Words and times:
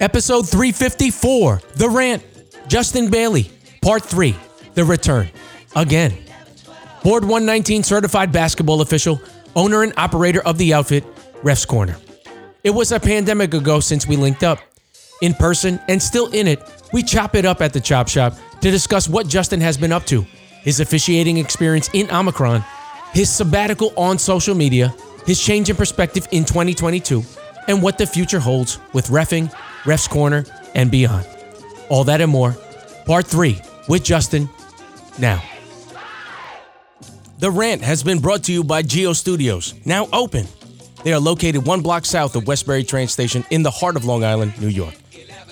Episode 0.00 0.48
354 0.48 1.60
The 1.74 1.88
Rant. 1.90 2.24
Justin 2.68 3.10
Bailey. 3.10 3.50
Part 3.82 4.02
3 4.02 4.34
The 4.72 4.82
Return. 4.82 5.28
Again. 5.76 6.16
Board 7.04 7.22
119 7.22 7.82
certified 7.82 8.32
basketball 8.32 8.80
official, 8.80 9.20
owner 9.54 9.82
and 9.82 9.92
operator 9.98 10.40
of 10.46 10.56
the 10.56 10.72
outfit, 10.72 11.04
Ref's 11.42 11.66
Corner. 11.66 11.98
It 12.64 12.70
was 12.70 12.92
a 12.92 13.00
pandemic 13.00 13.52
ago 13.52 13.80
since 13.80 14.06
we 14.06 14.16
linked 14.16 14.42
up. 14.42 14.58
In 15.20 15.34
person 15.34 15.78
and 15.86 16.02
still 16.02 16.28
in 16.32 16.46
it, 16.46 16.62
we 16.94 17.02
chop 17.02 17.34
it 17.34 17.44
up 17.44 17.60
at 17.60 17.74
the 17.74 17.80
chop 17.80 18.08
shop 18.08 18.38
to 18.62 18.70
discuss 18.70 19.06
what 19.06 19.28
Justin 19.28 19.60
has 19.60 19.76
been 19.76 19.92
up 19.92 20.06
to, 20.06 20.22
his 20.62 20.80
officiating 20.80 21.36
experience 21.36 21.90
in 21.92 22.10
Omicron, 22.10 22.64
his 23.12 23.28
sabbatical 23.28 23.92
on 23.98 24.18
social 24.18 24.54
media, 24.54 24.94
his 25.26 25.38
change 25.38 25.68
in 25.68 25.76
perspective 25.76 26.26
in 26.32 26.46
2022, 26.46 27.22
and 27.68 27.82
what 27.82 27.98
the 27.98 28.06
future 28.06 28.40
holds 28.40 28.78
with 28.94 29.08
refing, 29.08 29.52
ref's 29.86 30.08
corner, 30.08 30.44
and 30.74 30.90
beyond. 30.90 31.26
All 31.88 32.04
that 32.04 32.20
and 32.20 32.30
more. 32.30 32.56
Part 33.06 33.26
three 33.26 33.60
with 33.88 34.04
Justin 34.04 34.48
now. 35.18 35.42
The 37.38 37.50
rant 37.50 37.82
has 37.82 38.02
been 38.02 38.18
brought 38.18 38.44
to 38.44 38.52
you 38.52 38.62
by 38.62 38.82
Geo 38.82 39.12
Studios, 39.14 39.74
now 39.86 40.08
open. 40.12 40.46
They 41.04 41.14
are 41.14 41.20
located 41.20 41.66
one 41.66 41.80
block 41.80 42.04
south 42.04 42.36
of 42.36 42.46
Westbury 42.46 42.84
train 42.84 43.08
station 43.08 43.44
in 43.50 43.62
the 43.62 43.70
heart 43.70 43.96
of 43.96 44.04
Long 44.04 44.22
Island, 44.24 44.60
New 44.60 44.68
York. 44.68 44.94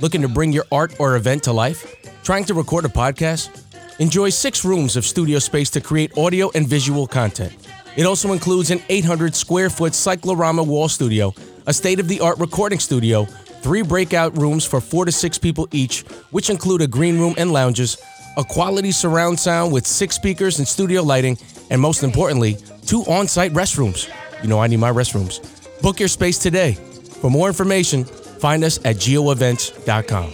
Looking 0.00 0.20
to 0.22 0.28
bring 0.28 0.52
your 0.52 0.66
art 0.70 0.94
or 1.00 1.16
event 1.16 1.44
to 1.44 1.52
life? 1.52 1.96
Trying 2.22 2.44
to 2.44 2.54
record 2.54 2.84
a 2.84 2.88
podcast? 2.88 3.64
Enjoy 3.98 4.28
six 4.28 4.64
rooms 4.64 4.96
of 4.96 5.04
studio 5.04 5.38
space 5.38 5.70
to 5.70 5.80
create 5.80 6.16
audio 6.18 6.50
and 6.54 6.68
visual 6.68 7.06
content. 7.06 7.56
It 7.96 8.04
also 8.04 8.32
includes 8.32 8.70
an 8.70 8.82
800 8.90 9.34
square 9.34 9.70
foot 9.70 9.94
cyclorama 9.94 10.62
wall 10.62 10.88
studio, 10.88 11.34
a 11.66 11.72
state 11.72 11.98
of 11.98 12.06
the 12.06 12.20
art 12.20 12.38
recording 12.38 12.78
studio, 12.78 13.26
three 13.62 13.82
breakout 13.82 14.36
rooms 14.36 14.64
for 14.64 14.80
four 14.80 15.04
to 15.04 15.12
six 15.12 15.38
people 15.38 15.68
each, 15.72 16.02
which 16.30 16.50
include 16.50 16.82
a 16.82 16.86
green 16.86 17.18
room 17.18 17.34
and 17.38 17.52
lounges, 17.52 17.98
a 18.36 18.44
quality 18.44 18.92
surround 18.92 19.38
sound 19.38 19.72
with 19.72 19.86
six 19.86 20.14
speakers 20.14 20.58
and 20.58 20.66
studio 20.66 21.02
lighting, 21.02 21.36
and 21.70 21.80
most 21.80 22.02
importantly, 22.02 22.56
two 22.86 23.02
on 23.02 23.28
site 23.28 23.52
restrooms. 23.52 24.08
You 24.42 24.48
know, 24.48 24.60
I 24.60 24.66
need 24.66 24.78
my 24.78 24.92
restrooms. 24.92 25.40
Book 25.82 25.98
your 25.98 26.08
space 26.08 26.38
today. 26.38 26.72
For 27.20 27.30
more 27.30 27.48
information, 27.48 28.04
find 28.04 28.64
us 28.64 28.78
at 28.84 28.96
geoevents.com. 28.96 30.32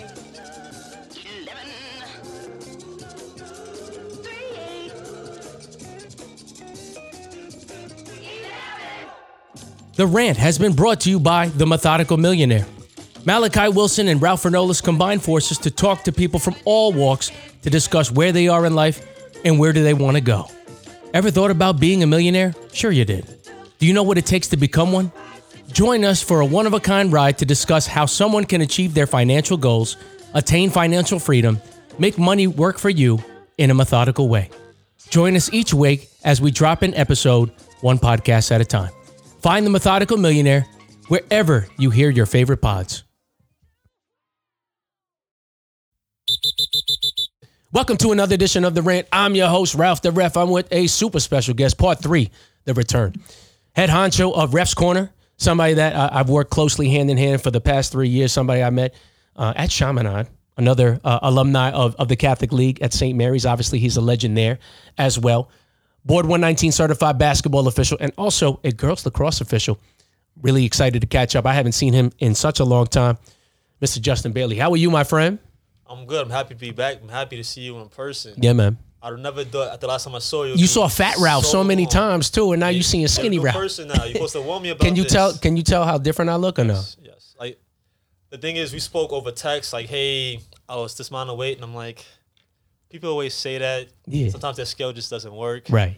The 9.97 10.07
rant 10.09 10.37
has 10.39 10.59
been 10.59 10.73
brought 10.73 11.01
to 11.03 11.11
you 11.11 11.21
by 11.21 11.49
The 11.51 11.67
Methodical 11.67 12.17
Millionaire. 12.17 12.67
Malachi 13.27 13.71
Wilson 13.71 14.09
and 14.09 14.21
Ralph 14.21 14.43
Fernollis 14.43 14.83
combine 14.83 15.19
forces 15.19 15.57
to 15.59 15.71
talk 15.71 16.05
to 16.05 16.13
people 16.13 16.39
from 16.39 16.55
all 16.67 16.93
walks 16.93 17.33
to 17.63 17.71
discuss 17.71 18.11
where 18.11 18.33
they 18.33 18.49
are 18.49 18.67
in 18.67 18.75
life 18.75 19.07
and 19.47 19.59
where 19.59 19.73
do 19.73 19.83
they 19.83 19.95
want 19.95 20.17
to 20.17 20.21
go. 20.21 20.47
Ever 21.15 21.31
thought 21.31 21.51
about 21.51 21.81
being 21.81 22.03
a 22.03 22.07
millionaire? 22.07 22.55
Sure 22.73 22.91
you 22.91 23.07
did. 23.07 23.27
Do 23.79 23.87
you 23.87 23.95
know 23.95 24.03
what 24.03 24.19
it 24.19 24.27
takes 24.27 24.49
to 24.49 24.59
become 24.59 24.93
one? 24.93 25.11
Join 25.73 26.05
us 26.05 26.23
for 26.23 26.41
a 26.41 26.47
one 26.47 26.67
of 26.67 26.75
a 26.75 26.81
kind 26.81 27.11
ride 27.13 27.39
to 27.39 27.47
discuss 27.47 27.87
how 27.87 28.05
someone 28.05 28.45
can 28.45 28.61
achieve 28.61 28.93
their 28.93 29.07
financial 29.07 29.57
goals, 29.57 29.97
attain 30.35 30.69
financial 30.69 31.19
freedom, 31.19 31.61
make 31.99 32.19
money 32.19 32.47
work 32.47 32.79
for 32.79 32.91
you 32.91 33.25
in 33.57 33.71
a 33.71 33.75
methodical 33.75 34.29
way. 34.29 34.51
Join 35.09 35.35
us 35.35 35.51
each 35.53 35.73
week 35.73 36.11
as 36.25 36.43
we 36.43 36.51
drop 36.51 36.83
an 36.83 36.95
episode, 36.95 37.53
one 37.81 37.99
podcast 37.99 38.51
at 38.53 38.61
a 38.61 38.65
time. 38.67 38.93
Find 39.41 39.65
the 39.65 39.71
Methodical 39.71 40.19
Millionaire 40.19 40.67
wherever 41.09 41.69
you 41.79 41.91
hear 41.91 42.11
your 42.11 42.27
favorite 42.27 42.61
pods. 42.61 43.05
Welcome 47.75 47.97
to 47.97 48.13
another 48.13 48.35
edition 48.37 48.65
of 48.65 48.77
The 48.77 48.83
Rant. 48.83 49.09
I'm 49.13 49.35
your 49.35 49.49
host, 49.49 49.75
Ralph 49.75 50.01
the 50.01 50.13
Ref. 50.13 50.37
I'm 50.37 50.49
with 50.49 50.73
a 50.73 50.87
super 50.87 51.19
special 51.19 51.55
guest, 51.55 51.77
part 51.77 52.01
three, 52.01 52.31
The 52.67 52.73
Return. 52.73 53.17
Head 53.75 53.91
honcho 53.91 54.33
of 54.33 54.55
Ref's 54.55 54.75
Corner, 54.75 55.11
somebody 55.39 55.75
that 55.75 55.97
I've 56.15 56.29
worked 56.29 56.53
closely 56.53 56.89
hand 56.89 57.11
in 57.11 57.17
hand 57.17 57.43
for 57.43 57.51
the 57.51 57.61
past 57.61 57.91
three 57.91 58.09
years, 58.09 58.31
somebody 58.31 58.63
I 58.63 58.71
met 58.71 58.95
uh, 59.35 59.55
at 59.57 59.71
Chaminade, 59.71 60.29
another 60.57 61.01
uh, 61.03 61.19
alumni 61.23 61.73
of, 61.73 61.97
of 61.97 62.07
the 62.07 62.15
Catholic 62.15 62.53
League 62.53 62.81
at 62.81 62.93
St. 62.93 63.19
Mary's. 63.19 63.45
Obviously, 63.45 63.81
he's 63.81 63.97
a 63.97 64.01
legend 64.01 64.39
there 64.39 64.61
as 64.97 65.19
well. 65.19 65.51
Board 66.05 66.27
119 66.27 66.71
certified 66.71 67.19
basketball 67.19 67.67
official 67.67 67.99
and 68.01 68.13
also 68.17 68.61
a 68.63 68.71
girls 68.71 69.05
lacrosse 69.05 69.41
official. 69.41 69.81
Really 70.43 70.65
excited 70.65 71.01
to 71.01 71.09
catch 71.09 71.35
up. 71.35 71.45
I 71.45 71.55
haven't 71.55 71.73
seen 71.73 71.93
him 71.93 72.13
in 72.21 72.37
such 72.37 72.61
a 72.61 72.65
long 72.65 72.87
time. 72.87 73.19
Mr. 73.83 74.01
Justin 74.01 74.31
Bailey, 74.31 74.59
how 74.59 74.71
are 74.71 74.77
you, 74.77 74.93
my 74.93 75.03
friend? 75.03 75.41
I'm 75.87 76.07
good. 76.07 76.23
I'm 76.23 76.31
happy 76.31 76.55
to 76.55 76.61
be 76.61 76.71
back. 76.71 76.99
I'm 77.03 77.09
happy 77.09 77.37
to 77.37 77.45
see 77.45 77.63
you 77.63 77.79
in 77.79 77.89
person. 77.89 78.35
Yeah, 78.37 78.53
man. 78.53 78.79
I 79.03 79.15
never 79.17 79.45
thought 79.45 79.71
at 79.73 79.81
the 79.83 79.87
last 79.87 80.05
time 80.05 80.15
I 80.15 80.19
saw 80.19 80.45
you. 80.45 80.55
You 80.55 80.67
saw 80.67 80.89
Fat 80.89 81.17
Ralph 81.19 81.45
so, 81.45 81.63
many 81.63 81.83
long. 81.83 81.91
times 81.91 82.31
too, 82.31 82.53
and 82.53 82.61
now 82.61 82.69
you 82.69 82.83
seeing 82.83 83.03
You're 83.03 83.09
seeing 83.09 83.25
Skinny 83.25 83.39
Ralph. 83.39 83.55
person 83.55 83.89
now. 83.89 84.05
You're 84.05 84.15
supposed 84.15 84.33
to 84.33 84.41
warn 84.41 84.63
me 84.63 84.71
about 84.71 84.81
Can 84.87 84.97
you 84.97 85.03
this. 85.03 85.13
tell? 85.13 85.37
Can 85.37 85.57
you 85.59 85.63
tell 85.63 85.85
how 85.85 85.99
different 85.99 86.31
I 86.31 86.37
look 86.37 86.59
or 86.59 86.65
no? 86.65 86.75
Yes, 86.75 86.97
yes. 87.03 87.35
Like 87.39 87.61
the 88.31 88.39
thing 88.39 88.57
is, 88.57 88.73
we 88.73 88.79
spoke 88.79 89.13
over 89.13 89.31
text. 89.31 89.75
Like, 89.75 89.87
hey, 89.87 90.41
I 90.69 90.77
was 90.77 90.97
this 90.97 91.11
amount 91.11 91.29
of 91.29 91.37
weight, 91.37 91.57
and 91.59 91.65
I'm 91.65 91.75
like, 91.75 92.03
people 92.89 93.11
always 93.11 93.35
say 93.35 93.59
that. 93.59 93.89
Yeah. 94.07 94.31
Sometimes 94.31 94.57
that 94.57 94.67
scale 94.67 94.93
just 94.95 95.11
doesn't 95.11 95.35
work. 95.35 95.65
Right. 95.69 95.97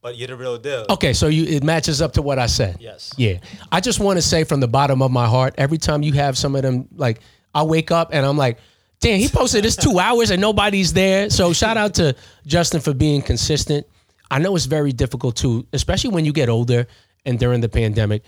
But 0.00 0.16
you're 0.16 0.28
the 0.28 0.36
real 0.36 0.56
deal. 0.56 0.86
Okay, 0.88 1.14
so 1.14 1.26
you 1.26 1.44
it 1.46 1.64
matches 1.64 2.00
up 2.00 2.12
to 2.12 2.22
what 2.22 2.38
I 2.38 2.46
said. 2.46 2.76
Yes. 2.78 3.12
Yeah. 3.16 3.38
I 3.72 3.80
just 3.80 3.98
want 3.98 4.18
to 4.18 4.22
say 4.22 4.44
from 4.44 4.60
the 4.60 4.68
bottom 4.68 5.02
of 5.02 5.10
my 5.10 5.26
heart, 5.26 5.54
every 5.58 5.78
time 5.78 6.04
you 6.04 6.12
have 6.12 6.38
some 6.38 6.54
of 6.54 6.62
them, 6.62 6.86
like 6.94 7.18
I 7.52 7.64
wake 7.64 7.90
up 7.90 8.10
and 8.12 8.24
I'm 8.24 8.36
like, 8.36 8.58
damn, 9.00 9.18
he 9.18 9.28
posted 9.28 9.64
this 9.64 9.76
two 9.76 9.98
hours 9.98 10.30
and 10.30 10.40
nobody's 10.40 10.92
there. 10.92 11.30
So 11.30 11.52
shout 11.52 11.76
out 11.76 11.94
to 11.94 12.14
Justin 12.46 12.80
for 12.80 12.94
being 12.94 13.22
consistent. 13.22 13.86
I 14.30 14.38
know 14.38 14.56
it's 14.56 14.66
very 14.66 14.92
difficult 14.92 15.36
too, 15.36 15.66
especially 15.72 16.10
when 16.10 16.24
you 16.24 16.32
get 16.32 16.48
older 16.48 16.86
and 17.24 17.38
during 17.38 17.60
the 17.60 17.68
pandemic. 17.68 18.22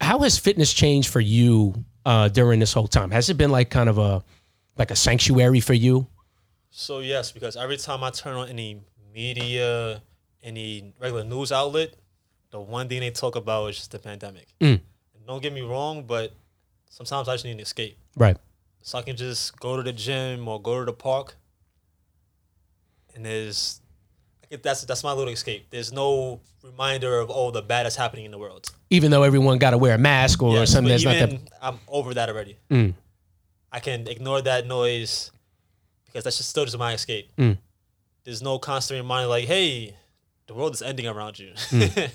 How 0.00 0.20
has 0.20 0.38
fitness 0.38 0.72
changed 0.72 1.10
for 1.10 1.20
you 1.20 1.84
uh, 2.04 2.28
during 2.28 2.60
this 2.60 2.72
whole 2.72 2.88
time? 2.88 3.10
Has 3.10 3.28
it 3.28 3.36
been 3.36 3.50
like 3.50 3.70
kind 3.70 3.88
of 3.88 3.98
a 3.98 4.24
like 4.76 4.90
a 4.90 4.96
sanctuary 4.96 5.60
for 5.60 5.74
you? 5.74 6.06
So 6.70 7.00
yes, 7.00 7.32
because 7.32 7.56
every 7.56 7.76
time 7.76 8.02
I 8.02 8.10
turn 8.10 8.34
on 8.34 8.48
any 8.48 8.80
media, 9.12 10.00
any 10.42 10.94
regular 11.00 11.24
news 11.24 11.52
outlet, 11.52 11.94
the 12.50 12.60
one 12.60 12.88
thing 12.88 13.00
they 13.00 13.10
talk 13.10 13.36
about 13.36 13.66
is 13.68 13.76
just 13.76 13.90
the 13.90 13.98
pandemic. 13.98 14.46
Mm. 14.60 14.80
Don't 15.26 15.42
get 15.42 15.52
me 15.52 15.60
wrong, 15.60 16.04
but 16.04 16.32
sometimes 16.88 17.28
I 17.28 17.34
just 17.34 17.44
need 17.44 17.52
an 17.52 17.60
escape. 17.60 17.98
Right. 18.16 18.38
So 18.88 18.96
I 18.96 19.02
can 19.02 19.16
just 19.16 19.60
go 19.60 19.76
to 19.76 19.82
the 19.82 19.92
gym 19.92 20.48
or 20.48 20.62
go 20.62 20.78
to 20.78 20.86
the 20.86 20.94
park. 20.94 21.36
And 23.14 23.22
there's, 23.22 23.82
I 24.50 24.56
that's 24.56 24.82
that's 24.86 25.04
my 25.04 25.12
little 25.12 25.30
escape. 25.30 25.66
There's 25.68 25.92
no 25.92 26.40
reminder 26.62 27.18
of 27.18 27.28
all 27.28 27.52
the 27.52 27.60
bad 27.60 27.84
that's 27.84 27.96
happening 27.96 28.24
in 28.24 28.30
the 28.30 28.38
world. 28.38 28.70
Even 28.88 29.10
though 29.10 29.24
everyone 29.24 29.58
got 29.58 29.72
to 29.72 29.78
wear 29.78 29.94
a 29.94 29.98
mask 29.98 30.42
or 30.42 30.54
Yes, 30.54 30.70
something 30.70 30.88
that's 30.88 31.04
not 31.04 31.16
even 31.16 31.30
that. 31.44 31.52
I'm 31.60 31.78
over 31.86 32.14
that 32.14 32.30
already. 32.30 32.56
Mm. 32.70 32.94
I 33.70 33.80
can 33.80 34.08
ignore 34.08 34.40
that 34.40 34.66
noise 34.66 35.32
because 36.06 36.24
that's 36.24 36.38
just 36.38 36.48
still 36.48 36.64
just 36.64 36.78
my 36.78 36.94
escape. 36.94 37.30
Mm. 37.36 37.58
There's 38.24 38.40
no 38.40 38.58
constant 38.58 39.02
reminder 39.02 39.28
like, 39.28 39.44
hey, 39.44 39.96
the 40.46 40.54
world 40.54 40.72
is 40.72 40.80
ending 40.80 41.06
around 41.06 41.38
you. 41.38 41.52
Mm. 41.68 42.10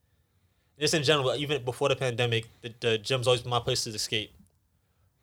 just 0.80 0.92
in 0.92 1.04
general, 1.04 1.36
even 1.36 1.64
before 1.64 1.88
the 1.88 1.94
pandemic, 1.94 2.46
the, 2.62 2.74
the 2.80 2.98
gym's 2.98 3.28
always 3.28 3.42
been 3.42 3.50
my 3.50 3.60
place 3.60 3.84
to 3.84 3.90
escape. 3.90 4.32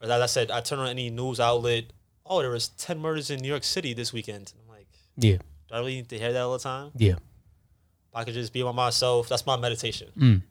As 0.01 0.09
I 0.09 0.25
said, 0.27 0.51
I 0.51 0.61
turn 0.61 0.79
on 0.79 0.87
any 0.87 1.09
news 1.09 1.39
outlet. 1.39 1.85
Oh, 2.25 2.41
there 2.41 2.51
was 2.51 2.67
ten 2.69 2.99
murders 2.99 3.29
in 3.29 3.39
New 3.39 3.47
York 3.47 3.63
City 3.63 3.93
this 3.93 4.13
weekend. 4.13 4.53
I'm 4.61 4.75
like, 4.75 4.87
Yeah. 5.17 5.37
do 5.37 5.75
I 5.75 5.79
really 5.79 5.95
need 5.95 6.09
to 6.09 6.19
hear 6.19 6.33
that 6.33 6.41
all 6.41 6.53
the 6.53 6.59
time? 6.59 6.91
Yeah. 6.95 7.15
I 8.13 8.23
could 8.23 8.33
just 8.33 8.53
be 8.53 8.63
by 8.63 8.71
myself. 8.71 9.29
That's 9.29 9.45
my 9.45 9.57
meditation. 9.57 10.09
Mm. 10.17 10.41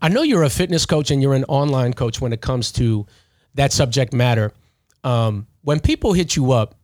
I 0.00 0.08
know 0.08 0.22
you're 0.22 0.42
a 0.44 0.50
fitness 0.50 0.84
coach 0.86 1.10
and 1.10 1.22
you're 1.22 1.34
an 1.34 1.44
online 1.44 1.92
coach 1.94 2.20
when 2.20 2.32
it 2.32 2.40
comes 2.40 2.70
to 2.72 3.06
that 3.54 3.72
subject 3.72 4.12
matter. 4.12 4.52
Um, 5.04 5.46
when 5.62 5.80
people 5.80 6.12
hit 6.12 6.36
you 6.36 6.52
up, 6.52 6.74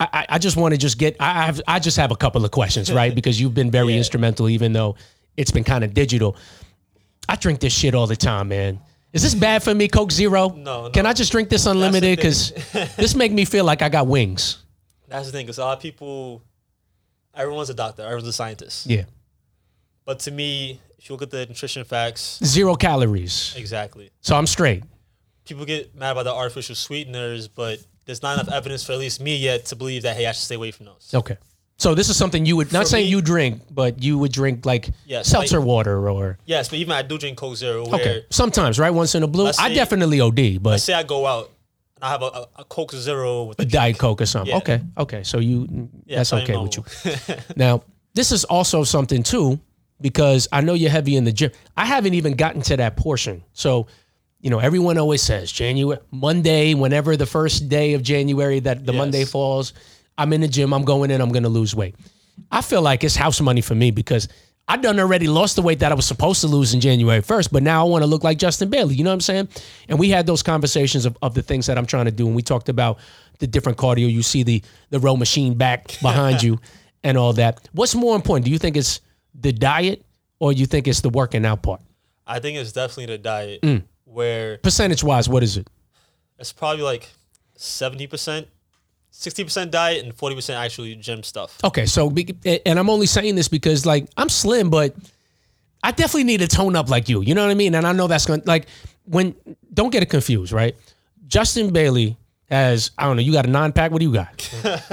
I, 0.00 0.08
I- 0.12 0.26
I 0.30 0.38
just 0.38 0.56
want 0.56 0.74
to 0.74 0.78
just 0.78 0.98
get. 0.98 1.16
I 1.20 1.46
have. 1.46 1.60
I 1.66 1.78
just 1.80 1.96
have 1.96 2.10
a 2.10 2.16
couple 2.16 2.44
of 2.44 2.50
questions, 2.50 2.92
right? 2.92 3.14
Because 3.18 3.40
you've 3.40 3.54
been 3.54 3.70
very 3.70 3.92
Yeah. 3.92 3.98
instrumental, 3.98 4.48
even 4.48 4.72
though 4.72 4.96
it's 5.36 5.50
been 5.50 5.64
kind 5.64 5.84
of 5.84 5.94
digital. 5.94 6.36
I 7.28 7.36
drink 7.36 7.60
this 7.60 7.72
shit 7.72 7.94
all 7.94 8.06
the 8.06 8.16
time, 8.16 8.48
man. 8.48 8.80
Is 9.18 9.24
this 9.24 9.34
bad 9.34 9.64
for 9.64 9.74
me, 9.74 9.88
Coke 9.88 10.12
Zero? 10.12 10.50
No, 10.50 10.90
Can. 10.90 11.04
I 11.04 11.12
just 11.12 11.32
drink 11.32 11.48
this 11.48 11.66
unlimited? 11.66 12.16
Because 12.16 12.52
this 12.96 13.16
make 13.16 13.32
me 13.32 13.44
feel 13.44 13.64
like 13.64 13.82
I 13.82 13.88
got 13.88 14.06
wings. 14.06 14.62
That's 15.08 15.26
the 15.26 15.32
thing, 15.32 15.44
because 15.44 15.58
a 15.58 15.64
lot 15.64 15.76
of 15.76 15.82
people, 15.82 16.40
everyone's 17.34 17.68
a 17.68 17.74
doctor, 17.74 18.02
everyone's 18.02 18.28
a 18.28 18.32
scientist. 18.32 18.86
Yeah. 18.86 19.06
But 20.04 20.20
to 20.20 20.30
me, 20.30 20.80
if 20.98 21.08
you 21.08 21.14
look 21.16 21.22
at 21.22 21.32
the 21.32 21.46
nutrition 21.46 21.82
facts, 21.82 22.38
Zero 22.44 22.76
calories. 22.76 23.54
exactly. 23.56 24.12
So 24.20 24.36
I'm 24.36 24.46
straight. 24.46 24.84
People 25.44 25.64
get 25.64 25.96
mad 25.96 26.12
about 26.12 26.22
the 26.22 26.32
artificial 26.32 26.76
sweeteners, 26.76 27.48
but 27.48 27.80
there's 28.06 28.22
not 28.22 28.38
enough 28.38 28.54
evidence 28.54 28.84
for 28.84 28.92
at 28.92 29.00
least 29.00 29.20
me 29.20 29.34
yet 29.36 29.64
to 29.66 29.74
believe 29.74 30.02
that 30.02 30.16
hey, 30.16 30.26
I 30.26 30.32
should 30.32 30.44
stay 30.44 30.54
away 30.54 30.70
from 30.70 30.86
those. 30.86 31.10
Okay. 31.12 31.38
So 31.78 31.94
this 31.94 32.08
is 32.08 32.16
something 32.16 32.44
you 32.44 32.56
would 32.56 32.72
not 32.72 32.84
For 32.84 32.88
saying 32.90 33.04
me- 33.06 33.10
you 33.10 33.22
drink, 33.22 33.62
but 33.70 34.02
you 34.02 34.18
would 34.18 34.32
drink 34.32 34.66
like 34.66 34.90
Yes, 35.06 35.28
seltzer 35.28 35.58
like- 35.60 35.66
water 35.68 36.08
or 36.10 36.38
Yes, 36.44 36.68
but 36.68 36.78
even 36.80 36.92
I 36.92 37.02
do 37.02 37.16
drink 37.18 37.38
Coke 37.38 37.56
Zero. 37.56 37.86
Where 37.86 38.00
okay. 38.00 38.24
Sometimes, 38.30 38.78
right? 38.80 38.90
Once 38.90 39.14
in 39.14 39.22
a 39.22 39.28
blue. 39.28 39.44
Let's 39.44 39.58
I 39.60 39.68
say- 39.68 39.74
definitely 39.74 40.20
OD, 40.20 40.58
but 40.58 40.70
let's 40.70 40.82
say 40.84 40.94
I 40.94 41.04
go 41.04 41.24
out 41.24 41.50
and 41.96 42.04
I 42.04 42.10
have 42.10 42.22
a, 42.22 42.26
a, 42.26 42.46
a 42.56 42.64
Coke 42.64 42.92
Zero 42.92 43.44
with 43.44 43.60
A 43.60 43.64
Diet 43.64 43.96
Coke 43.98 44.20
or 44.20 44.26
something. 44.26 44.50
Yeah. 44.50 44.56
Okay. 44.58 44.80
Okay. 44.98 45.22
So 45.22 45.38
you 45.38 45.66
mm, 45.66 45.88
Yeah, 46.04 46.16
that's 46.18 46.32
okay 46.32 46.56
with 46.56 46.76
you. 46.76 46.84
normal. 47.04 47.44
Now, 47.56 47.82
this 48.14 48.32
is 48.32 48.42
also 48.44 48.82
something 48.82 49.22
too, 49.22 49.60
because 50.00 50.48
I 50.50 50.60
know 50.62 50.74
you're 50.74 50.90
heavy 50.90 51.14
in 51.14 51.22
the 51.22 51.32
gym. 51.32 51.52
I 51.76 51.84
haven't 51.86 52.14
even 52.14 52.34
gotten 52.34 52.60
to 52.62 52.76
that 52.78 52.96
portion. 52.96 53.44
So, 53.52 53.86
you 54.40 54.50
know, 54.50 54.58
everyone 54.58 54.98
always 54.98 55.22
says 55.22 55.52
January, 55.52 56.00
Monday, 56.10 56.74
whenever 56.74 57.16
the 57.16 57.26
first 57.26 57.68
day 57.68 57.94
of 57.94 58.02
January 58.02 58.58
that 58.60 58.84
the 58.84 58.92
Yes. 58.92 58.98
Monday 58.98 59.24
falls, 59.24 59.74
I'm 60.18 60.32
in 60.34 60.40
the 60.42 60.48
gym, 60.48 60.74
I'm 60.74 60.84
going 60.84 61.10
in, 61.10 61.20
I'm 61.20 61.30
going 61.32 61.44
to 61.44 61.48
lose 61.48 61.74
weight. 61.74 61.94
I 62.52 62.60
feel 62.60 62.82
like 62.82 63.04
it's 63.04 63.16
house 63.16 63.40
money 63.40 63.60
for 63.62 63.74
me 63.74 63.90
because 63.90 64.28
I 64.70 64.76
done 64.76 65.00
already 65.00 65.28
lost 65.28 65.56
the 65.56 65.62
weight 65.62 65.78
that 65.78 65.90
I 65.92 65.94
was 65.94 66.04
supposed 66.04 66.42
to 66.42 66.46
lose 66.46 66.74
in 66.74 66.80
January 66.80 67.20
1st, 67.22 67.50
but 67.50 67.62
now 67.62 67.86
I 67.86 67.88
want 67.88 68.02
to 68.02 68.06
look 68.06 68.22
like 68.22 68.36
Justin 68.38 68.68
Bailey. 68.68 68.96
You 68.96 69.04
know 69.04 69.10
what 69.10 69.14
I'm 69.14 69.20
saying? 69.22 69.48
And 69.88 69.98
we 69.98 70.10
had 70.10 70.26
those 70.26 70.42
conversations 70.42 71.06
of, 71.06 71.16
of 71.22 71.32
the 71.34 71.40
things 71.42 71.66
that 71.66 71.78
I'm 71.78 71.86
trying 71.86 72.04
to 72.04 72.10
do. 72.10 72.26
And 72.26 72.36
we 72.36 72.42
talked 72.42 72.68
about 72.68 72.98
the 73.38 73.46
different 73.46 73.78
cardio. 73.78 74.10
You 74.12 74.22
see 74.22 74.42
the 74.42 74.62
the 74.90 74.98
row 75.00 75.16
machine 75.16 75.54
back 75.54 75.98
behind 76.02 76.42
you 76.42 76.58
and 77.02 77.16
all 77.16 77.32
that. 77.34 77.66
What's 77.72 77.94
more 77.94 78.14
important? 78.14 78.44
Do 78.44 78.50
you 78.50 78.58
think 78.58 78.76
it's 78.76 79.00
the 79.34 79.52
diet 79.52 80.04
or 80.38 80.52
you 80.52 80.66
think 80.66 80.86
it's 80.86 81.00
the 81.00 81.08
working 81.10 81.46
out 81.46 81.62
part? 81.62 81.80
I 82.26 82.38
think 82.40 82.58
it's 82.58 82.72
definitely 82.72 83.06
the 83.06 83.18
diet 83.18 83.62
Mm. 83.62 83.84
where 84.04 84.58
Percentage 84.58 85.02
wise, 85.02 85.28
what 85.30 85.42
is 85.42 85.56
it? 85.56 85.66
it's 86.38 86.52
probably 86.52 86.82
like 86.84 87.08
seventy 87.56 88.06
percent, 88.06 88.48
sixty 89.18 89.44
percent 89.44 89.70
diet, 89.70 90.04
and 90.04 90.14
forty 90.14 90.34
percent 90.34 90.62
actually 90.62 90.94
gym 90.94 91.22
stuff. 91.22 91.58
Okay, 91.64 91.86
so 91.86 92.14
and 92.44 92.78
I'm 92.78 92.88
only 92.88 93.06
saying 93.06 93.34
this 93.34 93.48
because 93.48 93.84
like 93.84 94.08
I'm 94.16 94.28
slim, 94.28 94.70
but 94.70 94.94
I 95.82 95.90
definitely 95.90 96.24
need 96.24 96.40
to 96.40 96.48
tone 96.48 96.76
up 96.76 96.88
like 96.88 97.08
you. 97.08 97.20
You 97.22 97.34
know 97.34 97.44
what 97.44 97.50
I 97.50 97.54
mean? 97.54 97.74
And 97.74 97.86
I 97.86 97.92
know 97.92 98.06
that's 98.06 98.26
going 98.26 98.40
to 98.42 98.46
like 98.46 98.66
when 99.04 99.34
don't 99.72 99.90
get 99.90 100.02
it 100.02 100.06
confused, 100.10 100.52
right? 100.52 100.76
Justin 101.26 101.72
Bailey 101.72 102.16
has 102.50 102.92
I 102.96 103.04
don't 103.04 103.16
know. 103.16 103.22
You 103.22 103.32
got 103.32 103.46
a 103.46 103.50
nine 103.50 103.72
pack. 103.72 103.90
What 103.90 104.00
do 104.00 104.06
you 104.06 104.12
got? 104.12 104.50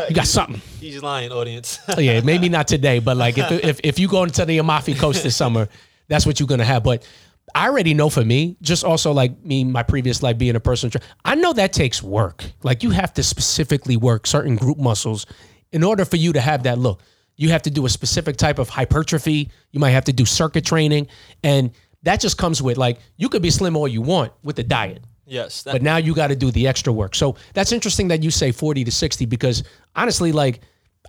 You 0.10 0.16
got 0.16 0.28
something. 0.38 0.62
He's 0.80 1.02
lying, 1.02 1.32
audience. 1.32 1.80
Oh, 1.88 2.00
yeah, 2.00 2.22
maybe 2.22 2.50
not 2.50 2.68
today, 2.68 3.00
but 3.00 3.18
like 3.18 3.38
if 3.38 3.52
if, 3.64 3.80
if 3.84 4.00
you 4.00 4.08
go 4.08 4.24
into 4.24 4.46
the 4.46 4.58
Amalfi 4.58 4.96
Coast 4.96 5.24
this 5.24 5.36
summer, 5.36 5.70
that's 6.08 6.26
what 6.26 6.40
you're 6.40 6.48
gonna 6.48 6.66
have. 6.66 6.84
But 6.84 7.08
I 7.56 7.70
already 7.70 7.94
know 7.94 8.10
for 8.10 8.24
me, 8.24 8.58
just 8.62 8.84
also 8.84 9.14
like 9.14 9.44
me, 9.46 9.64
my 9.64 9.82
previous 9.82 10.22
life 10.22 10.38
being 10.38 10.58
a 10.58 10.60
personal 10.60 10.92
trainer, 10.92 11.06
I 11.24 11.36
know 11.36 11.54
that 11.54 11.72
takes 11.72 12.04
work. 12.04 12.44
Like 12.64 12.84
you 12.84 12.90
have 12.92 13.14
to 13.14 13.24
specifically 13.24 13.96
work 13.96 14.28
certain 14.28 14.58
group 14.58 14.78
muscles 14.78 15.26
in 15.72 15.82
order 15.82 16.04
for 16.04 16.18
you 16.18 16.34
to 16.34 16.42
have 16.42 16.64
that 16.64 16.78
look. 16.78 17.02
You 17.38 17.50
have 17.50 17.62
to 17.64 17.72
do 17.72 17.86
a 17.86 17.90
specific 17.90 18.36
type 18.36 18.60
of 18.60 18.68
hypertrophy. 18.68 19.52
You 19.72 19.80
might 19.80 19.92
have 19.92 20.04
to 20.06 20.14
do 20.14 20.26
circuit 20.26 20.66
training, 20.66 21.08
and 21.44 21.72
that 22.04 22.20
just 22.20 22.38
comes 22.38 22.62
with 22.62 22.78
like 22.78 23.00
you 23.16 23.30
could 23.30 23.42
be 23.42 23.50
slim 23.50 23.78
all 23.78 23.88
you 23.88 24.02
want 24.02 24.34
with 24.44 24.58
the 24.58 24.64
diet. 24.64 25.04
yes, 25.26 25.64
But 25.64 25.82
now 25.82 25.96
you 25.96 26.14
got 26.14 26.28
to 26.28 26.36
do 26.36 26.52
the 26.52 26.68
extra 26.68 26.92
work. 26.92 27.16
So 27.16 27.36
that's 27.54 27.72
interesting 27.72 28.10
that 28.10 28.22
you 28.22 28.32
say 28.32 28.52
40 28.52 28.84
to 28.84 28.92
60 28.92 29.26
because 29.26 29.64
honestly, 29.96 30.34
like 30.34 30.60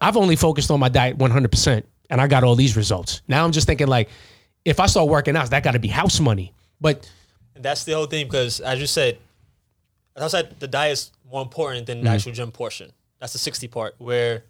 I've 0.00 0.16
only 0.16 0.36
focused 0.36 0.70
on 0.70 0.78
my 0.78 0.88
diet 0.88 1.18
100% 1.18 1.82
and 2.08 2.20
I 2.20 2.28
got 2.28 2.44
all 2.44 2.54
these 2.54 2.76
results. 2.76 3.22
Now 3.26 3.44
I'm 3.44 3.52
just 3.52 3.66
thinking 3.66 3.88
like, 3.88 4.08
if 4.66 4.80
I 4.80 4.86
start 4.86 5.08
working 5.08 5.36
out, 5.36 5.48
that 5.50 5.62
got 5.62 5.72
to 5.72 5.78
be 5.78 5.88
house 5.88 6.18
money. 6.20 6.52
But 6.80 7.08
And 7.54 7.64
that's 7.64 7.84
the 7.84 7.92
whole 7.92 8.06
thing 8.06 8.26
because, 8.26 8.60
as 8.60 8.80
you 8.80 8.86
said, 8.86 9.16
as 10.16 10.22
I 10.22 10.28
said, 10.28 10.58
the 10.60 10.66
diet 10.68 10.92
is 10.92 11.10
more 11.30 11.40
important 11.42 11.86
than 11.86 11.98
Mm-hmm. 11.98 12.04
the 12.06 12.10
actual 12.10 12.32
gym 12.32 12.50
portion. 12.52 12.92
That's 13.20 13.32
the 13.32 13.38
60 13.38 13.68
part 13.68 13.94
where 13.98 14.42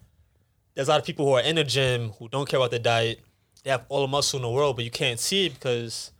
there's 0.73 0.87
a 0.87 0.91
lot 0.91 0.99
of 0.99 1.05
people 1.05 1.25
who 1.25 1.33
are 1.33 1.41
in 1.41 1.55
the 1.55 1.63
gym 1.63 2.09
who 2.19 2.27
don't 2.27 2.49
care 2.49 2.59
about 2.59 2.71
the 2.71 2.79
diet. 2.79 3.19
They 3.63 3.69
have 3.69 3.85
all 3.89 4.01
the 4.01 4.07
muscle 4.07 4.37
in 4.37 4.43
the 4.43 4.49
world, 4.49 4.75
but 4.75 4.83
you 4.85 4.91
can't 4.91 5.19
see 5.19 5.45
it 5.45 5.53
because 5.53 6.11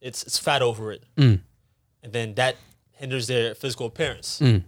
it's 0.00 0.22
it's 0.22 0.38
fat 0.38 0.60
over 0.62 0.92
it. 0.92 1.02
Mm. 1.16 1.40
And 2.02 2.12
then 2.12 2.34
that 2.34 2.56
hinders 2.92 3.26
their 3.26 3.54
physical 3.54 3.86
appearance. 3.86 4.38
Mm. 4.40 4.62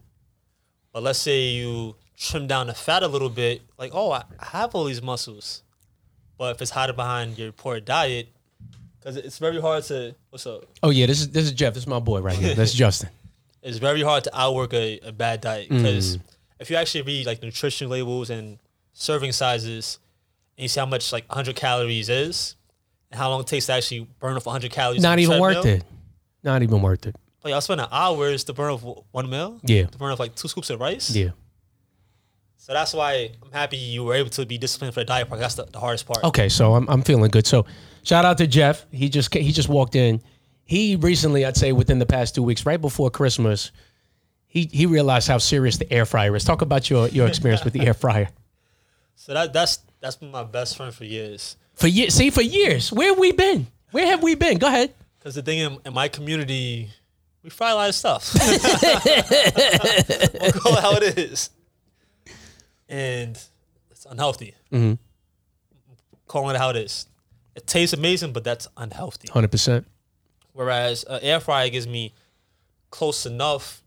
But 0.93 1.03
let's 1.03 1.19
say 1.19 1.49
you 1.49 1.97
trim 2.17 2.47
down 2.47 2.67
the 2.67 2.75
fat 2.75 3.03
a 3.03 3.09
little 3.09 3.29
bit, 3.31 3.63
like, 3.79 3.93
oh, 3.95 4.11
I 4.13 4.25
have 4.41 4.75
all 4.75 4.85
these 4.85 5.03
muscles. 5.03 5.63
But 6.37 6.57
if 6.57 6.63
it's 6.63 6.71
hiding 6.73 6.97
behind 6.97 7.39
your 7.39 7.53
poor 7.53 7.81
diet, 7.81 8.29
because 9.01 9.17
it's 9.17 9.39
very 9.39 9.61
hard 9.61 9.85
to, 9.85 10.15
what's 10.31 10.47
up? 10.47 10.65
oh 10.83 10.91
yeah, 10.91 11.07
this 11.07 11.21
is 11.21 11.31
this 11.31 11.45
is 11.45 11.53
Jeff. 11.53 11.75
This 11.75 11.85
is 11.85 11.87
my 11.87 11.99
boy 12.01 12.21
right 12.21 12.37
here. 12.37 12.55
That's 12.55 12.73
Justin. 12.85 13.11
it's 13.63 13.79
very 13.79 14.03
hard 14.03 14.25
to 14.25 14.39
outwork 14.39 14.73
a, 14.75 14.99
a 15.01 15.13
bad 15.13 15.41
diet 15.41 15.69
because 15.69 16.17
mm. 16.17 16.21
if 16.61 16.71
you 16.71 16.77
actually 16.77 17.03
read 17.03 17.27
like 17.27 17.43
nutrition 17.43 17.89
labels 17.89 18.31
and 18.31 18.59
serving 18.93 19.33
sizes 19.33 19.99
and 20.57 20.63
you 20.65 20.69
see 20.69 20.81
how 20.81 20.87
much 20.87 21.13
like 21.13 21.29
100 21.29 21.55
calories 21.55 22.09
is 22.09 22.57
and 23.11 23.19
how 23.19 23.31
long 23.31 23.41
it 23.41 23.47
takes 23.47 23.67
to 23.67 23.73
actually 23.73 24.07
burn 24.19 24.37
off 24.37 24.47
100 24.47 24.71
calories 24.73 25.03
Not 25.03 25.19
even 25.19 25.41
worth 25.41 25.65
it. 25.67 25.85
Not 26.43 26.63
even 26.63 26.83
worth 26.83 27.07
it. 27.07 27.15
Oh, 27.17 27.21
like 27.45 27.55
i'll 27.55 27.61
spend 27.61 27.81
hours 27.93 28.43
to 28.45 28.53
burn 28.53 28.73
off 28.73 28.83
one 29.13 29.31
meal 29.31 29.61
Yeah. 29.63 29.87
to 29.87 29.99
burn 29.99 30.11
off 30.11 30.19
like 30.19 30.35
two 30.35 30.49
scoops 30.49 30.71
of 30.71 30.81
rice 30.81 31.11
Yeah. 31.15 31.31
so 32.57 32.73
that's 32.73 32.93
why 32.93 33.31
i'm 33.43 33.53
happy 33.53 33.77
you 33.77 34.03
were 34.03 34.15
able 34.15 34.31
to 34.31 34.45
be 34.45 34.59
disciplined 34.59 34.95
for 34.95 35.01
the 35.01 35.05
diet 35.05 35.29
part 35.29 35.41
that's 35.41 35.55
the, 35.55 35.65
the 35.65 35.79
hardest 35.79 36.07
part 36.07 36.25
Okay, 36.25 36.49
so 36.49 36.75
I'm 36.75 36.89
I'm 36.89 37.03
feeling 37.03 37.31
good. 37.31 37.47
So 37.47 37.65
shout 38.03 38.25
out 38.25 38.39
to 38.39 38.47
Jeff. 38.47 38.87
He 38.91 39.09
just 39.09 39.33
he 39.35 39.53
just 39.53 39.69
walked 39.69 39.95
in. 39.95 40.21
He 40.65 40.97
recently, 40.97 41.45
I'd 41.47 41.57
say 41.57 41.73
within 41.73 41.99
the 41.99 42.07
past 42.07 42.35
two 42.35 42.43
weeks, 42.43 42.67
right 42.67 42.81
before 42.81 43.11
Christmas, 43.11 43.73
he 44.47 44.69
he 44.73 44.87
realized 44.87 45.29
how 45.29 45.39
serious 45.39 45.77
the 45.79 45.91
air 45.93 46.05
fryer 46.05 46.35
is. 46.37 46.45
Talk 46.45 46.63
about 46.63 46.91
your 46.91 47.09
your 47.09 47.27
experience 47.27 47.65
with 47.65 47.73
the 47.73 47.87
air 47.87 47.95
fryer. 47.95 48.29
so 49.17 49.35
that 49.35 49.53
that's 49.53 49.79
that's 50.01 50.17
been 50.17 50.31
my 50.31 50.45
best 50.45 50.77
friend 50.77 50.95
for 50.95 51.05
years 51.05 51.57
For 51.75 51.89
years, 51.89 52.15
see, 52.15 52.31
for 52.31 52.43
years, 52.43 52.93
where 52.93 53.09
have 53.11 53.19
we 53.19 53.33
been? 53.33 53.67
Where 53.91 54.07
have 54.07 54.23
we 54.23 54.35
been? 54.35 54.59
Go 54.59 54.67
ahead. 54.69 54.95
because 55.19 55.35
the 55.35 55.43
thing 55.43 55.59
in, 55.59 55.79
in 55.85 55.95
my 55.95 56.09
community 56.09 56.89
we 57.43 57.51
fry 57.51 57.71
a 57.71 57.75
lot 57.75 57.89
of 57.89 57.95
stuff 57.95 58.35
we'll 60.41 60.53
call 60.53 60.77
it 60.77 60.81
how 60.83 60.95
it 60.97 61.19
is 61.19 61.51
and 62.89 63.39
it's 63.91 64.07
unhealthy 64.07 64.55
mm-hmm. 64.73 64.95
calling 66.27 66.55
it 66.55 66.59
how 66.59 66.71
it 66.71 66.77
is 66.77 67.07
it 67.59 67.67
tastes 67.67 67.93
amazing 67.93 68.33
but 68.33 68.43
that's 68.45 68.67
unhealthy 68.77 69.29
Hundred 69.31 69.51
percent. 69.51 69.87
whereas 70.53 71.05
an 71.05 71.21
air 71.23 71.41
fryer 71.41 71.69
gives 71.69 71.87
me 71.87 72.15
close 72.91 73.27
enough 73.27 73.83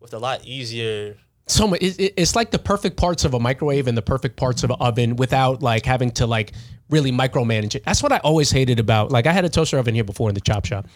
with 0.00 0.12
a 0.14 0.18
lot 0.18 0.44
easier 0.44 1.16
So 1.48 1.66
mu- 1.68 1.76
it, 1.80 1.98
it- 1.98 2.14
it's 2.16 2.34
like 2.36 2.50
the 2.50 2.58
perfect 2.58 2.96
parts 2.96 3.24
of 3.24 3.34
a 3.34 3.40
microwave 3.40 3.86
and 3.88 3.96
the 3.96 4.02
perfect 4.02 4.36
parts 4.36 4.62
of 4.64 4.70
an 4.70 4.76
oven 4.80 5.16
without 5.16 5.62
like 5.62 5.84
having 5.86 6.10
to 6.12 6.26
like 6.26 6.52
really 6.88 7.10
micromanage 7.10 7.74
it. 7.74 7.82
That's 7.84 8.02
what 8.02 8.12
I 8.12 8.18
always 8.18 8.50
hated 8.52 8.78
about. 8.78 9.10
Like 9.10 9.26
I 9.26 9.32
had 9.32 9.44
a 9.44 9.48
toaster 9.48 9.76
oven 9.78 9.94
here 9.94 10.04
before 10.04 10.28
in 10.28 10.34
the 10.36 10.40
chop 10.40 10.64
shop, 10.64 10.86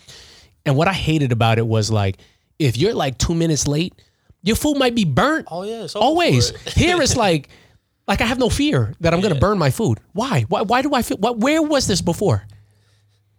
and 0.64 0.76
what 0.76 0.86
I 0.88 0.92
hated 0.92 1.32
about 1.32 1.58
it 1.58 1.66
was 1.66 1.90
like 1.90 2.18
if 2.60 2.76
you're 2.76 2.94
like 2.94 3.18
two 3.18 3.34
minutes 3.34 3.66
late, 3.66 3.94
your 4.42 4.54
food 4.56 4.76
might 4.76 4.94
be 4.94 5.04
burnt. 5.04 5.48
oh 5.50 5.64
yeah 5.64 5.86
Always. 5.96 6.50
Here 6.74 7.00
it's 7.02 7.16
like, 7.16 7.48
like 8.10 8.20
I 8.20 8.26
have 8.26 8.38
no 8.38 8.48
fear 8.50 8.92
that 9.00 9.14
I'm 9.14 9.20
gonna 9.22 9.40
burn 9.46 9.56
my 9.58 9.70
food. 9.70 10.00
Why? 10.12 10.42
Why? 10.48 10.62
Why 10.62 10.82
do 10.82 10.92
I 10.94 11.02
feel? 11.02 11.16
What? 11.18 11.38
Where 11.38 11.62
was 11.62 11.86
this 11.86 12.02
before? 12.02 12.44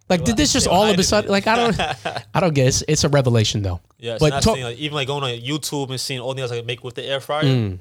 Like, 0.08 0.24
did 0.24 0.36
this 0.36 0.52
just 0.52 0.66
all 0.66 0.86
of 0.86 0.98
a 0.98 1.02
sudden? 1.02 1.30
Like, 1.30 1.46
I 1.46 1.56
don't, 1.56 1.80
I 2.34 2.40
don't 2.40 2.52
get. 2.54 2.64
It. 2.64 2.68
It's, 2.68 2.84
it's 2.88 3.04
a 3.04 3.08
revelation 3.08 3.62
though. 3.62 3.80
yeah 3.98 4.16
but 4.20 4.42
talk- 4.42 4.58
like, 4.58 4.76
even 4.76 4.94
like 4.94 5.06
going 5.06 5.22
on 5.24 5.30
youtube 5.40 5.88
and 5.90 5.98
seeing 6.00 6.20
all 6.20 6.34
the 6.34 6.40
things 6.42 6.52
i 6.52 6.56
can 6.58 6.66
make 6.66 6.82
with 6.84 6.94
the 6.96 7.04
air 7.04 7.20
fryer 7.20 7.44
Mm. 7.44 7.78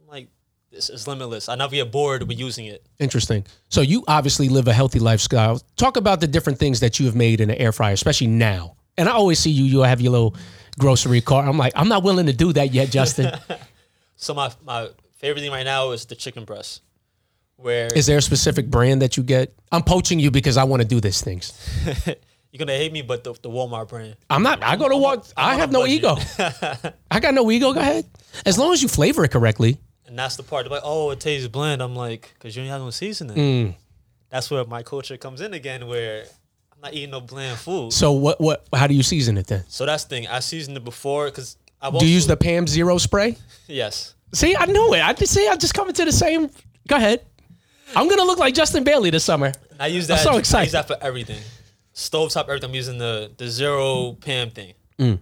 I'm 0.00 0.08
like 0.08 0.28
this 0.70 0.90
is 0.90 1.06
limitless 1.06 1.48
i 1.48 1.54
never 1.54 1.74
get 1.74 1.90
bored 1.92 2.26
with 2.28 2.38
using 2.38 2.66
it 2.66 2.84
Interesting. 2.98 3.46
So 3.68 3.80
you 3.80 4.04
obviously 4.06 4.48
live 4.48 4.68
a 4.68 4.72
healthy 4.72 4.98
lifestyle. 4.98 5.60
Talk 5.76 5.96
about 5.96 6.20
the 6.20 6.26
different 6.26 6.58
things 6.58 6.80
that 6.80 6.98
you 6.98 7.06
have 7.06 7.16
made 7.16 7.40
in 7.40 7.48
an 7.50 7.56
air 7.56 7.72
fryer, 7.72 7.94
especially 7.94 8.26
now. 8.28 8.76
And 8.98 9.08
I 9.08 9.12
always 9.12 9.38
see 9.38 9.50
you. 9.50 9.64
You 9.64 9.80
have 9.80 10.00
your 10.00 10.12
little 10.12 10.36
grocery 10.78 11.20
cart. 11.20 11.46
I'm 11.48 11.56
like, 11.58 11.72
I'm 11.74 11.88
not 11.88 12.02
willing 12.04 12.26
to 12.26 12.32
do 12.44 12.52
that 12.52 12.72
yet, 12.74 12.90
Justin. 12.90 13.32
so 14.16 14.34
my, 14.34 14.52
my 14.64 14.88
favorite 15.22 15.40
thing 15.40 15.52
right 15.52 15.64
now 15.64 15.92
is 15.92 16.04
the 16.04 16.16
chicken 16.16 16.44
breast 16.44 16.82
where 17.56 17.88
Is 17.94 18.06
there 18.06 18.18
a 18.18 18.22
specific 18.22 18.68
brand 18.68 19.02
that 19.02 19.16
you 19.16 19.22
get? 19.22 19.54
I'm 19.70 19.82
poaching 19.82 20.18
you 20.18 20.30
because 20.30 20.56
I 20.56 20.64
want 20.64 20.82
to 20.82 20.88
do 20.88 21.00
these 21.00 21.22
things. 21.22 21.52
you're 22.06 22.58
gonna 22.58 22.76
hate 22.76 22.92
me 22.92 23.02
but 23.02 23.24
the, 23.24 23.32
the 23.34 23.48
walmart 23.48 23.88
brand 23.88 24.16
I'm 24.28 24.42
not. 24.42 24.62
I 24.62 24.76
go 24.76 24.88
to 24.88 24.96
walk. 24.96 25.26
I 25.36 25.54
have 25.54 25.70
no 25.70 25.86
ego. 25.86 26.16
I 27.10 27.20
got 27.20 27.34
no 27.34 27.50
ego. 27.50 27.72
Go 27.72 27.80
ahead. 27.80 28.04
As 28.44 28.58
long 28.58 28.72
as 28.72 28.82
you 28.82 28.88
flavor 28.88 29.24
it 29.24 29.30
correctly. 29.30 29.78
And 30.06 30.18
that's 30.18 30.36
the 30.36 30.42
part. 30.42 30.64
They're 30.64 30.72
like, 30.72 30.82
oh, 30.84 31.10
it 31.10 31.20
tastes 31.20 31.48
bland. 31.48 31.80
I'm 31.80 31.96
like, 31.96 32.34
because 32.34 32.54
you 32.54 32.62
don't 32.62 32.70
have 32.70 32.82
no 32.82 32.90
seasoning. 32.90 33.36
Mm. 33.36 33.74
That's 34.28 34.50
where 34.50 34.64
my 34.64 34.82
culture 34.82 35.16
comes 35.16 35.40
in 35.40 35.54
again, 35.54 35.86
where 35.86 36.24
I'm 36.72 36.80
not 36.82 36.92
eating 36.92 37.10
no 37.10 37.20
bland 37.20 37.58
food. 37.58 37.92
So 37.92 38.12
what? 38.12 38.40
What? 38.40 38.66
How 38.74 38.88
do 38.88 38.94
you 38.94 39.02
season 39.02 39.38
it 39.38 39.46
then? 39.46 39.64
So 39.68 39.86
that's 39.86 40.04
the 40.04 40.16
thing. 40.16 40.26
I 40.26 40.40
seasoned 40.40 40.76
it 40.76 40.84
before 40.84 41.26
because 41.26 41.56
I 41.80 41.90
Do 41.90 42.06
you 42.06 42.12
use 42.12 42.26
the 42.26 42.36
Pam 42.36 42.66
Zero 42.66 42.98
spray? 42.98 43.36
yes. 43.68 44.14
See, 44.32 44.56
I 44.56 44.66
know 44.66 44.94
it. 44.94 45.02
I 45.02 45.12
just 45.12 45.34
see. 45.34 45.46
I'm 45.48 45.58
just 45.58 45.74
coming 45.74 45.92
to 45.94 46.04
the 46.04 46.12
same. 46.12 46.50
Go 46.88 46.96
ahead. 46.96 47.24
I'm 47.94 48.08
gonna 48.08 48.24
look 48.24 48.38
like 48.38 48.54
Justin 48.54 48.84
Bailey 48.84 49.10
this 49.10 49.24
summer. 49.24 49.52
I 49.78 49.88
use 49.88 50.06
that. 50.06 50.26
I'm 50.26 50.42
so 50.44 50.58
I 50.58 50.62
use 50.62 50.72
that 50.72 50.86
for 50.86 50.96
everything. 51.00 51.40
Stovetop 51.94 52.44
everything. 52.44 52.70
I'm 52.70 52.74
using 52.74 52.98
the 52.98 53.30
the 53.36 53.48
zero 53.48 54.12
Pam 54.20 54.50
thing. 54.50 54.74
Mm. 54.98 55.18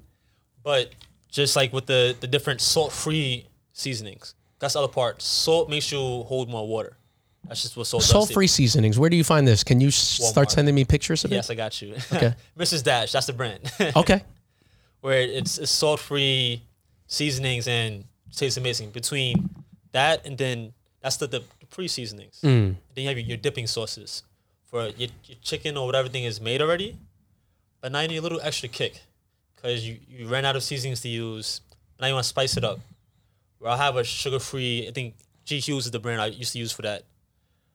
But 0.63 0.93
just 1.31 1.57
like 1.57 1.73
with 1.73 1.87
the 1.87 2.17
the 2.21 2.27
different 2.27 2.61
salt 2.61 2.93
free 2.93 3.49
seasonings, 3.73 4.35
that's 4.61 4.75
the 4.75 4.81
other 4.81 4.93
part. 4.93 5.23
Salt 5.23 5.69
makes 5.69 5.91
you 5.91 5.99
hold 5.99 6.49
more 6.49 6.67
water. 6.69 6.97
That's 7.49 7.63
just 7.63 7.77
what 7.77 7.87
salt 7.87 8.03
does. 8.03 8.11
Salt-free 8.11 8.47
seasonings. 8.47 8.99
Where 8.99 9.11
do 9.11 9.17
you 9.17 9.25
find 9.25 9.49
this? 9.49 9.65
Can 9.65 9.81
you 9.81 9.91
start 9.91 10.51
sending 10.51 10.75
me 10.75 10.85
pictures 10.85 11.25
of 11.25 11.33
it? 11.33 11.37
Yes, 11.37 11.51
I 11.51 11.55
got 11.55 11.81
you. 11.81 11.95
Okay. 12.13 12.35
Mrs. 12.59 12.85
Dash, 12.85 13.13
that's 13.13 13.27
the 13.27 13.33
brand. 13.33 13.61
Okay. 13.97 14.23
where 15.01 15.23
it's, 15.23 15.59
it's 15.59 15.71
salt 15.71 16.01
free 16.01 16.63
seasonings 17.07 17.67
and 17.67 18.05
tastes 18.37 18.57
amazing. 18.57 18.91
Between 18.91 19.51
that 19.93 20.25
and 20.27 20.39
then 20.39 20.73
that's 21.01 21.17
the, 21.17 21.27
the, 21.27 21.43
the 21.61 21.67
pre 21.67 21.89
seasonings. 21.89 22.41
Mm. 22.43 22.77
Then 22.95 23.03
you 23.03 23.09
have 23.09 23.19
your, 23.19 23.27
your 23.27 23.37
dipping 23.37 23.67
sauces 23.67 24.23
for 24.65 24.89
your, 24.97 25.09
your 25.25 25.39
chicken 25.43 25.77
or 25.77 25.87
whatever 25.87 26.09
thing 26.09 26.25
is 26.25 26.41
made 26.41 26.63
already. 26.63 26.97
But 27.81 27.93
now 27.93 28.01
you 28.01 28.09
need 28.09 28.19
a 28.19 28.23
little 28.23 28.41
extra 28.43 28.69
kick 28.69 29.01
because 29.57 29.87
you, 29.87 29.99
you 30.09 30.29
ran 30.29 30.45
out 30.45 30.57
of 30.57 30.63
seasonings 30.63 31.01
to 31.03 31.09
use. 31.09 31.61
Now 32.01 32.07
you 32.07 32.15
want 32.15 32.25
to 32.25 32.29
spice 32.29 32.57
it 32.57 32.65
up. 32.65 32.81
Where 33.59 33.71
I'll 33.71 33.79
have 33.79 33.97
a 33.97 34.05
sugar 34.05 34.39
free, 34.39 34.87
I 34.89 34.93
think 34.93 35.15
G 35.45 35.61
Hughes 35.61 35.87
is 35.87 35.91
the 35.91 35.99
brand 35.99 36.21
I 36.21 36.27
used 36.27 36.53
to 36.53 36.59
use 36.59 36.73
for 36.73 36.83
that. 36.83 37.05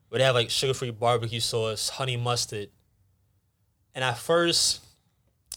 Where 0.09 0.19
they 0.19 0.25
have 0.25 0.35
like 0.35 0.49
sugar 0.49 0.73
free 0.73 0.91
barbecue 0.91 1.39
sauce, 1.39 1.89
honey 1.89 2.17
mustard. 2.17 2.69
And 3.93 4.03
at 4.03 4.17
first, 4.17 4.81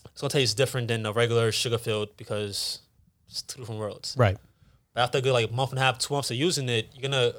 it's 0.06 0.20
gonna 0.20 0.30
taste 0.30 0.56
different 0.56 0.88
than 0.88 1.06
a 1.06 1.12
regular 1.12 1.52
sugar 1.52 1.78
filled 1.78 2.16
because 2.16 2.80
it's 3.28 3.42
two 3.42 3.60
different 3.60 3.80
worlds. 3.80 4.14
Right. 4.18 4.36
After 4.98 5.18
a 5.18 5.20
good 5.20 5.32
like 5.32 5.52
month 5.52 5.70
and 5.70 5.78
a 5.78 5.82
half, 5.82 5.98
two 5.98 6.14
months 6.14 6.30
of 6.30 6.36
using 6.36 6.68
it, 6.68 6.88
you're 6.92 7.02
gonna 7.02 7.32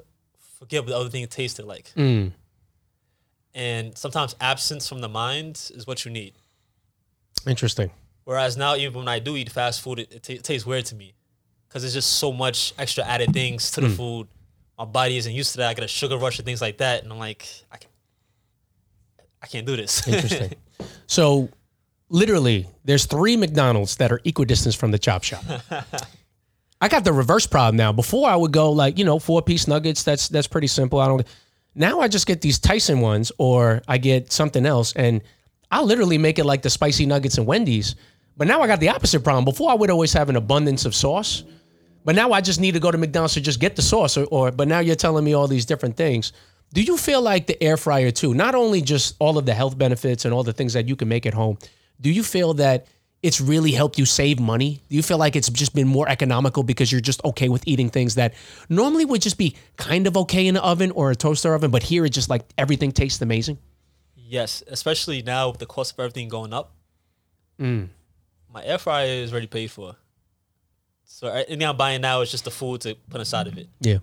forget 0.60 0.82
what 0.82 0.90
the 0.90 0.98
other 0.98 1.10
thing 1.10 1.24
it 1.24 1.32
tasted 1.32 1.66
like. 1.66 1.92
Mm. 1.96 2.32
And 3.54 3.98
sometimes 3.98 4.36
absence 4.40 4.88
from 4.88 5.00
the 5.00 5.10
mind 5.10 5.72
is 5.74 5.86
what 5.88 6.06
you 6.06 6.12
need. 6.12 6.34
Interesting. 7.48 7.92
Whereas 8.24 8.58
now, 8.58 8.76
even 8.76 9.00
when 9.00 9.08
I 9.08 9.20
do 9.20 9.36
eat 9.36 9.52
fast 9.52 9.82
food, 9.82 10.00
it, 10.00 10.14
it, 10.14 10.24
ta- 10.24 10.34
it 10.34 10.44
tastes 10.44 10.66
weird 10.66 10.86
to 10.86 10.96
me 10.96 11.16
because 11.68 11.84
it's 11.84 11.94
just 11.94 12.14
so 12.14 12.32
much 12.32 12.74
extra 12.78 13.04
added 13.04 13.34
things 13.34 13.72
to 13.72 13.82
the 13.82 13.90
food. 13.90 14.28
My 14.78 14.86
body 14.86 15.18
isn't 15.18 15.34
used 15.34 15.52
to 15.54 15.58
that. 15.58 15.70
I 15.70 15.74
get 15.74 15.84
a 15.84 15.88
sugar 15.88 16.18
rush 16.18 16.40
and 16.40 16.46
things 16.46 16.62
like 16.62 16.78
that, 16.78 17.04
and 17.04 17.12
I'm 17.12 17.20
like, 17.20 17.48
I 17.72 17.78
can, 17.78 17.90
I 19.42 19.48
can't 19.48 19.66
do 19.66 19.76
this. 19.76 20.08
Interesting. 20.08 20.54
so, 21.08 21.50
literally, 22.10 22.68
there's 22.86 23.06
three 23.06 23.36
McDonald's 23.36 23.98
that 23.98 24.12
are 24.12 24.22
equidistant 24.24 24.76
from 24.76 24.92
the 24.92 25.00
chop 25.00 25.24
shop. 25.24 25.44
I 26.82 26.88
got 26.88 27.04
the 27.04 27.14
reverse 27.14 27.46
problem 27.46 27.76
now. 27.76 27.92
Before 27.92 28.30
I 28.30 28.36
would 28.36 28.54
go 28.54 28.72
like, 28.72 28.98
you 28.98 29.06
know, 29.06 29.20
four 29.20 29.42
piece 29.42 29.68
nuggets. 29.68 30.04
That's 30.04 30.30
that's 30.30 30.48
pretty 30.48 30.68
simple. 30.68 31.00
I 31.00 31.08
don't. 31.08 31.28
Now 31.76 32.00
I 32.00 32.08
just 32.08 32.26
get 32.26 32.42
these 32.42 32.60
Tyson 32.60 33.00
ones, 33.00 33.32
or 33.38 33.82
I 33.88 33.98
get 33.98 34.32
something 34.32 34.66
else, 34.66 34.94
and 34.94 35.22
I 35.72 35.82
literally 35.82 36.18
make 36.18 36.40
it 36.40 36.46
like 36.46 36.62
the 36.62 36.70
spicy 36.70 37.06
nuggets 37.06 37.38
and 37.38 37.46
Wendy's. 37.46 37.96
But 38.38 38.48
now 38.48 38.62
I 38.62 38.68
got 38.68 38.80
the 38.80 38.90
opposite 38.90 39.24
problem. 39.24 39.46
Before 39.46 39.70
I 39.70 39.74
would 39.74 39.90
always 39.90 40.14
have 40.14 40.30
an 40.30 40.36
abundance 40.36 40.86
of 40.86 40.96
sauce, 40.96 41.44
but 42.06 42.16
now 42.16 42.32
I 42.32 42.42
just 42.42 42.60
need 42.60 42.74
to 42.74 42.80
go 42.80 42.92
to 42.92 42.98
McDonald's 42.98 43.34
to 43.34 43.42
just 43.42 43.60
get 43.60 43.76
the 43.76 43.82
sauce. 43.82 44.18
Or, 44.18 44.26
or 44.26 44.52
but 44.52 44.68
now 44.68 44.80
you're 44.80 44.96
telling 44.96 45.26
me 45.26 45.34
all 45.34 45.48
these 45.48 45.66
different 45.66 45.98
things. 45.98 46.32
Do 46.74 46.82
you 46.82 46.98
feel 46.98 47.22
like 47.22 47.48
the 47.48 47.62
air 47.62 47.78
fryer 47.78 48.12
too? 48.12 48.34
Not 48.34 48.56
only 48.56 48.82
just 48.82 49.16
all 49.20 49.38
of 49.38 49.46
the 49.46 49.54
health 49.54 49.78
benefits 49.78 50.26
and 50.26 50.34
all 50.34 50.44
the 50.44 50.54
things 50.54 50.74
that 50.74 50.88
you 50.88 50.96
can 50.96 51.08
make 51.08 51.26
at 51.26 51.34
home. 51.34 51.58
Do 52.00 52.10
you 52.10 52.24
feel 52.24 52.54
that 52.56 52.88
it's 53.22 53.42
really 53.42 53.72
helped 53.72 54.00
you 54.00 54.06
save 54.06 54.40
money? 54.40 54.82
Do 54.90 54.96
you 54.96 55.04
feel 55.04 55.18
like 55.18 55.36
it's 55.36 55.50
just 55.50 55.76
been 55.76 55.88
more 55.88 56.08
economical 56.08 56.64
because 56.64 56.92
you're 56.92 57.02
just 57.02 57.24
okay 57.26 57.50
with 57.50 57.68
eating 57.68 57.90
things 57.90 58.16
that 58.16 58.34
normally 58.70 59.06
would 59.06 59.22
just 59.22 59.38
be 59.38 59.56
kind 59.78 60.08
of 60.08 60.16
okay 60.16 60.48
in 60.48 60.56
an 60.56 60.62
oven 60.62 60.92
or 60.92 61.12
a 61.12 61.16
toaster 61.16 61.54
oven, 61.54 61.72
but 61.72 61.84
here 61.84 62.06
it's 62.06 62.16
just 62.16 62.30
like 62.30 62.44
everything 62.58 62.92
tastes 62.92 63.22
amazing? 63.22 63.58
yes, 64.30 64.64
especially 64.68 65.22
now 65.24 65.50
with 65.50 65.60
the 65.60 65.66
cost 65.66 65.94
of 65.94 66.00
everything 66.00 66.30
going 66.30 66.54
up. 66.54 66.72
Mm. 67.60 67.90
My 68.54 68.64
air 68.64 68.78
fryer 68.78 69.08
is 69.08 69.32
already 69.32 69.48
paid 69.48 69.72
for. 69.72 69.96
So 71.04 71.28
anything 71.28 71.64
I'm 71.64 71.76
buying 71.76 72.02
now 72.02 72.22
is 72.22 72.32
just 72.32 72.46
the 72.46 72.52
food 72.52 72.82
to 72.82 72.96
put 73.10 73.20
inside 73.20 73.48
of 73.48 73.58
it. 73.58 73.68
Yeah. 73.82 73.98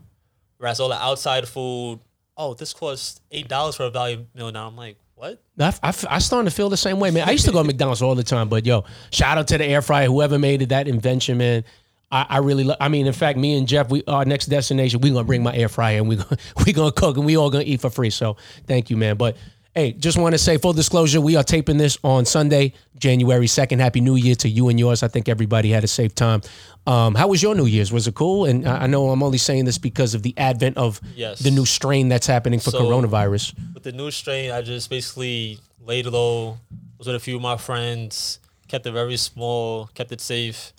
Whereas 0.58 0.80
all 0.80 0.88
the 0.88 1.00
outside 1.00 1.46
food, 1.48 2.00
oh, 2.36 2.54
this 2.54 2.72
costs 2.72 3.20
eight 3.30 3.48
dollars 3.48 3.76
for 3.76 3.84
a 3.84 3.90
value 3.90 4.26
meal 4.34 4.50
now. 4.50 4.66
I'm 4.66 4.76
like, 4.76 4.98
what? 5.16 5.40
I, 5.58 5.72
I, 5.82 5.94
I 6.10 6.18
starting 6.18 6.48
to 6.48 6.54
feel 6.54 6.68
the 6.68 6.76
same 6.76 7.00
way, 7.00 7.10
man. 7.10 7.26
I 7.28 7.32
used 7.32 7.46
to 7.46 7.52
go 7.52 7.62
to 7.62 7.66
McDonald's 7.66 8.02
all 8.02 8.14
the 8.14 8.22
time, 8.22 8.48
but 8.48 8.64
yo, 8.66 8.84
shout 9.10 9.38
out 9.38 9.48
to 9.48 9.58
the 9.58 9.64
air 9.64 9.82
fryer, 9.82 10.06
whoever 10.06 10.38
made 10.38 10.62
it, 10.62 10.68
that 10.68 10.86
invention, 10.86 11.38
man. 11.38 11.64
I, 12.12 12.26
I 12.28 12.38
really, 12.38 12.64
lo- 12.64 12.76
I 12.78 12.88
mean, 12.88 13.06
in 13.06 13.12
fact, 13.12 13.38
me 13.38 13.56
and 13.58 13.66
Jeff, 13.66 13.90
we 13.90 14.04
our 14.06 14.24
next 14.24 14.46
destination, 14.46 15.00
we 15.00 15.10
gonna 15.10 15.24
bring 15.24 15.42
my 15.42 15.56
air 15.56 15.68
fryer 15.68 15.96
and 15.96 16.08
we 16.08 16.16
gonna 16.16 16.36
we 16.66 16.72
gonna 16.72 16.92
cook 16.92 17.16
and 17.16 17.26
we 17.26 17.36
all 17.36 17.50
gonna 17.50 17.64
eat 17.64 17.80
for 17.80 17.90
free. 17.90 18.10
So 18.10 18.36
thank 18.66 18.90
you, 18.90 18.96
man. 18.96 19.16
But 19.16 19.36
hey, 19.76 19.92
just 19.92 20.16
want 20.18 20.32
to 20.34 20.38
say 20.38 20.56
full 20.56 20.72
disclosure, 20.72 21.20
we 21.20 21.36
are 21.36 21.44
taping 21.44 21.76
this 21.76 21.98
on 22.02 22.24
Sunday, 22.24 22.72
January 22.98 23.46
second. 23.46 23.78
Happy 23.80 24.00
New 24.00 24.16
Year 24.16 24.34
to 24.36 24.48
you 24.48 24.68
and 24.70 24.80
yours. 24.80 25.02
I 25.02 25.08
think 25.08 25.28
everybody 25.28 25.70
had 25.70 25.84
a 25.84 25.86
safe 25.86 26.14
time. 26.14 26.40
Um, 26.86 27.14
how 27.14 27.28
was 27.28 27.42
your 27.42 27.54
New 27.54 27.66
Year's? 27.66 27.92
Was 27.92 28.08
it 28.08 28.14
cool? 28.14 28.46
And 28.46 28.66
I 28.66 28.84
I 28.84 28.86
know 28.86 29.10
I'm 29.10 29.22
only 29.22 29.38
saying 29.38 29.66
this 29.66 29.76
because 29.78 30.14
of 30.14 30.22
the 30.22 30.32
advent 30.38 30.76
of 30.78 31.00
Yes. 31.14 31.40
the 31.40 31.50
new 31.50 31.66
strain 31.66 32.08
that's 32.08 32.26
happening 32.26 32.58
for 32.58 32.70
So- 32.70 32.80
coronavirus. 32.80 33.54
With 33.74 33.82
the 33.82 33.92
new 33.92 34.10
strain, 34.10 34.50
I 34.50 34.62
just 34.62 34.88
basically 34.88 35.58
laid 35.84 36.06
low, 36.06 36.58
was 36.98 37.06
with 37.06 37.16
a 37.16 37.20
few 37.20 37.36
of 37.36 37.42
my 37.42 37.56
friends, 37.58 38.38
kept 38.68 38.86
it 38.86 38.92
very 38.92 39.16
small, 39.18 39.90
kept 39.94 40.10
it 40.10 40.20
safe, 40.22 40.72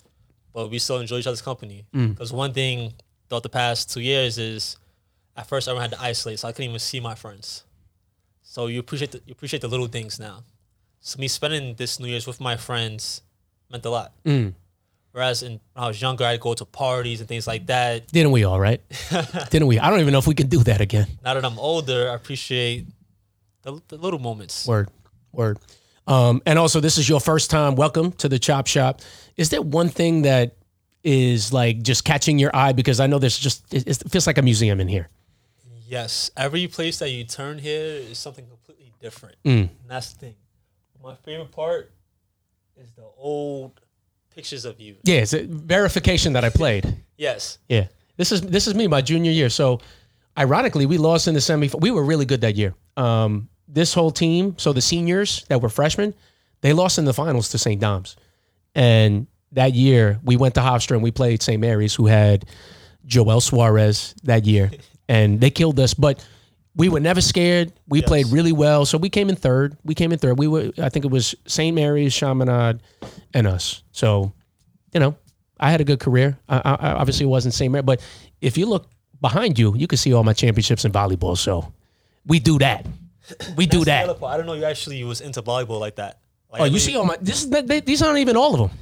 but 0.52 0.70
we 0.70 0.78
still 0.80 0.98
enjoy 0.98 1.18
each 1.18 1.26
other's 1.26 1.40
company. 1.42 1.84
Because 1.92 2.32
one 2.32 2.52
thing 2.52 2.94
throughout 3.28 3.44
the 3.44 3.48
past 3.48 3.90
two 3.92 4.00
years 4.00 4.38
is, 4.38 4.76
at 5.36 5.46
first 5.46 5.68
I 5.68 5.80
had 5.80 5.92
to 5.92 6.00
isolate, 6.02 6.40
so 6.40 6.48
I 6.48 6.52
couldn't 6.52 6.70
even 6.70 6.80
see 6.80 6.98
my 7.00 7.14
friends. 7.14 7.62
So 8.50 8.66
you 8.66 8.80
appreciate 8.80 9.10
the, 9.10 9.20
you 9.26 9.32
appreciate 9.32 9.60
the 9.60 9.68
little 9.68 9.88
things 9.88 10.18
now. 10.18 10.42
So 11.00 11.18
me 11.18 11.28
spending 11.28 11.74
this 11.74 12.00
New 12.00 12.08
Year's 12.08 12.26
with 12.26 12.40
my 12.40 12.56
friends 12.56 13.20
meant 13.70 13.84
a 13.84 13.90
lot. 13.90 14.14
Whereas 15.12 15.42
in, 15.42 15.60
when 15.74 15.84
I 15.84 15.86
was 15.86 16.00
younger, 16.00 16.24
I'd 16.24 16.40
go 16.40 16.54
to 16.54 16.64
parties 16.64 17.20
and 17.20 17.28
things 17.28 17.46
like 17.46 17.66
that. 17.66 18.08
Didn't 18.08 18.32
we 18.32 18.44
all, 18.44 18.58
right? 18.58 18.80
Didn't 19.50 19.68
we? 19.68 19.78
I 19.78 19.90
don't 19.90 20.00
even 20.00 20.12
know 20.12 20.18
if 20.18 20.26
we 20.26 20.34
can 20.34 20.46
do 20.46 20.64
that 20.64 20.80
again. 20.80 21.06
Now 21.22 21.34
that 21.34 21.44
I'm 21.44 21.58
older, 21.58 22.10
I 22.10 22.14
appreciate 22.14 22.86
the, 23.62 23.82
the 23.88 23.98
little 23.98 24.18
moments. 24.18 24.66
Word, 24.66 24.88
word. 25.30 25.58
Um, 26.06 26.40
and 26.46 26.58
also, 26.58 26.80
this 26.80 26.96
is 26.96 27.06
your 27.06 27.20
first 27.20 27.50
time. 27.50 27.76
Welcome 27.76 28.12
to 28.12 28.30
the 28.30 28.38
Chop 28.38 28.66
Shop. 28.66 29.02
Is 29.36 29.50
there 29.50 29.60
one 29.60 29.90
thing 29.90 30.22
that 30.22 30.56
is 31.04 31.52
like 31.52 31.82
just 31.82 32.02
catching 32.06 32.38
your 32.38 32.56
eye? 32.56 32.72
Because 32.72 32.98
I 32.98 33.08
know 33.08 33.18
there's 33.18 33.38
just 33.38 33.74
it, 33.74 33.86
it 33.86 34.10
feels 34.10 34.26
like 34.26 34.38
a 34.38 34.42
museum 34.42 34.80
in 34.80 34.88
here. 34.88 35.10
Yes, 35.88 36.30
every 36.36 36.66
place 36.66 36.98
that 36.98 37.10
you 37.10 37.24
turn 37.24 37.58
here 37.58 37.82
is 37.82 38.18
something 38.18 38.46
completely 38.46 38.92
different. 39.00 39.36
Mm. 39.44 39.60
And 39.60 39.70
that's 39.88 40.12
the 40.12 40.18
thing. 40.18 40.34
My 41.02 41.14
favorite 41.14 41.50
part 41.50 41.90
is 42.76 42.92
the 42.92 43.06
old 43.16 43.80
pictures 44.34 44.66
of 44.66 44.78
you. 44.80 44.96
Yeah, 45.02 45.20
it's 45.20 45.32
a 45.32 45.44
verification 45.44 46.34
that 46.34 46.44
I 46.44 46.50
played. 46.50 46.86
Yes. 47.20 47.58
Yeah, 47.68 47.88
this 48.16 48.30
is 48.30 48.42
this 48.42 48.68
is 48.68 48.76
me 48.76 48.86
my 48.86 49.00
junior 49.00 49.32
year. 49.32 49.50
So, 49.50 49.80
ironically, 50.38 50.86
we 50.86 50.98
lost 50.98 51.26
in 51.26 51.34
the 51.34 51.40
semi. 51.40 51.68
We 51.76 51.90
were 51.90 52.04
really 52.04 52.26
good 52.26 52.42
that 52.42 52.54
year. 52.54 52.74
Um, 52.96 53.48
this 53.66 53.92
whole 53.92 54.12
team, 54.12 54.54
so 54.56 54.72
the 54.72 54.80
seniors 54.80 55.44
that 55.48 55.60
were 55.60 55.68
freshmen, 55.68 56.14
they 56.60 56.72
lost 56.72 56.96
in 56.96 57.06
the 57.06 57.12
finals 57.12 57.48
to 57.48 57.58
St. 57.58 57.80
Dom's, 57.80 58.14
and 58.76 59.26
that 59.50 59.74
year 59.74 60.20
we 60.22 60.36
went 60.36 60.54
to 60.54 60.60
Hofstra 60.60 60.92
and 60.92 61.02
we 61.02 61.10
played 61.10 61.42
St. 61.42 61.60
Mary's, 61.60 61.92
who 61.96 62.06
had 62.06 62.44
Joel 63.04 63.40
Suarez 63.40 64.14
that 64.22 64.46
year, 64.46 64.70
and 65.08 65.40
they 65.40 65.50
killed 65.50 65.78
us. 65.80 65.94
But 65.94 66.24
we 66.76 66.88
were 66.88 67.00
never 67.00 67.20
scared. 67.20 67.72
We 67.88 68.00
Yes. 68.00 68.08
played 68.08 68.26
really 68.28 68.52
well, 68.52 68.84
so 68.86 68.98
we 68.98 69.08
came 69.10 69.28
in 69.28 69.36
third. 69.36 69.76
We 69.84 69.94
came 69.94 70.12
in 70.12 70.18
third. 70.18 70.38
We 70.38 70.46
were, 70.48 70.70
I 70.80 70.88
think 70.88 71.04
it 71.04 71.10
was 71.10 71.34
St. 71.46 71.74
Mary's, 71.74 72.12
Chaminade, 72.14 72.80
and 73.34 73.46
us. 73.46 73.82
So, 73.92 74.32
you 74.92 75.00
know, 75.00 75.16
I 75.58 75.70
had 75.70 75.80
a 75.80 75.84
good 75.84 75.98
career. 75.98 76.38
I, 76.48 76.56
I, 76.58 76.70
I 76.74 76.92
obviously 76.92 77.24
it 77.24 77.28
wasn't 77.28 77.54
St. 77.54 77.70
Mary, 77.72 77.82
but 77.82 78.00
if 78.40 78.56
you 78.56 78.66
look 78.66 78.88
behind 79.20 79.58
you, 79.58 79.74
you 79.76 79.86
can 79.88 79.98
see 79.98 80.12
all 80.12 80.22
my 80.22 80.32
championships 80.32 80.84
in 80.84 80.92
volleyball. 80.92 81.36
So 81.36 81.72
we 82.26 82.38
do 82.38 82.58
that. 82.60 82.86
We 83.56 83.66
do 83.66 83.84
that. 83.84 84.08
I 84.22 84.36
don't 84.36 84.46
know 84.46 84.54
you 84.54 84.64
actually 84.64 85.02
was 85.04 85.20
into 85.20 85.42
volleyball 85.42 85.80
like 85.80 85.96
that. 85.96 86.20
Like, 86.50 86.62
Oh, 86.62 86.64
you 86.64 86.78
see 86.78 86.96
all 86.96 87.04
my. 87.04 87.16
This 87.20 87.42
is 87.42 87.50
they, 87.50 87.80
these 87.80 88.00
aren't 88.02 88.20
even 88.20 88.36
all 88.36 88.54
of 88.54 88.60
them. 88.70 88.78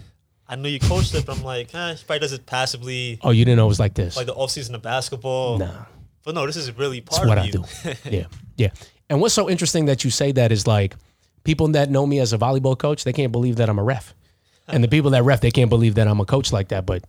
I 0.46 0.54
knew 0.54 0.68
you 0.68 0.78
coached 0.78 1.14
it, 1.14 1.26
but 1.26 1.38
I'm 1.38 1.42
like, 1.42 1.74
eh, 1.74 1.94
he 1.94 2.04
probably 2.04 2.20
does 2.20 2.32
it 2.32 2.46
passively, 2.46 3.18
Oh, 3.22 3.30
you 3.30 3.44
didn't 3.44 3.56
know 3.56 3.64
it 3.64 3.68
was 3.68 3.80
like 3.80 3.94
this. 3.94 4.16
like 4.16 4.26
the 4.26 4.34
off 4.34 4.52
season 4.52 4.76
of 4.76 4.82
basketball. 4.82 5.58
Nah. 5.58 5.86
But 6.26 6.34
no, 6.34 6.44
this 6.44 6.56
is 6.56 6.76
really 6.76 7.00
part 7.00 7.28
what 7.28 7.38
of 7.38 7.44
I 7.44 7.46
you. 7.46 7.52
do. 7.52 7.64
yeah, 8.10 8.24
yeah. 8.56 8.70
And 9.08 9.20
what's 9.20 9.32
so 9.32 9.48
interesting 9.48 9.84
that 9.84 10.02
you 10.02 10.10
say 10.10 10.32
that 10.32 10.50
is 10.50 10.66
like 10.66 10.96
people 11.44 11.68
that 11.68 11.88
know 11.88 12.04
me 12.04 12.18
as 12.18 12.32
a 12.32 12.38
volleyball 12.38 12.76
coach, 12.76 13.04
they 13.04 13.12
can't 13.12 13.30
believe 13.30 13.56
that 13.56 13.68
I'm 13.68 13.78
a 13.78 13.84
ref, 13.84 14.12
and 14.66 14.82
the 14.82 14.88
people 14.88 15.12
that 15.12 15.22
ref, 15.22 15.40
they 15.40 15.52
can't 15.52 15.70
believe 15.70 15.94
that 15.94 16.08
I'm 16.08 16.18
a 16.18 16.24
coach 16.24 16.52
like 16.52 16.68
that. 16.68 16.84
But 16.84 17.04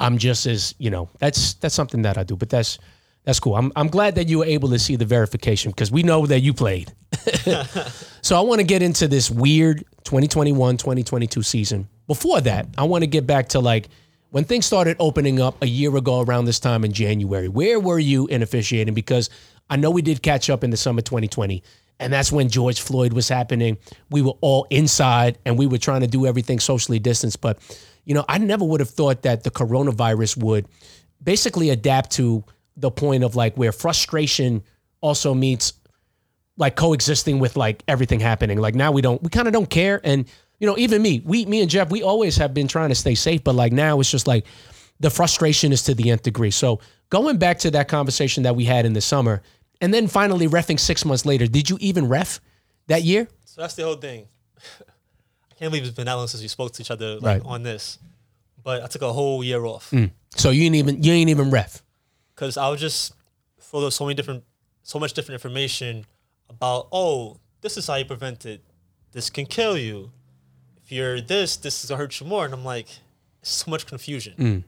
I'm 0.00 0.16
just 0.16 0.46
as 0.46 0.74
you 0.78 0.88
know, 0.88 1.10
that's 1.18 1.52
that's 1.54 1.74
something 1.74 2.00
that 2.02 2.16
I 2.16 2.24
do. 2.24 2.36
But 2.36 2.48
that's 2.48 2.78
that's 3.24 3.38
cool. 3.38 3.54
I'm 3.54 3.70
I'm 3.76 3.88
glad 3.88 4.14
that 4.14 4.28
you 4.28 4.38
were 4.38 4.46
able 4.46 4.70
to 4.70 4.78
see 4.78 4.96
the 4.96 5.04
verification 5.04 5.70
because 5.70 5.92
we 5.92 6.02
know 6.02 6.24
that 6.24 6.40
you 6.40 6.54
played. 6.54 6.90
so 8.22 8.38
I 8.38 8.40
want 8.40 8.60
to 8.60 8.66
get 8.66 8.80
into 8.80 9.06
this 9.08 9.30
weird 9.30 9.84
2021 10.04 10.78
2022 10.78 11.42
season. 11.42 11.86
Before 12.06 12.40
that, 12.40 12.68
I 12.78 12.84
want 12.84 13.02
to 13.02 13.08
get 13.08 13.26
back 13.26 13.50
to 13.50 13.60
like 13.60 13.90
when 14.34 14.42
things 14.42 14.66
started 14.66 14.96
opening 14.98 15.40
up 15.40 15.62
a 15.62 15.66
year 15.68 15.96
ago 15.96 16.20
around 16.20 16.46
this 16.46 16.58
time 16.58 16.84
in 16.84 16.90
January. 16.90 17.46
Where 17.46 17.78
were 17.78 18.00
you 18.00 18.26
in 18.26 18.42
officiating? 18.42 18.92
Because 18.92 19.30
I 19.70 19.76
know 19.76 19.92
we 19.92 20.02
did 20.02 20.24
catch 20.24 20.50
up 20.50 20.64
in 20.64 20.70
the 20.70 20.76
summer 20.76 21.02
2020. 21.02 21.62
And 22.00 22.12
that's 22.12 22.32
when 22.32 22.48
George 22.48 22.80
Floyd 22.80 23.12
was 23.12 23.28
happening. 23.28 23.78
We 24.10 24.22
were 24.22 24.34
all 24.40 24.66
inside 24.70 25.38
and 25.46 25.56
we 25.56 25.68
were 25.68 25.78
trying 25.78 26.00
to 26.00 26.08
do 26.08 26.26
everything 26.26 26.58
socially 26.58 26.98
distanced. 26.98 27.40
But, 27.40 27.60
you 28.06 28.12
know, 28.12 28.24
I 28.28 28.38
never 28.38 28.64
would 28.64 28.80
have 28.80 28.90
thought 28.90 29.22
that 29.22 29.44
the 29.44 29.52
coronavirus 29.52 30.38
would 30.38 30.66
basically 31.22 31.70
adapt 31.70 32.10
to 32.14 32.42
the 32.76 32.90
point 32.90 33.22
of 33.22 33.36
like 33.36 33.54
where 33.54 33.70
frustration 33.70 34.64
also 35.00 35.32
meets 35.32 35.74
like 36.56 36.74
coexisting 36.74 37.38
with 37.38 37.56
like 37.56 37.84
everything 37.86 38.18
happening. 38.18 38.58
Like 38.58 38.74
now 38.74 38.90
we 38.90 39.00
don't, 39.00 39.22
we 39.22 39.28
kind 39.28 39.46
of 39.46 39.54
don't 39.54 39.70
care. 39.70 40.00
And 40.02 40.26
you 40.64 40.70
know, 40.70 40.78
even 40.78 41.02
me, 41.02 41.20
we, 41.26 41.44
me 41.44 41.60
and 41.60 41.68
Jeff, 41.68 41.90
we 41.90 42.02
always 42.02 42.38
have 42.38 42.54
been 42.54 42.66
trying 42.66 42.88
to 42.88 42.94
stay 42.94 43.14
safe, 43.14 43.44
but 43.44 43.54
like 43.54 43.70
now 43.70 44.00
it's 44.00 44.10
just 44.10 44.26
like 44.26 44.46
the 44.98 45.10
frustration 45.10 45.72
is 45.74 45.82
to 45.82 45.94
the 45.94 46.08
nth 46.10 46.22
degree. 46.22 46.50
So 46.50 46.80
going 47.10 47.36
back 47.36 47.58
to 47.58 47.70
that 47.72 47.86
conversation 47.86 48.44
that 48.44 48.56
we 48.56 48.64
had 48.64 48.86
in 48.86 48.94
the 48.94 49.02
summer, 49.02 49.42
and 49.82 49.92
then 49.92 50.06
finally 50.06 50.48
refing 50.48 50.80
six 50.80 51.04
months 51.04 51.26
later, 51.26 51.46
did 51.46 51.68
you 51.68 51.76
even 51.80 52.08
ref 52.08 52.40
that 52.86 53.02
year? 53.02 53.28
So 53.44 53.60
that's 53.60 53.74
the 53.74 53.82
whole 53.82 53.96
thing. 53.96 54.26
I 54.80 55.54
can't 55.58 55.70
believe 55.70 55.82
it's 55.84 55.94
been 55.94 56.06
that 56.06 56.14
long 56.14 56.28
since 56.28 56.40
we 56.42 56.48
spoke 56.48 56.72
to 56.72 56.80
each 56.82 56.90
other 56.90 57.16
like, 57.16 57.22
Right. 57.22 57.42
on 57.44 57.62
this. 57.62 57.98
But 58.62 58.82
I 58.82 58.86
took 58.86 59.02
a 59.02 59.12
whole 59.12 59.44
year 59.44 59.62
off 59.66 59.90
mm. 59.90 60.10
So 60.34 60.48
you 60.48 60.64
ain't 60.64 60.76
even 60.76 61.02
you 61.02 61.12
ain't 61.12 61.28
even 61.28 61.50
ref. 61.50 61.82
because 62.34 62.56
I 62.56 62.70
was 62.70 62.80
just 62.80 63.12
full 63.58 63.84
of 63.84 63.92
so 63.92 64.04
many 64.06 64.14
different, 64.14 64.44
so 64.82 64.98
much 64.98 65.12
different 65.12 65.34
information 65.42 66.06
about. 66.48 66.88
Oh, 66.90 67.38
this 67.60 67.76
is 67.76 67.86
how 67.86 67.96
you 67.96 68.06
prevent 68.06 68.46
it. 68.46 68.64
This 69.12 69.28
can 69.28 69.44
kill 69.44 69.76
you. 69.76 70.10
If 70.84 70.92
you're 70.92 71.20
this, 71.20 71.56
this 71.56 71.82
is 71.82 71.90
gonna 71.90 71.98
hurt 71.98 72.20
you 72.20 72.26
more. 72.26 72.44
And 72.44 72.52
I'm 72.54 72.64
like, 72.64 72.88
so 73.42 73.70
much 73.70 73.86
confusion. 73.86 74.64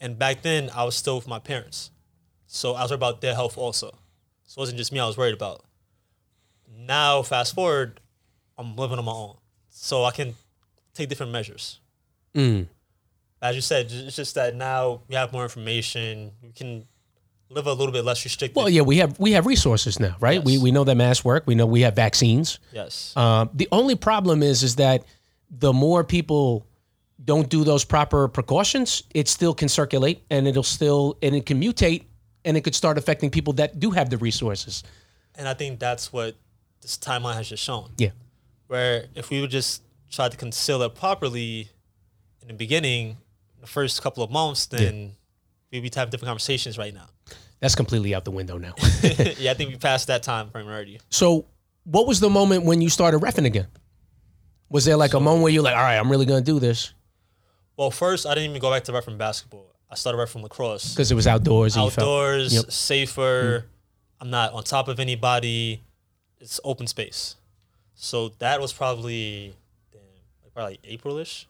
And 0.00 0.18
back 0.18 0.42
then, 0.42 0.70
I 0.74 0.82
was 0.84 0.96
still 0.96 1.16
with 1.16 1.28
my 1.28 1.38
parents, 1.38 1.90
so 2.46 2.74
I 2.74 2.82
was 2.82 2.90
worried 2.90 2.98
about 2.98 3.20
their 3.20 3.34
health 3.34 3.56
also. 3.56 3.94
So 4.44 4.58
it 4.58 4.62
wasn't 4.62 4.78
just 4.78 4.92
me 4.92 4.98
I 4.98 5.06
was 5.06 5.16
worried 5.16 5.34
about. 5.34 5.64
Now, 6.76 7.22
fast 7.22 7.54
forward, 7.54 8.00
I'm 8.58 8.74
living 8.76 8.98
on 8.98 9.04
my 9.04 9.12
own, 9.12 9.36
so 9.70 10.04
I 10.04 10.10
can 10.10 10.34
take 10.94 11.08
different 11.08 11.30
measures. 11.32 11.78
As 12.34 13.54
you 13.56 13.60
said, 13.60 13.90
it's 13.90 14.16
just 14.16 14.34
that 14.34 14.54
now 14.56 15.02
we 15.08 15.14
have 15.14 15.32
more 15.32 15.42
information. 15.44 16.32
We 16.42 16.50
can 16.52 16.86
live 17.48 17.66
a 17.66 17.72
little 17.72 17.92
bit 17.92 18.04
less 18.04 18.24
restricted. 18.24 18.56
Well, 18.56 18.68
yeah, 18.68 18.82
we 18.82 18.96
have 18.98 19.18
we 19.20 19.32
have 19.32 19.46
resources 19.46 20.00
now, 20.00 20.16
right? 20.20 20.42
We 20.42 20.58
we 20.58 20.70
know 20.72 20.84
that 20.84 20.96
masks 20.96 21.24
work. 21.24 21.44
We 21.46 21.54
know 21.54 21.66
we 21.66 21.82
have 21.82 21.94
vaccines. 21.94 22.58
yes. 22.72 23.16
Um, 23.16 23.50
the 23.54 23.68
only 23.70 23.94
problem 23.94 24.42
is 24.42 24.62
is 24.62 24.76
that 24.76 25.04
the 25.52 25.72
more 25.72 26.02
people 26.02 26.66
don't 27.24 27.48
do 27.48 27.62
those 27.62 27.84
proper 27.84 28.26
precautions, 28.26 29.04
it 29.14 29.28
still 29.28 29.54
can 29.54 29.68
circulate 29.68 30.24
and 30.30 30.48
it'll 30.48 30.62
still 30.62 31.18
and 31.22 31.34
it 31.34 31.46
can 31.46 31.60
mutate 31.60 32.04
and 32.44 32.56
it 32.56 32.62
could 32.62 32.74
start 32.74 32.98
affecting 32.98 33.30
people 33.30 33.52
that 33.54 33.78
do 33.78 33.90
have 33.90 34.10
the 34.10 34.18
resources. 34.18 34.82
and 35.36 35.48
I 35.48 35.54
think 35.54 35.78
that's 35.78 36.12
what 36.12 36.34
this 36.80 36.98
timeline 36.98 37.36
has 37.36 37.48
just 37.48 37.62
shown. 37.62 37.90
Yeah. 37.96 38.10
Where 38.66 39.06
if 39.14 39.30
we 39.30 39.40
would 39.40 39.50
just 39.50 39.82
try 40.10 40.28
to 40.28 40.36
conceal 40.36 40.82
it 40.82 40.94
properly 40.94 41.68
in 42.40 42.48
the 42.48 42.54
beginning, 42.54 43.18
the 43.60 43.66
first 43.66 44.02
couple 44.02 44.24
of 44.24 44.30
months, 44.30 44.66
then 44.66 45.12
we'd 45.70 45.80
be 45.80 45.90
having 45.94 46.10
different 46.10 46.28
conversations 46.28 46.76
right 46.76 46.92
now. 46.92 47.06
That's 47.60 47.76
completely 47.76 48.14
out 48.14 48.24
the 48.24 48.32
window 48.32 48.58
now. 48.58 48.74
yeah, 49.38 49.52
I 49.52 49.54
think 49.54 49.70
we 49.70 49.76
passed 49.76 50.08
that 50.08 50.24
time 50.24 50.50
frame 50.50 50.66
already. 50.66 51.00
so, 51.10 51.46
what 51.84 52.06
was 52.06 52.20
the 52.20 52.30
moment 52.30 52.64
when 52.64 52.80
you 52.80 52.88
started 52.88 53.20
refing 53.20 53.44
again? 53.44 53.66
Was 54.72 54.84
there 54.86 54.96
like 54.96 55.12
a 55.14 55.20
moment 55.20 55.42
where 55.42 55.52
you're 55.52 55.62
like, 55.62 55.76
"All 55.76 55.82
right, 55.82 55.96
I'm 55.96 56.10
really 56.10 56.24
going 56.26 56.42
to 56.42 56.50
do 56.52 56.58
this" 56.58 56.92
Well, 57.76 57.90
first, 57.90 58.26
I 58.26 58.34
didn't 58.34 58.50
even 58.50 58.60
go 58.60 58.70
back 58.70 58.84
to 58.84 58.92
ref 58.92 59.04
from 59.04 59.18
basketball. 59.18 59.66
I 59.90 59.94
started 59.94 60.18
ref 60.18 60.30
from 60.30 60.42
lacrosse. 60.42 60.94
because 60.94 61.12
it 61.12 61.14
was 61.14 61.26
outdoors 61.26 61.76
you 61.76 61.82
felt 61.90 61.92
Outdoors, 61.98 62.54
Yep. 62.54 62.70
safer. 62.70 63.60
Mm. 63.60 63.68
I'm 64.22 64.30
not 64.30 64.52
on 64.54 64.64
top 64.64 64.88
of 64.88 64.98
anybody. 64.98 65.82
It's 66.40 66.58
open 66.64 66.86
space. 66.86 67.36
So 67.94 68.30
that 68.38 68.60
was 68.60 68.72
probably, 68.72 69.54
damn, 69.92 70.00
like 70.42 70.54
probably 70.54 70.78
April-ish. 70.84 71.46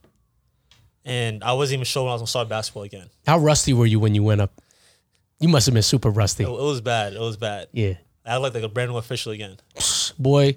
And 1.05 1.43
I 1.45 1.53
wasn't 1.55 1.75
even 1.79 1.85
sure 1.85 2.03
when 2.05 2.11
I 2.11 2.15
was 2.15 2.21
gonna 2.23 2.27
start 2.29 2.49
basketball 2.49 2.83
again. 2.85 3.09
How 3.27 3.39
rusty 3.39 3.73
were 3.73 3.87
you 3.87 3.99
when 4.01 4.15
you 4.15 4.23
went 4.23 4.41
up? 4.41 4.53
You 5.41 5.49
must 5.49 5.67
have 5.67 5.75
been 5.75 5.83
super 5.83 6.11
rusty. 6.11 6.45
It, 6.45 6.49
it 6.49 6.53
was 6.53 6.81
bad. 6.81 7.13
It 7.15 7.21
was 7.21 7.37
bad. 7.37 7.69
Yeah. 7.73 7.95
I 8.25 8.37
looked 8.39 8.55
like 8.55 8.65
a 8.65 8.69
brand 8.69 8.91
new 8.91 8.97
official 8.97 9.33
again. 9.33 9.57
boy. 10.19 10.57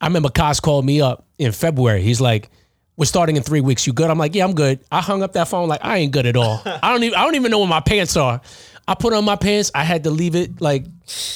I 0.00 0.06
remember 0.06 0.28
Cos 0.30 0.60
called 0.60 0.84
me 0.84 1.00
up 1.00 1.26
in 1.40 1.52
February. 1.52 2.02
He's 2.02 2.20
like, 2.20 2.50
"We're 2.96 3.06
starting 3.06 3.36
in 3.36 3.42
three 3.42 3.60
weeks. 3.60 3.86
You 3.86 3.92
good?" 3.92 4.10
I'm 4.10 4.18
like, 4.18 4.34
"Yeah, 4.34 4.44
I'm 4.44 4.54
good." 4.54 4.78
I 4.92 5.00
hung 5.00 5.22
up 5.22 5.32
that 5.32 5.48
phone 5.48 5.68
like 5.68 5.80
I 5.82 5.98
ain't 5.98 6.12
good 6.12 6.26
at 6.26 6.36
all. 6.36 6.62
I 6.66 6.92
don't 6.92 7.02
even 7.02 7.18
I 7.18 7.24
don't 7.24 7.34
even 7.34 7.50
know 7.50 7.58
where 7.58 7.68
my 7.68 7.80
pants 7.80 8.16
are. 8.16 8.40
I 8.86 8.94
put 8.94 9.12
on 9.12 9.24
my 9.24 9.36
pants. 9.36 9.70
I 9.74 9.84
had 9.84 10.04
to 10.04 10.10
leave 10.10 10.34
it 10.36 10.60
like 10.60 10.84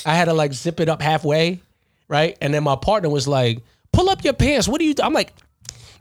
I 0.07 0.15
had 0.15 0.27
to 0.27 0.35
like 0.35 0.53
zip 0.53 0.79
it 0.81 0.89
up 0.89 1.01
halfway, 1.03 1.61
right? 2.09 2.37
And 2.41 2.53
then 2.53 2.63
my 2.63 2.77
partner 2.77 3.09
was 3.09 3.27
like, 3.27 3.61
"Pull 3.93 4.09
up 4.11 4.23
your 4.23 4.35
pants. 4.35 4.69
What 4.69 4.79
do 4.79 4.85
you?" 4.85 4.95
do?" 4.95 5.03
I'm 5.03 5.13
like, 5.15 5.33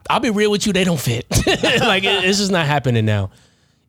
"I'll 0.10 0.20
be 0.20 0.30
real 0.30 0.52
with 0.52 0.68
you. 0.68 0.74
They 0.74 0.84
don't 0.84 1.00
fit. 1.00 1.26
like 1.48 2.04
it- 2.04 2.22
this 2.24 2.40
is 2.40 2.50
not 2.52 2.66
happening 2.68 3.06
now." 3.06 3.32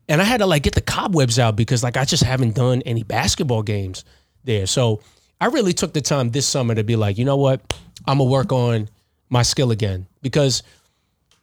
And 0.07 0.21
I 0.21 0.23
had 0.25 0.37
to 0.41 0.45
like 0.45 0.61
get 0.63 0.75
the 0.75 0.81
cobwebs 0.81 1.39
out 1.39 1.55
because 1.55 1.83
like 1.83 1.97
I 1.97 2.05
just 2.05 2.23
haven't 2.23 2.53
done 2.55 2.83
any 2.83 3.01
basketball 3.03 3.63
games 3.63 4.05
there. 4.43 4.67
So 4.67 5.01
I 5.41 5.47
really 5.47 5.73
took 5.73 5.93
the 5.93 6.01
time 6.01 6.29
this 6.29 6.45
summer 6.47 6.75
to 6.75 6.83
be 6.83 6.95
like, 6.95 7.17
you 7.17 7.25
know 7.25 7.37
what? 7.37 7.59
I'm 8.07 8.19
gonna 8.19 8.29
work 8.29 8.51
on 8.51 8.87
my 9.29 9.41
skill 9.41 9.71
again 9.71 10.07
because 10.21 10.63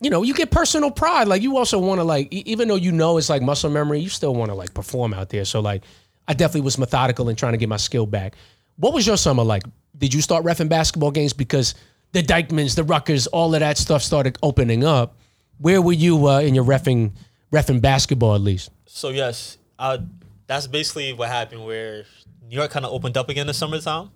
you 0.01 0.11
know 0.11 0.23
you 0.23 0.35
get 0.35 0.51
personal 0.51 0.91
pride. 0.91 1.29
Like 1.29 1.43
you 1.43 1.57
also 1.57 1.79
want 1.79 2.01
to 2.01 2.05
like 2.05 2.33
even 2.33 2.69
though 2.69 2.77
you 2.77 2.93
know 2.93 3.19
it's 3.19 3.29
like 3.29 3.43
muscle 3.43 3.71
memory, 3.71 4.01
you 4.01 4.09
still 4.09 4.35
want 4.35 4.51
to 4.51 4.55
like 4.55 4.75
perform 4.75 5.15
out 5.15 5.29
there. 5.31 5.45
So 5.45 5.61
like 5.61 5.83
I 6.29 6.35
definitely 6.35 6.63
was 6.63 6.79
methodical 6.79 7.29
in 7.29 7.37
trying 7.37 7.53
to 7.53 7.59
get 7.59 7.69
my 7.69 7.77
skill 7.77 8.07
back. 8.07 8.35
What 8.77 8.95
was 8.95 9.07
your 9.07 9.17
summer 9.17 9.45
like? 9.45 9.63
Did 9.97 10.15
you 10.15 10.23
start 10.23 10.45
refing 10.45 10.69
basketball 10.69 11.11
games 11.11 11.33
because 11.33 11.75
the 12.13 12.23
Dyckmans, 12.23 12.75
the 12.75 12.83
Ruckers, 12.83 13.29
all 13.33 13.55
of 13.55 13.61
that 13.61 13.79
stuff 13.79 14.03
started 14.03 14.39
opening 14.43 14.85
up? 14.85 15.17
Where 15.59 15.81
were 15.81 15.93
you 15.93 16.29
uh, 16.29 16.41
in 16.41 16.55
your 16.55 16.65
refing 16.65 17.13
refing 17.53 17.81
basketball 17.81 18.35
at 18.35 18.41
least? 18.41 18.71
So 18.87 19.11
yes, 19.11 19.59
I, 19.79 20.01
that's 20.47 20.67
basically 20.67 21.13
what 21.13 21.29
happened. 21.29 21.65
Where 21.65 22.05
New 22.49 22.57
York 22.57 22.71
kind 22.71 22.85
of 22.85 22.93
opened 22.93 23.17
up 23.17 23.29
again 23.29 23.43
in 23.43 23.47
the 23.49 23.55
summertime. 23.55 24.11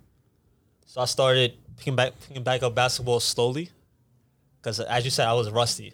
So 0.87 1.00
I 1.00 1.05
started 1.05 1.55
picking 1.76 1.96
back 1.96 2.12
picking 2.26 2.42
back 2.42 2.62
up 2.62 2.74
basketball 2.74 3.20
slowly, 3.20 3.70
because 4.60 4.80
as 4.80 5.04
you 5.04 5.10
said, 5.10 5.26
I 5.26 5.34
was 5.34 5.50
rusty. 5.50 5.92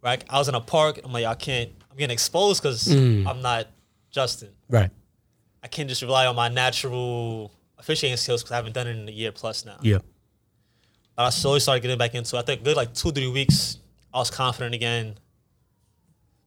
Right, 0.00 0.22
I 0.30 0.38
was 0.38 0.48
in 0.48 0.54
a 0.54 0.60
park. 0.60 1.00
I'm 1.02 1.12
like, 1.12 1.24
I 1.24 1.34
can't. 1.34 1.70
I'm 1.90 1.96
getting 1.96 2.12
exposed 2.12 2.62
because 2.62 2.86
mm. 2.86 3.26
I'm 3.26 3.42
not 3.42 3.66
Justin. 4.10 4.50
Right. 4.68 4.90
I 5.62 5.68
can't 5.68 5.88
just 5.88 6.02
rely 6.02 6.26
on 6.26 6.36
my 6.36 6.48
natural 6.48 7.52
officiating 7.78 8.16
skills 8.16 8.42
because 8.42 8.52
I 8.52 8.56
haven't 8.56 8.74
done 8.74 8.86
it 8.86 8.96
in 8.96 9.08
a 9.08 9.12
year 9.12 9.32
plus 9.32 9.64
now. 9.64 9.78
Yeah. 9.82 9.98
But 11.16 11.24
I 11.24 11.30
slowly 11.30 11.60
started 11.60 11.80
getting 11.80 11.98
back 11.98 12.14
into 12.14 12.36
it. 12.36 12.38
I 12.38 12.42
think 12.42 12.62
good 12.62 12.76
like 12.76 12.94
two, 12.94 13.10
three 13.10 13.28
weeks, 13.28 13.78
I 14.14 14.18
was 14.18 14.30
confident 14.30 14.74
again. 14.74 15.18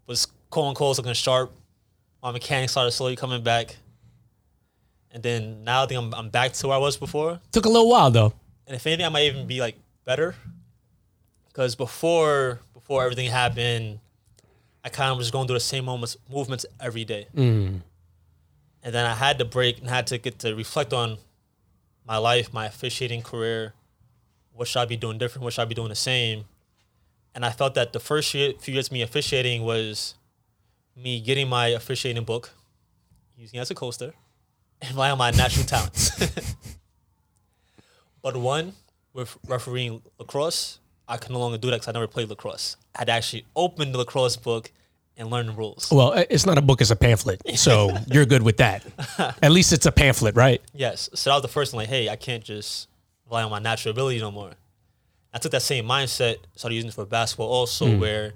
Was 0.08 0.28
calling 0.50 0.76
calls 0.76 0.98
looking 0.98 1.14
sharp. 1.14 1.52
My 2.24 2.32
mechanics 2.32 2.72
started 2.74 2.92
slowly 2.92 3.16
coming 3.16 3.44
back. 3.44 3.76
And 5.14 5.22
then 5.24 5.64
now 5.64 5.84
I 5.84 5.86
think 5.88 6.00
I'm, 6.00 6.14
I'm 6.14 6.30
back 6.30 6.54
to 6.54 6.68
where 6.68 6.76
I 6.76 6.80
was 6.80 6.98
before. 6.98 7.40
Took 7.52 7.66
a 7.66 7.70
little 7.70 7.90
while 7.90 8.12
though. 8.12 8.34
And 8.66 8.76
if 8.76 8.86
anything, 8.88 9.06
I 9.06 9.10
might 9.10 9.26
even 9.26 9.48
be 9.48 9.60
like 9.60 9.76
better. 10.06 10.36
Because 11.48 11.76
before 11.76 12.60
before 12.74 13.04
everything 13.04 13.30
happened, 13.30 14.00
I 14.84 14.90
kind 14.90 15.12
of 15.12 15.18
was 15.18 15.32
going 15.32 15.48
through 15.48 15.58
the 15.58 15.60
same 15.62 15.86
moments, 15.86 16.18
movements 16.30 16.66
every 16.80 17.04
day. 17.04 17.28
Mm. 17.36 17.82
And 18.84 18.96
then 18.96 19.06
I 19.06 19.14
had 19.14 19.38
to 19.40 19.46
break 19.46 19.80
and 19.80 19.90
had 19.90 20.08
to 20.08 20.18
get 20.18 20.40
to 20.40 20.56
reflect 20.56 20.92
on 20.94 21.18
my 22.08 22.18
life, 22.18 22.54
my 22.54 22.66
officiating 22.66 23.22
career. 23.22 23.74
What 24.54 24.68
should 24.68 24.80
I 24.80 24.86
be 24.86 24.98
doing 24.98 25.18
different? 25.18 25.44
What 25.44 25.54
should 25.54 25.62
I 25.62 25.66
be 25.66 25.76
doing 25.76 25.90
the 25.90 25.96
same? 25.96 26.46
And 27.36 27.46
I 27.46 27.52
felt 27.52 27.76
that 27.76 27.94
the 27.94 28.00
first 28.00 28.34
year, 28.34 28.54
few 28.60 28.74
years 28.74 28.88
of 28.88 28.94
me 28.94 29.02
officiating 29.02 29.64
was 29.64 30.16
me 30.96 31.22
getting 31.22 31.48
my 31.48 31.68
officiating 31.68 32.24
book, 32.24 32.52
using 33.38 33.60
it 33.60 33.62
as 33.62 33.72
a 33.72 33.76
coaster, 33.76 34.14
and 34.82 34.92
relying 34.92 35.14
on 35.14 35.18
my 35.18 35.32
natural 35.32 35.66
talents. 35.66 36.12
But 38.22 38.38
one, 38.38 38.74
with 39.14 39.38
refereeing 39.48 40.02
lacrosse, 40.20 40.80
I 41.08 41.18
can 41.18 41.34
no 41.34 41.40
longer 41.40 41.58
do 41.58 41.70
that 41.70 41.78
because 41.78 41.88
I 41.88 41.92
never 41.92 42.08
played 42.08 42.30
lacrosse. 42.30 42.78
I 42.96 43.00
had 43.00 43.06
to 43.06 43.14
actually 43.14 43.46
open 43.56 43.92
the 43.92 43.98
lacrosse 43.98 44.38
book 44.38 44.72
and 45.18 45.30
learn 45.30 45.48
the 45.48 45.54
rules. 45.54 45.90
Well, 45.92 46.14
it's 46.30 46.46
not 46.46 46.58
a 46.58 46.62
book; 46.62 46.82
it's 46.82 46.92
a 46.92 46.96
pamphlet. 46.96 47.42
So 47.58 47.92
you're 48.08 48.26
good 48.26 48.44
with 48.44 48.58
that. 48.58 48.86
At 49.42 49.52
least 49.52 49.74
it's 49.74 49.86
a 49.86 49.92
pamphlet, 49.92 50.36
right? 50.36 50.62
Yes. 50.74 51.10
So 51.14 51.30
that 51.30 51.36
was 51.38 51.42
the 51.42 51.48
first 51.48 51.72
thing, 51.72 51.80
like, 51.80 51.90
hey, 51.90 52.10
I 52.10 52.16
can't 52.16 52.44
just 52.44 52.88
rely 53.26 53.44
on 53.44 53.52
my 53.52 53.60
natural 53.60 53.92
ability 53.92 54.20
no 54.20 54.32
more. 54.32 54.52
I 55.34 55.40
took 55.40 55.52
that 55.54 55.62
same 55.62 55.86
mindset, 55.86 56.38
started 56.56 56.76
using 56.76 56.90
it 56.90 56.94
for 56.94 57.06
basketball 57.06 57.50
also, 57.50 57.88
hmm. 57.88 58.00
where 58.00 58.34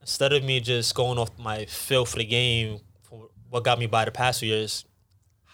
instead 0.00 0.32
of 0.32 0.44
me 0.44 0.60
just 0.60 0.94
going 0.94 1.18
off 1.18 1.30
my 1.38 1.64
feel 1.64 2.04
for 2.04 2.18
the 2.18 2.24
game, 2.24 2.80
for 3.02 3.28
what 3.50 3.64
got 3.64 3.78
me 3.78 3.86
by 3.86 4.04
the 4.04 4.10
past 4.10 4.40
few 4.40 4.50
years, 4.50 4.84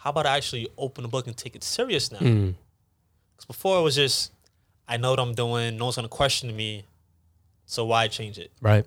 how 0.03 0.11
about 0.11 0.27
I 0.27 0.37
actually 0.37 0.67
open 0.77 1.03
the 1.03 1.09
book 1.09 1.29
and 1.29 1.37
take 1.37 1.55
it 1.55 1.63
serious 1.63 2.11
now? 2.11 2.19
Mm. 2.19 2.55
Because 3.37 3.47
before 3.47 3.79
it 3.79 3.83
was 3.83 3.95
just, 3.95 4.33
I 4.89 4.97
know 4.97 5.11
what 5.11 5.21
I'm 5.21 5.33
doing, 5.33 5.77
no 5.77 5.85
one's 5.85 5.95
going 5.95 6.09
to 6.09 6.09
question 6.09 6.55
me, 6.57 6.85
so 7.67 7.85
why 7.85 8.09
change 8.09 8.37
it? 8.37 8.51
Right. 8.61 8.85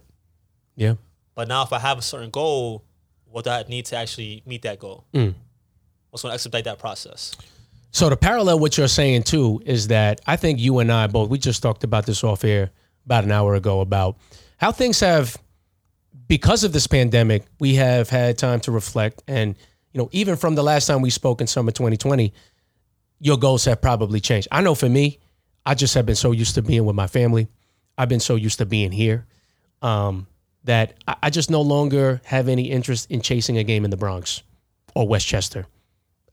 Yeah. 0.75 0.95
But 1.33 1.47
now 1.47 1.63
if 1.63 1.71
I 1.71 1.79
have 1.79 1.97
a 1.97 2.01
certain 2.01 2.31
goal, 2.31 2.83
what 3.31 3.45
do 3.45 3.51
I 3.51 3.63
need 3.69 3.85
to 3.85 3.95
actually 3.95 4.43
meet 4.45 4.63
that 4.63 4.77
goal? 4.77 5.05
Mm. 5.13 5.33
What's 6.09 6.23
going 6.23 6.31
to 6.31 6.33
expedite 6.33 6.65
that 6.65 6.79
process? 6.79 7.33
So 7.91 8.09
to 8.09 8.17
parallel 8.17 8.59
what 8.59 8.77
you're 8.77 8.89
saying 8.89 9.23
too 9.23 9.61
is 9.65 9.87
that 9.87 10.19
I 10.27 10.35
think 10.35 10.59
you 10.59 10.79
and 10.79 10.91
I 10.91 11.07
both 11.07 11.29
we 11.29 11.37
just 11.37 11.63
talked 11.63 11.85
about 11.85 12.05
this 12.05 12.25
off 12.25 12.43
air 12.43 12.71
about 13.05 13.23
an 13.23 13.31
hour 13.31 13.55
ago 13.55 13.79
about 13.79 14.17
how 14.57 14.73
things 14.73 14.99
have 14.99 15.37
because 16.27 16.65
of 16.65 16.73
this 16.73 16.87
pandemic 16.87 17.45
we 17.61 17.75
have 17.75 18.09
had 18.09 18.37
time 18.37 18.59
to 18.61 18.71
reflect 18.71 19.23
and 19.29 19.55
you 19.95 20.01
know 20.01 20.09
even 20.11 20.35
from 20.35 20.55
the 20.55 20.61
last 20.61 20.87
time 20.87 21.01
we 21.01 21.09
spoke 21.09 21.39
in 21.39 21.47
summer 21.47 21.71
2020 21.71 22.33
your 23.21 23.37
goals 23.37 23.63
have 23.63 23.81
probably 23.81 24.19
changed. 24.19 24.45
I 24.51 24.61
know 24.61 24.75
for 24.75 24.89
me 24.89 25.19
I 25.65 25.73
just 25.73 25.93
have 25.93 26.05
been 26.05 26.17
so 26.17 26.33
used 26.33 26.55
to 26.55 26.61
being 26.61 26.85
with 26.85 26.97
my 26.97 27.07
family. 27.07 27.47
I've 27.97 28.09
been 28.09 28.19
so 28.19 28.35
used 28.35 28.59
to 28.59 28.65
being 28.65 28.91
here. 28.91 29.25
Um, 29.81 30.27
that 30.65 30.95
I, 31.07 31.15
I 31.23 31.29
just 31.29 31.49
no 31.49 31.61
longer 31.61 32.21
have 32.25 32.49
any 32.49 32.69
interest 32.69 33.09
in 33.09 33.21
chasing 33.21 33.57
a 33.57 33.63
game 33.63 33.85
in 33.85 33.91
the 33.91 33.97
Bronx 33.97 34.43
or 34.95 35.07
Westchester. 35.07 35.65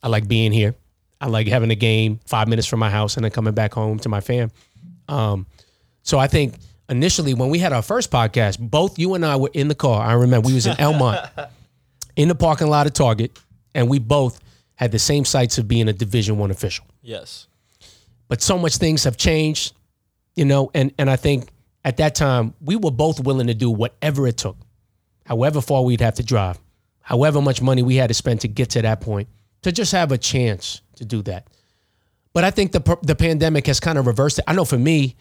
I 0.03 0.09
like 0.09 0.27
being 0.27 0.53
here. 0.53 0.75
I 1.21 1.29
like 1.29 1.47
having 1.47 1.71
a 1.71 1.77
game 1.77 2.19
five 2.27 2.49
minutes 2.49 2.67
from 2.67 2.81
my 2.81 2.91
house 2.91 3.17
and 3.17 3.25
then 3.25 3.31
coming 3.31 3.55
back 3.55 3.73
home 3.73 4.01
to 4.01 4.09
my 4.09 4.21
fam. 4.21 4.51
Um, 5.09 5.47
so 6.03 6.19
I 6.19 6.27
think 6.27 6.55
initially 6.89 7.35
when 7.35 7.49
we 7.49 7.61
had 7.61 7.73
our 7.73 7.83
first 7.83 8.11
podcast, 8.11 8.59
both 8.59 8.99
you 8.99 9.15
and 9.15 9.25
I 9.25 9.37
were 9.37 9.51
in 9.55 9.69
the 9.69 9.75
car. 9.77 10.05
I 10.05 10.15
remember 10.15 10.49
we 10.49 10.55
was 10.55 10.67
in 10.67 10.75
Elmont 10.79 11.49
in 12.17 12.29
the 12.29 12.35
parking 12.35 12.69
lot 12.69 12.87
of 12.87 12.93
Target, 12.93 13.39
and 13.75 13.89
we 13.89 13.99
both 13.99 14.41
had 14.75 14.93
the 14.93 14.99
same 14.99 15.25
sights 15.25 15.59
of 15.59 15.69
being 15.69 15.89
a 15.89 15.93
Division 15.93 16.39
One 16.39 16.51
official. 16.51 16.85
Yes. 17.03 17.47
But 18.29 18.43
so 18.43 18.59
much 18.59 18.77
things 18.77 19.05
have 19.05 19.17
changed, 19.17 19.75
you 20.35 20.45
know, 20.45 20.71
and 20.75 20.93
and 20.99 21.11
I 21.11 21.17
think 21.17 21.51
at 21.85 21.99
that 21.99 22.15
time 22.15 22.55
we 22.61 22.77
were 22.77 22.91
both 22.91 23.21
willing 23.21 23.49
to 23.49 23.55
do 23.55 23.71
whatever 23.71 24.27
it 24.27 24.39
took, 24.39 24.57
however 25.27 25.61
far 25.61 25.83
we'd 25.85 26.01
have 26.01 26.15
to 26.15 26.23
drive, 26.23 26.59
however 27.01 27.43
much 27.43 27.61
money 27.61 27.83
we 27.83 27.97
had 27.97 28.09
to 28.09 28.15
spend 28.15 28.41
to 28.41 28.49
get 28.49 28.71
to 28.71 28.83
that 28.83 29.01
point, 29.01 29.29
to 29.63 29.73
just 29.73 29.93
have 29.93 30.13
a 30.13 30.19
chance 30.19 30.81
to 30.97 31.05
do 31.05 31.23
that. 31.23 31.47
But 32.33 32.45
I 32.45 32.51
think 32.51 32.73
the 32.73 32.99
the 33.03 33.15
pandemic 33.15 33.67
has 33.67 33.81
kind 33.81 33.99
of 33.99 34.07
reversed 34.07 34.39
it. 34.39 34.45
I 34.49 34.55
know 34.55 34.65
for 34.65 34.79
me, 34.79 35.17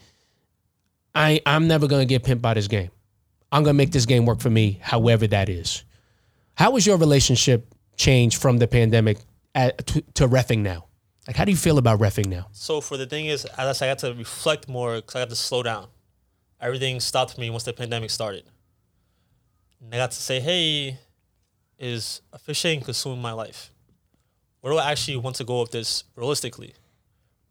I 1.14 1.40
I'm 1.44 1.68
never 1.68 1.86
gonna 1.86 2.06
get 2.06 2.24
pimped 2.24 2.42
by 2.42 2.54
this 2.54 2.68
game. 2.68 2.90
I'm 3.50 3.62
gonna 3.64 3.74
make 3.74 3.92
this 3.92 4.06
game 4.06 4.24
work 4.24 4.40
for 4.40 4.50
me, 4.50 4.78
however 4.80 5.26
that 5.26 5.48
is. 5.48 5.84
How 6.54 6.70
was 6.70 6.86
your 6.86 6.96
relationship 6.96 7.74
change 7.96 8.38
from 8.38 8.58
the 8.58 8.66
pandemic 8.66 9.18
at, 9.54 9.86
to, 9.86 10.00
to 10.14 10.28
refing 10.28 10.60
now? 10.60 10.86
Like, 11.26 11.36
how 11.36 11.44
do 11.44 11.52
you 11.52 11.56
feel 11.56 11.78
about 11.78 12.00
refing 12.00 12.26
now? 12.26 12.48
So 12.52 12.80
for 12.80 12.96
the 12.96 13.06
thing 13.06 13.26
is, 13.26 13.46
guess 13.56 13.82
I 13.82 13.86
got 13.86 13.98
to 13.98 14.12
reflect 14.14 14.68
more 14.68 14.96
because 14.96 15.14
I 15.14 15.20
got 15.20 15.30
to 15.30 15.36
slow 15.36 15.62
down. 15.62 15.88
Everything 16.60 16.98
stopped 17.00 17.34
for 17.34 17.40
me 17.40 17.50
once 17.50 17.64
the 17.64 17.72
pandemic 17.72 18.10
started. 18.10 18.44
And 19.80 19.94
I 19.94 19.98
got 19.98 20.10
to 20.12 20.16
say, 20.16 20.40
hey, 20.40 20.98
is 21.78 22.22
officiating 22.32 22.84
consuming 22.84 23.20
my 23.20 23.32
life? 23.32 23.70
Where 24.60 24.72
do 24.72 24.78
I 24.78 24.92
actually 24.92 25.16
want 25.16 25.36
to 25.36 25.44
go 25.44 25.60
with 25.60 25.72
this 25.72 26.04
realistically? 26.14 26.74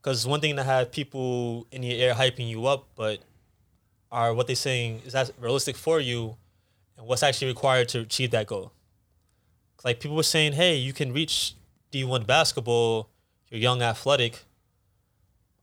Because 0.01 0.25
one 0.25 0.39
thing 0.39 0.55
to 0.55 0.63
have 0.63 0.91
people 0.91 1.67
in 1.71 1.83
your 1.83 1.95
ear 1.95 2.13
hyping 2.13 2.49
you 2.49 2.65
up, 2.65 2.87
but 2.95 3.19
are 4.11 4.33
what 4.33 4.47
they're 4.47 4.55
saying 4.55 5.01
is 5.05 5.13
that 5.13 5.31
realistic 5.39 5.75
for 5.75 5.99
you, 5.99 6.37
and 6.97 7.05
what's 7.05 7.23
actually 7.23 7.47
required 7.47 7.89
to 7.89 7.99
achieve 7.99 8.31
that 8.31 8.47
goal? 8.47 8.71
Like 9.83 9.99
people 9.99 10.15
were 10.15 10.23
saying, 10.23 10.53
hey, 10.53 10.75
you 10.75 10.93
can 10.93 11.13
reach 11.13 11.55
D1 11.91 12.25
basketball, 12.25 13.09
you're 13.49 13.59
young, 13.59 13.81
athletic. 13.81 14.43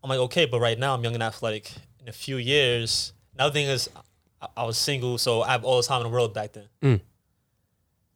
I'm 0.02 0.10
like, 0.10 0.18
okay, 0.18 0.46
but 0.46 0.60
right 0.60 0.78
now 0.78 0.94
I'm 0.94 1.02
young 1.02 1.14
and 1.14 1.22
athletic. 1.22 1.72
In 2.00 2.08
a 2.08 2.12
few 2.12 2.36
years, 2.36 3.12
another 3.34 3.52
thing 3.52 3.66
is 3.66 3.88
I, 4.40 4.48
I 4.58 4.64
was 4.64 4.76
single, 4.78 5.18
so 5.18 5.42
I 5.42 5.52
have 5.52 5.64
all 5.64 5.78
the 5.78 5.86
time 5.86 6.02
in 6.02 6.04
the 6.04 6.12
world 6.12 6.34
back 6.34 6.52
then. 6.52 6.68
Mm. 6.82 7.00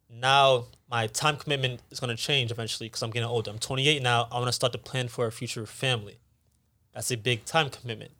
Now 0.09 0.65
my 0.89 1.07
time 1.07 1.37
commitment 1.37 1.81
is 1.89 1.99
going 1.99 2.15
to 2.15 2.21
change 2.21 2.51
eventually 2.51 2.87
because 2.87 3.01
I'm 3.01 3.09
getting 3.09 3.27
older. 3.27 3.49
I'm 3.49 3.59
28 3.59 4.01
now. 4.03 4.27
I 4.31 4.35
want 4.35 4.47
to 4.47 4.53
start 4.53 4.73
to 4.73 4.79
plan 4.79 5.07
for 5.07 5.25
a 5.25 5.31
future 5.31 5.65
family. 5.65 6.19
That's 6.93 7.09
a 7.11 7.17
big 7.17 7.45
time 7.45 7.69
commitment. 7.69 8.11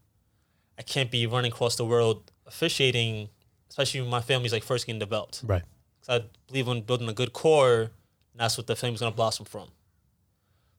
I 0.78 0.82
can't 0.82 1.12
be 1.12 1.28
running 1.28 1.52
across 1.52 1.76
the 1.76 1.86
world 1.86 2.32
officiating, 2.48 3.30
especially 3.70 4.02
when 4.02 4.10
my 4.10 4.22
family's 4.22 4.52
like 4.52 4.64
first 4.64 4.88
getting 4.88 5.00
developed. 5.00 5.42
Right. 5.46 5.62
I 6.08 6.24
believe 6.48 6.68
in 6.68 6.82
building 6.82 7.08
a 7.10 7.14
good 7.14 7.34
core, 7.34 7.82
and 7.82 7.92
that's 8.36 8.58
what 8.58 8.68
the 8.68 8.76
family's 8.76 9.00
gonna 9.00 9.16
blossom 9.16 9.46
from. 9.46 9.70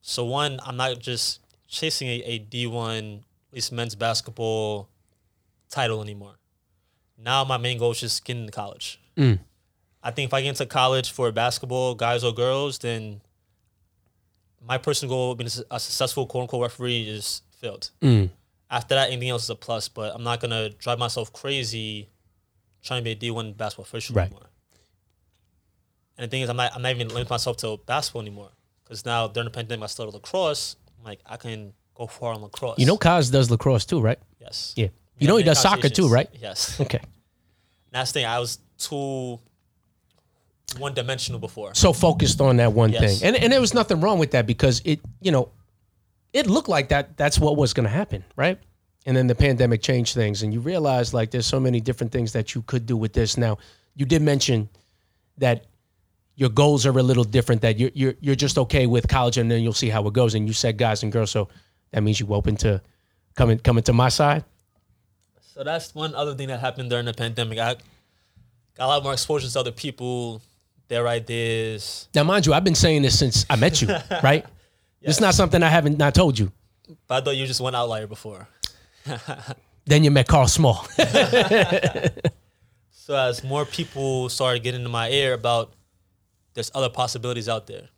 So 0.03 0.25
one, 0.25 0.61
I'm 0.65 0.77
not 0.77 0.99
just 0.99 1.41
chasing 1.67 2.09
a, 2.09 2.23
a 2.25 2.39
D1, 2.39 3.19
at 3.19 3.25
least 3.53 3.73
men's 3.73 3.95
basketball 3.95 4.89
title 5.71 6.03
anymore. 6.03 6.35
Now 7.17 7.45
my 7.45 7.57
main 7.57 7.79
goal 7.79 7.93
is 7.93 8.01
just 8.01 8.25
getting 8.25 8.43
into 8.43 8.53
college. 8.53 9.01
Mm. 9.17 9.39
I 10.03 10.11
think 10.11 10.29
if 10.29 10.35
I 10.35 10.43
get 10.43 10.51
into 10.51 10.67
college 10.67 11.11
for 11.11 11.33
basketball, 11.33 11.95
guys 11.95 12.23
or 12.23 12.33
girls, 12.35 12.79
then 12.79 13.23
my 14.67 14.77
personal 14.79 15.15
goal 15.15 15.33
of 15.33 15.39
being 15.39 15.49
a 15.71 15.81
successful 15.81 16.27
quote 16.27 16.43
unquote 16.43 16.63
referee 16.63 17.09
is 17.09 17.43
filled. 17.59 17.91
Mm. 18.03 18.31
After 18.71 18.95
that, 18.95 19.11
anything 19.11 19.31
else 19.31 19.45
is 19.45 19.51
a 19.51 19.55
plus, 19.55 19.89
but 19.89 20.15
I'm 20.15 20.23
not 20.23 20.41
gonna 20.41 20.71
drive 20.71 20.99
myself 20.99 21.33
crazy 21.33 22.09
trying 22.83 23.01
to 23.01 23.05
be 23.05 23.13
a 23.13 23.33
D1 23.33 23.57
basketball 23.57 23.85
official 23.85 24.15
Right. 24.15 24.27
anymore. 24.27 24.51
And 26.17 26.25
the 26.27 26.29
thing 26.31 26.43
is, 26.43 26.49
I'm 26.49 26.57
not, 26.57 26.73
I'm 26.75 26.83
not 26.83 26.91
even 26.93 27.09
limiting 27.09 27.29
myself 27.31 27.57
to 27.59 27.79
basketball 27.87 28.23
anymore. 28.23 28.51
Because 28.85 29.05
now 29.05 29.27
during 29.29 29.47
the 29.47 29.51
pandemic, 29.51 29.85
I 29.85 29.87
started 29.87 30.15
lacrosse. 30.15 30.77
I'm 30.99 31.05
like, 31.05 31.21
I 31.27 31.37
can 31.37 31.73
go 31.95 32.07
far 32.07 32.35
on 32.35 32.43
lacrosse. 32.43 32.79
You 32.79 32.87
know, 32.87 32.97
Kaz 32.97 33.33
does 33.33 33.51
lacrosse 33.51 33.85
too, 33.85 34.01
right? 34.01 34.19
Yes. 34.41 34.75
Yeah. 34.77 34.89
You 35.19 35.29
know, 35.29 35.37
he 35.37 35.43
does 35.45 35.61
soccer 35.61 35.89
too, 35.89 36.09
right? 36.09 36.29
Yes. 36.41 36.81
Okay. 36.81 37.01
That's 37.93 38.11
the 38.13 38.21
thing. 38.21 38.27
I 38.27 38.39
was 38.41 38.59
too 38.79 39.39
one 40.79 40.95
dimensional 40.95 41.39
before. 41.41 41.75
So 41.75 41.93
focused 41.93 42.41
on 42.41 42.57
that 42.57 42.73
one 42.73 42.91
Yes. 42.91 43.21
thing, 43.21 43.29
and 43.29 43.37
and 43.43 43.53
there 43.53 43.61
was 43.61 43.75
nothing 43.75 44.01
wrong 44.01 44.19
with 44.19 44.33
that 44.33 44.45
because 44.47 44.83
it, 44.85 45.01
you 45.21 45.31
know, 45.31 45.51
it 46.33 46.49
looked 46.49 46.69
like 46.69 46.89
that. 46.89 47.17
That's 47.17 47.39
what 47.39 47.57
was 47.57 47.73
going 47.73 47.85
to 47.85 47.91
happen, 47.91 48.25
right? 48.35 48.59
And 49.07 49.17
then 49.17 49.29
the 49.29 49.35
pandemic 49.37 49.83
changed 49.83 50.15
things, 50.15 50.43
and 50.43 50.53
you 50.53 50.59
realize 50.61 51.15
like 51.15 51.31
there's 51.31 51.47
so 51.47 51.61
many 51.61 51.81
different 51.81 52.11
things 52.11 52.33
that 52.33 52.55
you 52.55 52.63
could 52.63 52.87
do 52.87 52.97
with 52.97 53.13
this. 53.13 53.37
Now, 53.37 53.59
you 53.95 54.05
did 54.05 54.23
mention 54.23 54.69
that 55.39 55.67
your 56.37 56.49
goals 56.49 56.87
are 56.87 56.99
a 56.99 57.03
little 57.03 57.25
different. 57.25 57.63
That 57.63 57.79
you're 57.79 57.91
you're 57.95 58.15
you're 58.21 58.35
just 58.35 58.59
okay 58.59 58.87
with 58.87 59.09
college, 59.09 59.39
and 59.39 59.51
then 59.51 59.63
you'll 59.63 59.73
see 59.73 59.89
how 59.89 60.07
it 60.07 60.13
goes. 60.13 60.35
And 60.35 60.47
you 60.47 60.53
said 60.53 60.77
guys 60.79 61.03
and 61.03 61.13
girls, 61.13 61.31
so 61.31 61.49
that 61.93 62.03
means 62.03 62.21
you 62.21 62.27
open 62.35 62.57
to 62.57 62.81
coming 63.35 63.59
coming 63.59 63.83
to 63.85 63.93
my 63.93 64.09
side. 64.09 64.45
So 65.55 65.63
that's 65.63 65.95
one 65.95 66.15
other 66.15 66.35
thing 66.35 66.49
that 66.49 66.61
happened 66.61 66.91
during 66.91 67.05
the 67.05 67.15
pandemic. 67.15 67.59
I 67.59 67.75
got 68.77 68.87
a 68.87 68.87
lot 68.87 69.03
more 69.03 69.13
exposure 69.13 69.49
to 69.49 69.61
other 69.61 69.71
people, 69.71 70.43
their 70.89 71.07
ideas. 71.07 72.09
Now, 72.15 72.25
mind 72.25 72.47
you, 72.47 72.53
I've 72.53 72.65
been 72.65 72.75
saying 72.75 73.03
this 73.03 73.19
since 73.19 73.47
I 73.49 73.57
met 73.57 73.81
you, 73.81 73.89
right? 74.23 74.45
It's 75.01 75.21
not 75.21 75.35
something 75.35 75.63
I 75.63 75.69
haven't 75.69 75.99
not 75.99 76.15
told 76.15 76.39
you. 76.39 76.51
But 77.07 77.23
I 77.23 77.25
thought 77.25 77.37
you 77.37 77.47
just 77.47 77.61
one 77.61 77.75
outlier 77.75 78.07
before. 78.07 78.49
Then 79.87 80.03
you 80.03 80.11
met 80.11 80.27
Carl 80.27 80.49
Small. 80.49 80.87
So 83.07 83.15
as 83.15 83.45
more 83.45 83.67
people 83.67 84.31
started 84.31 84.63
getting 84.63 84.81
into 84.81 84.89
my 84.89 85.11
ear 85.11 85.35
about 85.35 85.75
there's 86.55 86.71
other 86.75 86.89
possibilities 86.89 87.49
out 87.49 87.67
there. 87.67 87.89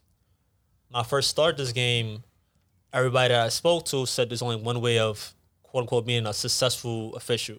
When 0.89 1.01
I 1.01 1.03
first 1.03 1.29
started 1.29 1.57
this 1.57 1.71
game, 1.71 2.23
everybody 2.91 3.33
that 3.33 3.45
I 3.45 3.49
spoke 3.49 3.85
to 3.85 4.05
said 4.05 4.29
there's 4.29 4.41
only 4.41 4.57
one 4.57 4.81
way 4.81 4.99
of 4.99 5.33
quote 5.63 5.83
unquote 5.83 6.05
being 6.05 6.25
a 6.25 6.33
successful 6.33 7.15
official. 7.15 7.57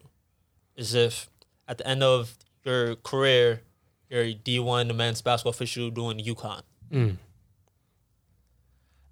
Is 0.76 0.94
if 0.94 1.28
at 1.66 1.78
the 1.78 1.86
end 1.86 2.02
of 2.02 2.36
your 2.64 2.96
career 2.96 3.62
you're 4.10 4.22
a 4.22 4.34
D 4.34 4.58
one 4.58 4.94
men's 4.96 5.22
basketball 5.22 5.50
official 5.50 5.90
doing 5.90 6.18
UConn. 6.18 6.62
Mm. 6.90 7.16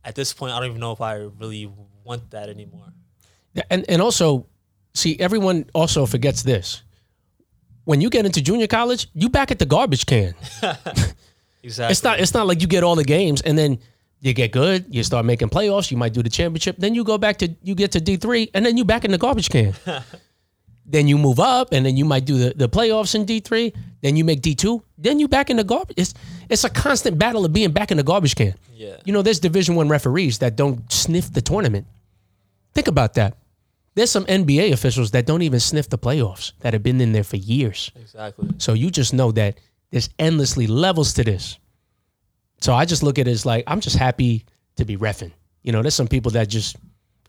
At 0.04 0.14
this 0.14 0.32
point 0.32 0.52
I 0.52 0.58
don't 0.60 0.68
even 0.68 0.80
know 0.80 0.92
if 0.92 1.00
I 1.00 1.14
really 1.38 1.70
want 2.04 2.30
that 2.30 2.48
anymore. 2.48 2.92
And 3.70 3.84
and 3.88 4.02
also, 4.02 4.46
see, 4.94 5.18
everyone 5.18 5.66
also 5.74 6.06
forgets 6.06 6.42
this. 6.42 6.82
When 7.84 8.00
you 8.00 8.10
get 8.10 8.26
into 8.26 8.42
junior 8.42 8.66
college, 8.66 9.08
you 9.14 9.28
back 9.28 9.50
at 9.50 9.58
the 9.58 9.66
garbage 9.66 10.06
can. 10.06 10.34
Exactly. 11.66 11.92
It's 11.92 12.02
not 12.04 12.20
it's 12.20 12.32
not 12.32 12.46
like 12.46 12.60
you 12.60 12.68
get 12.68 12.84
all 12.84 12.94
the 12.94 13.04
games 13.04 13.42
and 13.42 13.58
then 13.58 13.80
you 14.20 14.32
get 14.32 14.52
good, 14.52 14.86
you 14.88 15.02
start 15.02 15.26
making 15.26 15.48
playoffs, 15.50 15.90
you 15.90 15.96
might 15.96 16.12
do 16.12 16.22
the 16.22 16.30
championship, 16.30 16.76
then 16.78 16.94
you 16.94 17.04
go 17.04 17.18
back 17.18 17.38
to 17.38 17.54
you 17.62 17.74
get 17.74 17.92
to 17.92 18.00
D 18.00 18.16
three, 18.16 18.50
and 18.54 18.64
then 18.64 18.76
you 18.76 18.84
back 18.84 19.04
in 19.04 19.10
the 19.10 19.18
garbage 19.18 19.50
can. 19.50 19.74
then 20.86 21.08
you 21.08 21.18
move 21.18 21.40
up, 21.40 21.72
and 21.72 21.84
then 21.84 21.96
you 21.96 22.04
might 22.04 22.24
do 22.24 22.38
the, 22.38 22.54
the 22.54 22.68
playoffs 22.68 23.14
in 23.14 23.24
D 23.24 23.40
three. 23.40 23.74
Then 24.00 24.16
you 24.16 24.24
make 24.24 24.42
D 24.42 24.54
two. 24.54 24.82
Then 24.96 25.18
you 25.18 25.26
back 25.26 25.50
in 25.50 25.56
the 25.56 25.64
garbage. 25.64 25.96
It's 25.98 26.14
it's 26.48 26.64
a 26.64 26.70
constant 26.70 27.18
battle 27.18 27.44
of 27.44 27.52
being 27.52 27.72
back 27.72 27.90
in 27.90 27.96
the 27.96 28.04
garbage 28.04 28.36
can. 28.36 28.54
Yeah. 28.72 28.96
You 29.04 29.12
know, 29.12 29.22
there's 29.22 29.40
Division 29.40 29.74
One 29.74 29.88
referees 29.88 30.38
that 30.38 30.54
don't 30.54 30.90
sniff 30.92 31.32
the 31.32 31.42
tournament. 31.42 31.86
Think 32.74 32.86
about 32.86 33.14
that. 33.14 33.36
There's 33.96 34.10
some 34.10 34.26
NBA 34.26 34.72
officials 34.72 35.10
that 35.12 35.24
don't 35.24 35.42
even 35.42 35.58
sniff 35.58 35.88
the 35.88 35.98
playoffs 35.98 36.52
that 36.60 36.74
have 36.74 36.82
been 36.82 37.00
in 37.00 37.12
there 37.12 37.24
for 37.24 37.38
years. 37.38 37.90
Exactly. 37.96 38.50
So 38.58 38.74
you 38.74 38.90
just 38.90 39.14
know 39.14 39.32
that 39.32 39.58
there's 39.90 40.08
endlessly 40.18 40.66
levels 40.66 41.14
to 41.14 41.24
this. 41.24 41.58
So 42.60 42.74
I 42.74 42.84
just 42.84 43.02
look 43.02 43.18
at 43.18 43.28
it 43.28 43.30
as 43.30 43.46
like 43.46 43.64
I'm 43.66 43.80
just 43.80 43.96
happy 43.96 44.44
to 44.76 44.84
be 44.84 44.96
refing. 44.96 45.32
You 45.62 45.72
know, 45.72 45.82
there's 45.82 45.94
some 45.94 46.08
people 46.08 46.32
that 46.32 46.48
just 46.48 46.76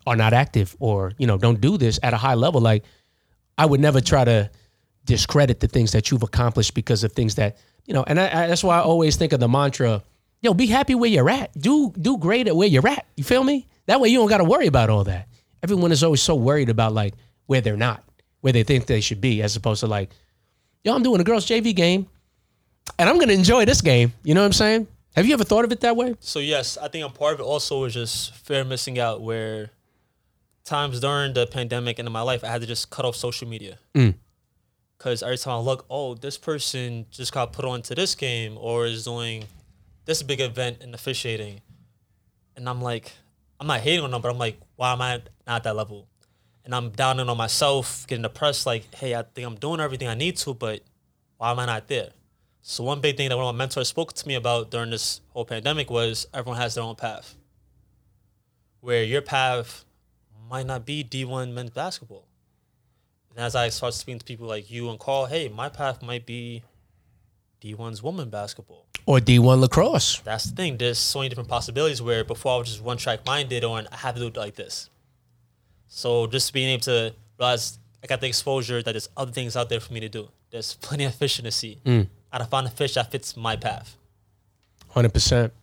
are 0.06 0.16
not 0.16 0.34
active 0.34 0.76
or 0.80 1.12
you 1.18 1.28
know 1.28 1.38
don't 1.38 1.60
do 1.60 1.78
this 1.78 2.00
at 2.02 2.14
a 2.14 2.18
high 2.18 2.36
level. 2.36 2.62
Like 2.62 2.84
I 3.58 3.66
would 3.66 3.80
never 3.80 4.00
try 4.02 4.24
to 4.24 4.50
discredit 5.06 5.60
the 5.60 5.68
things 5.68 5.92
that 5.94 6.12
you've 6.12 6.24
accomplished 6.24 6.74
because 6.74 7.04
of 7.04 7.14
things 7.14 7.36
that 7.36 7.58
you 7.86 7.94
know. 7.94 8.04
And 8.06 8.20
I, 8.20 8.44
I, 8.44 8.48
that's 8.48 8.64
why 8.64 8.78
I 8.78 8.82
always 8.82 9.16
think 9.16 9.34
of 9.34 9.40
the 9.40 9.48
mantra: 9.48 10.04
"Yo, 10.42 10.54
be 10.54 10.68
happy 10.68 10.96
where 10.96 11.10
you're 11.10 11.30
at. 11.30 11.52
Do 11.60 11.92
do 12.00 12.18
great 12.18 12.48
at 12.48 12.56
where 12.56 12.68
you're 12.68 12.88
at." 12.88 13.06
You 13.16 13.24
feel 13.24 13.44
me? 13.44 13.68
That 13.88 14.00
way 14.00 14.10
you 14.10 14.20
don't 14.20 14.30
got 14.30 14.38
to 14.38 14.44
worry 14.44 14.68
about 14.68 14.90
all 14.90 15.04
that. 15.06 15.28
Everyone 15.64 15.92
is 15.92 16.04
always 16.04 16.22
so 16.22 16.36
worried 16.36 16.70
about 16.70 16.94
like 16.94 17.16
where 17.48 17.62
they're 17.62 17.78
not, 17.78 18.04
where 18.42 18.54
they 18.54 18.64
think 18.64 18.86
they 18.86 19.02
should 19.02 19.22
be, 19.22 19.42
as 19.42 19.56
opposed 19.56 19.80
to 19.82 19.88
like, 19.88 20.12
"Yo, 20.84 20.94
I'm 20.94 21.04
doing 21.04 21.20
a 21.20 21.24
girls 21.24 21.46
JV 21.46 21.76
game, 21.76 22.08
and 22.98 23.10
I'm 23.10 23.20
gonna 23.20 23.34
enjoy 23.34 23.66
this 23.66 23.82
game." 23.82 24.14
You 24.24 24.34
know 24.34 24.42
what 24.42 24.48
I'm 24.48 24.54
saying? 24.54 24.88
Have 25.16 25.26
you 25.26 25.34
ever 25.34 25.44
thought 25.44 25.66
of 25.66 25.72
it 25.72 25.82
that 25.82 25.96
way? 25.96 26.16
So 26.20 26.40
yes, 26.40 26.78
I 26.78 26.88
think 26.88 27.06
a 27.06 27.10
part 27.10 27.34
of 27.34 27.40
it 27.40 27.44
also 27.44 27.84
is 27.86 27.94
just 27.94 28.36
fear 28.36 28.62
of 28.62 28.68
missing 28.68 29.00
out. 29.00 29.22
Where 29.22 29.72
times 30.64 31.00
during 31.00 31.34
the 31.34 31.48
pandemic 31.48 31.98
and 31.98 32.08
in 32.08 32.12
my 32.12 32.22
life, 32.22 32.44
I 32.44 32.48
had 32.48 32.62
to 32.62 32.68
just 32.68 32.90
cut 32.90 33.06
off 33.06 33.16
social 33.16 33.48
media. 33.48 33.80
Mm. 33.96 34.16
Because 34.98 35.24
every 35.24 35.38
time 35.38 35.54
I 35.54 35.60
look, 35.60 35.86
oh, 35.90 36.16
this 36.16 36.38
person 36.38 37.06
just 37.12 37.32
got 37.32 37.54
put 37.54 37.66
onto 37.66 37.96
this 37.96 38.16
game 38.16 38.58
or 38.60 38.86
is 38.86 39.06
doing 39.06 39.46
this 40.06 40.24
big 40.24 40.42
event 40.42 40.82
in 40.82 40.94
officiating. 40.94 41.62
And 42.56 42.68
I'm 42.68 42.82
like, 42.82 43.12
I'm 43.60 43.68
not 43.68 43.82
hating 43.82 44.04
on 44.04 44.12
them, 44.12 44.22
but 44.22 44.30
I'm 44.30 44.38
like, 44.38 44.60
why 44.76 44.94
am 44.94 45.02
I 45.02 45.22
not 45.46 45.58
at 45.58 45.64
that 45.64 45.76
level? 45.76 46.08
And 46.66 46.76
I'm 46.76 46.90
downing 46.90 47.30
on 47.30 47.38
myself, 47.38 48.06
getting 48.08 48.24
depressed, 48.24 48.66
like, 48.66 48.94
hey, 48.96 49.16
I 49.16 49.24
think 49.24 49.48
I'm 49.48 49.56
doing 49.56 49.80
everything 49.80 50.08
I 50.08 50.16
need 50.16 50.38
to, 50.38 50.54
but 50.54 50.82
why 51.38 51.52
am 51.52 51.60
I 51.60 51.66
not 51.66 51.88
there? 51.88 52.10
So 52.70 52.84
one 52.84 53.00
big 53.00 53.16
thing 53.16 53.30
that 53.30 53.38
one 53.38 53.48
of 53.48 53.56
my 53.56 53.60
mentors 53.60 53.88
spoke 53.88 54.12
to 54.12 54.28
me 54.28 54.36
about 54.36 54.72
during 54.72 54.90
this 54.90 55.22
whole 55.30 55.46
pandemic 55.46 55.90
was 55.90 56.28
everyone 56.34 56.60
has 56.60 56.76
their 56.76 56.84
own 56.84 56.98
path. 56.98 57.34
Where 58.82 59.06
your 59.06 59.22
path 59.22 59.86
might 60.50 60.66
not 60.66 60.86
be 60.86 61.02
D1 61.02 61.54
men's 61.54 61.70
basketball. 61.70 62.28
And 63.30 63.40
as 63.40 63.56
I 63.56 63.70
start 63.70 63.94
speaking 63.94 64.20
to 64.20 64.26
people 64.26 64.48
like 64.48 64.70
you 64.70 64.90
and 64.90 65.00
Carl, 65.00 65.28
hey, 65.28 65.48
my 65.48 65.70
path 65.70 66.04
might 66.04 66.26
be 66.26 66.64
D1's 67.62 68.04
woman 68.04 68.30
basketball. 68.30 68.86
Or 69.06 69.20
D1 69.20 69.62
lacrosse. 69.62 70.20
That's 70.26 70.44
the 70.44 70.56
thing. 70.58 70.76
There's 70.76 71.00
so 71.00 71.20
many 71.20 71.30
different 71.30 71.50
possibilities 71.50 72.02
where 72.02 72.26
before 72.26 72.56
I 72.56 72.58
was 72.58 72.68
just 72.68 72.84
one 72.84 72.98
track 72.98 73.26
minded 73.26 73.64
on 73.64 73.88
I 73.94 73.96
have 73.96 74.16
to 74.16 74.20
do 74.20 74.28
it 74.28 74.36
like 74.36 74.56
this. 74.56 74.90
So 75.88 76.28
just 76.28 76.52
being 76.52 76.72
able 76.72 76.82
to 76.82 77.16
realize 77.40 77.80
I 78.04 78.08
got 78.08 78.20
the 78.20 78.28
exposure 78.28 78.84
that 78.84 78.92
there's 78.92 79.08
other 79.16 79.32
things 79.32 79.56
out 79.56 79.70
there 79.70 79.80
for 79.80 79.94
me 79.94 80.02
to 80.02 80.10
do. 80.10 80.28
There's 80.52 80.74
plenty 80.74 81.06
of 81.06 81.16
fish 81.16 81.40
in 81.40 81.46
the 81.46 81.52
sea. 81.52 81.80
Mm. 81.86 82.08
I 82.32 82.38
gotta 82.38 82.50
find 82.50 82.68
a 82.68 82.70
fish 82.70 82.96
that 82.96 83.12
fits 83.12 83.38
my 83.38 83.56
path. 83.56 83.96
Hundred 84.90 85.14
percent. 85.14 85.54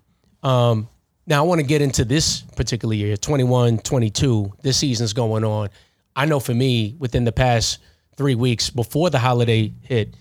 Um, 0.42 0.88
now 1.26 1.42
I 1.42 1.46
want 1.46 1.60
to 1.60 1.66
get 1.66 1.80
into 1.80 2.04
this 2.04 2.42
particular 2.56 2.94
year, 2.94 3.16
21, 3.16 3.78
22. 3.78 4.52
This 4.62 4.76
season's 4.76 5.12
going 5.12 5.42
on. 5.44 5.70
I 6.14 6.26
know 6.26 6.38
for 6.38 6.54
me, 6.54 6.94
within 6.98 7.24
the 7.24 7.32
past 7.32 7.78
three 8.16 8.34
weeks 8.34 8.70
before 8.70 9.10
the 9.10 9.18
holiday 9.18 9.72
hit, 9.82 10.14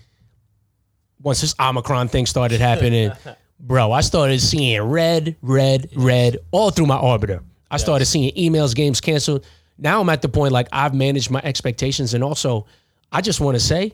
once 1.22 1.40
this 1.40 1.54
Omicron 1.60 2.08
thing 2.08 2.26
started 2.26 2.60
happening, 2.60 3.12
bro, 3.60 3.92
I 3.92 4.00
started 4.00 4.40
seeing 4.40 4.80
red, 4.82 5.36
red, 5.42 5.90
red 5.94 6.38
all 6.50 6.70
through 6.70 6.86
my 6.86 6.96
Arbiter. 6.96 7.42
I 7.70 7.76
started 7.76 8.06
seeing 8.06 8.32
emails, 8.34 8.74
games 8.74 9.00
canceled. 9.00 9.44
Now 9.78 10.00
I'm 10.00 10.08
at 10.08 10.22
the 10.22 10.28
point 10.28 10.52
like 10.52 10.68
I've 10.72 10.94
managed 10.94 11.30
my 11.30 11.40
expectations, 11.42 12.14
and 12.14 12.22
also 12.24 12.66
I 13.12 13.20
just 13.20 13.40
want 13.40 13.56
to 13.56 13.60
say 13.60 13.92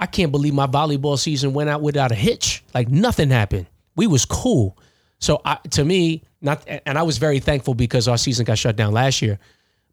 I 0.00 0.06
can't 0.06 0.32
believe 0.32 0.54
my 0.54 0.66
volleyball 0.66 1.18
season 1.18 1.52
went 1.52 1.70
out 1.70 1.82
without 1.82 2.12
a 2.12 2.14
hitch. 2.14 2.64
Like 2.74 2.88
nothing 2.88 3.30
happened. 3.30 3.66
We 3.96 4.06
was 4.06 4.24
cool. 4.24 4.76
So 5.18 5.40
I, 5.44 5.56
to 5.70 5.84
me, 5.84 6.22
not 6.42 6.64
and 6.66 6.98
I 6.98 7.02
was 7.02 7.18
very 7.18 7.40
thankful 7.40 7.74
because 7.74 8.08
our 8.08 8.18
season 8.18 8.44
got 8.44 8.58
shut 8.58 8.76
down 8.76 8.92
last 8.92 9.22
year. 9.22 9.38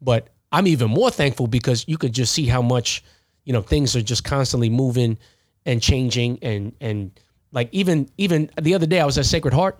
But 0.01 0.29
I'm 0.51 0.67
even 0.67 0.89
more 0.89 1.11
thankful 1.11 1.47
because 1.47 1.87
you 1.87 1.97
could 1.97 2.13
just 2.13 2.33
see 2.33 2.45
how 2.45 2.61
much, 2.61 3.03
you 3.45 3.53
know, 3.53 3.61
things 3.61 3.95
are 3.95 4.01
just 4.01 4.23
constantly 4.23 4.69
moving 4.69 5.17
and 5.65 5.81
changing 5.81 6.39
and 6.41 6.73
and 6.81 7.17
like 7.51 7.69
even 7.71 8.09
even 8.17 8.49
the 8.59 8.73
other 8.73 8.87
day 8.87 8.99
I 8.99 9.05
was 9.05 9.17
at 9.17 9.25
Sacred 9.25 9.53
Heart. 9.53 9.79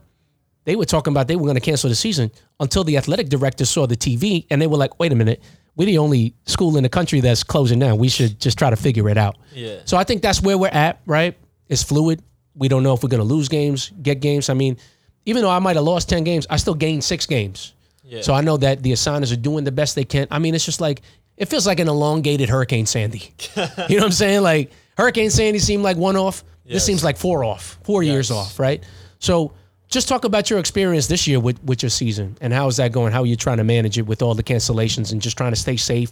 They 0.64 0.76
were 0.76 0.86
talking 0.86 1.12
about 1.12 1.28
they 1.28 1.36
were 1.36 1.46
going 1.46 1.56
to 1.56 1.62
cancel 1.62 1.90
the 1.90 1.96
season 1.96 2.32
until 2.60 2.84
the 2.84 2.96
athletic 2.96 3.30
director 3.30 3.66
saw 3.66 3.88
the 3.88 3.98
TV 3.98 4.46
and 4.52 4.62
they 4.62 4.68
were 4.68 4.78
like, 4.78 5.00
"Wait 5.00 5.12
a 5.12 5.16
minute, 5.16 5.42
we're 5.76 5.86
the 5.86 5.98
only 5.98 6.36
school 6.46 6.78
in 6.78 6.84
the 6.84 6.90
country 6.90 7.22
that's 7.22 7.44
closing 7.44 7.80
down. 7.80 7.98
We 7.98 8.10
should 8.10 8.40
just 8.40 8.58
try 8.58 8.70
to 8.70 8.76
figure 8.76 9.10
it 9.10 9.18
out." 9.18 9.38
Yeah. 9.54 9.80
So 9.86 9.98
I 9.98 10.04
think 10.04 10.22
that's 10.22 10.42
where 10.42 10.58
we're 10.58 10.68
at, 10.68 11.02
right? 11.06 11.38
It's 11.70 11.84
fluid. 11.84 12.22
We 12.56 12.68
don't 12.68 12.84
know 12.84 12.94
if 12.94 13.04
we're 13.04 13.10
going 13.10 13.22
to 13.22 13.34
lose 13.36 13.48
games, 13.48 13.92
get 14.02 14.20
games. 14.20 14.50
I 14.50 14.54
mean, 14.54 14.78
even 15.26 15.42
though 15.42 15.50
I 15.50 15.60
might 15.60 15.76
have 15.76 15.86
lost 15.86 16.10
10 16.10 16.24
games, 16.24 16.48
I 16.50 16.58
still 16.58 16.74
gained 16.74 17.04
six 17.04 17.26
games. 17.26 17.74
Yeah. 18.04 18.22
So 18.22 18.34
I 18.34 18.42
know 18.42 18.58
that 18.58 18.84
the 18.84 18.92
assigners 18.92 19.32
are 19.32 19.38
doing 19.38 19.64
the 19.64 19.72
best 19.72 19.96
they 19.96 20.04
can. 20.04 20.28
I 20.32 20.40
mean, 20.40 20.54
it's 20.54 20.66
just 20.66 20.82
like, 20.82 21.02
it 21.38 21.46
feels 21.46 21.66
like 21.66 21.80
an 21.80 21.88
elongated 21.88 22.50
Hurricane 22.50 22.86
Sandy. 22.86 23.34
you 23.56 23.64
know 23.66 23.72
what 23.78 24.04
I'm 24.04 24.12
saying? 24.12 24.42
Like, 24.42 24.72
Hurricane 24.98 25.30
Sandy 25.30 25.60
seemed 25.60 25.84
like 25.84 25.98
one 25.98 26.18
off. 26.18 26.44
This 26.66 26.86
seems 26.86 27.04
like 27.04 27.18
four 27.18 27.44
off, 27.44 27.78
four 27.84 28.02
years 28.02 28.32
off, 28.32 28.58
right? 28.58 28.82
So 29.20 29.54
just 29.92 30.08
talk 30.08 30.24
about 30.24 30.50
your 30.50 30.58
experience 30.58 31.08
this 31.08 31.28
year 31.28 31.40
with, 31.40 31.62
with 31.64 31.84
your 31.84 31.90
season 31.90 32.38
and 32.42 32.52
how 32.54 32.68
is 32.68 32.78
that 32.78 32.92
going? 32.92 33.12
How 33.12 33.22
are 33.22 33.26
you 33.26 33.36
trying 33.36 33.58
to 33.58 33.64
manage 33.64 33.98
it 33.98 34.08
with 34.08 34.22
all 34.22 34.34
the 34.34 34.44
cancellations 34.44 35.12
and 35.12 35.22
just 35.22 35.38
trying 35.38 35.52
to 35.52 35.60
stay 35.60 35.76
safe, 35.78 36.12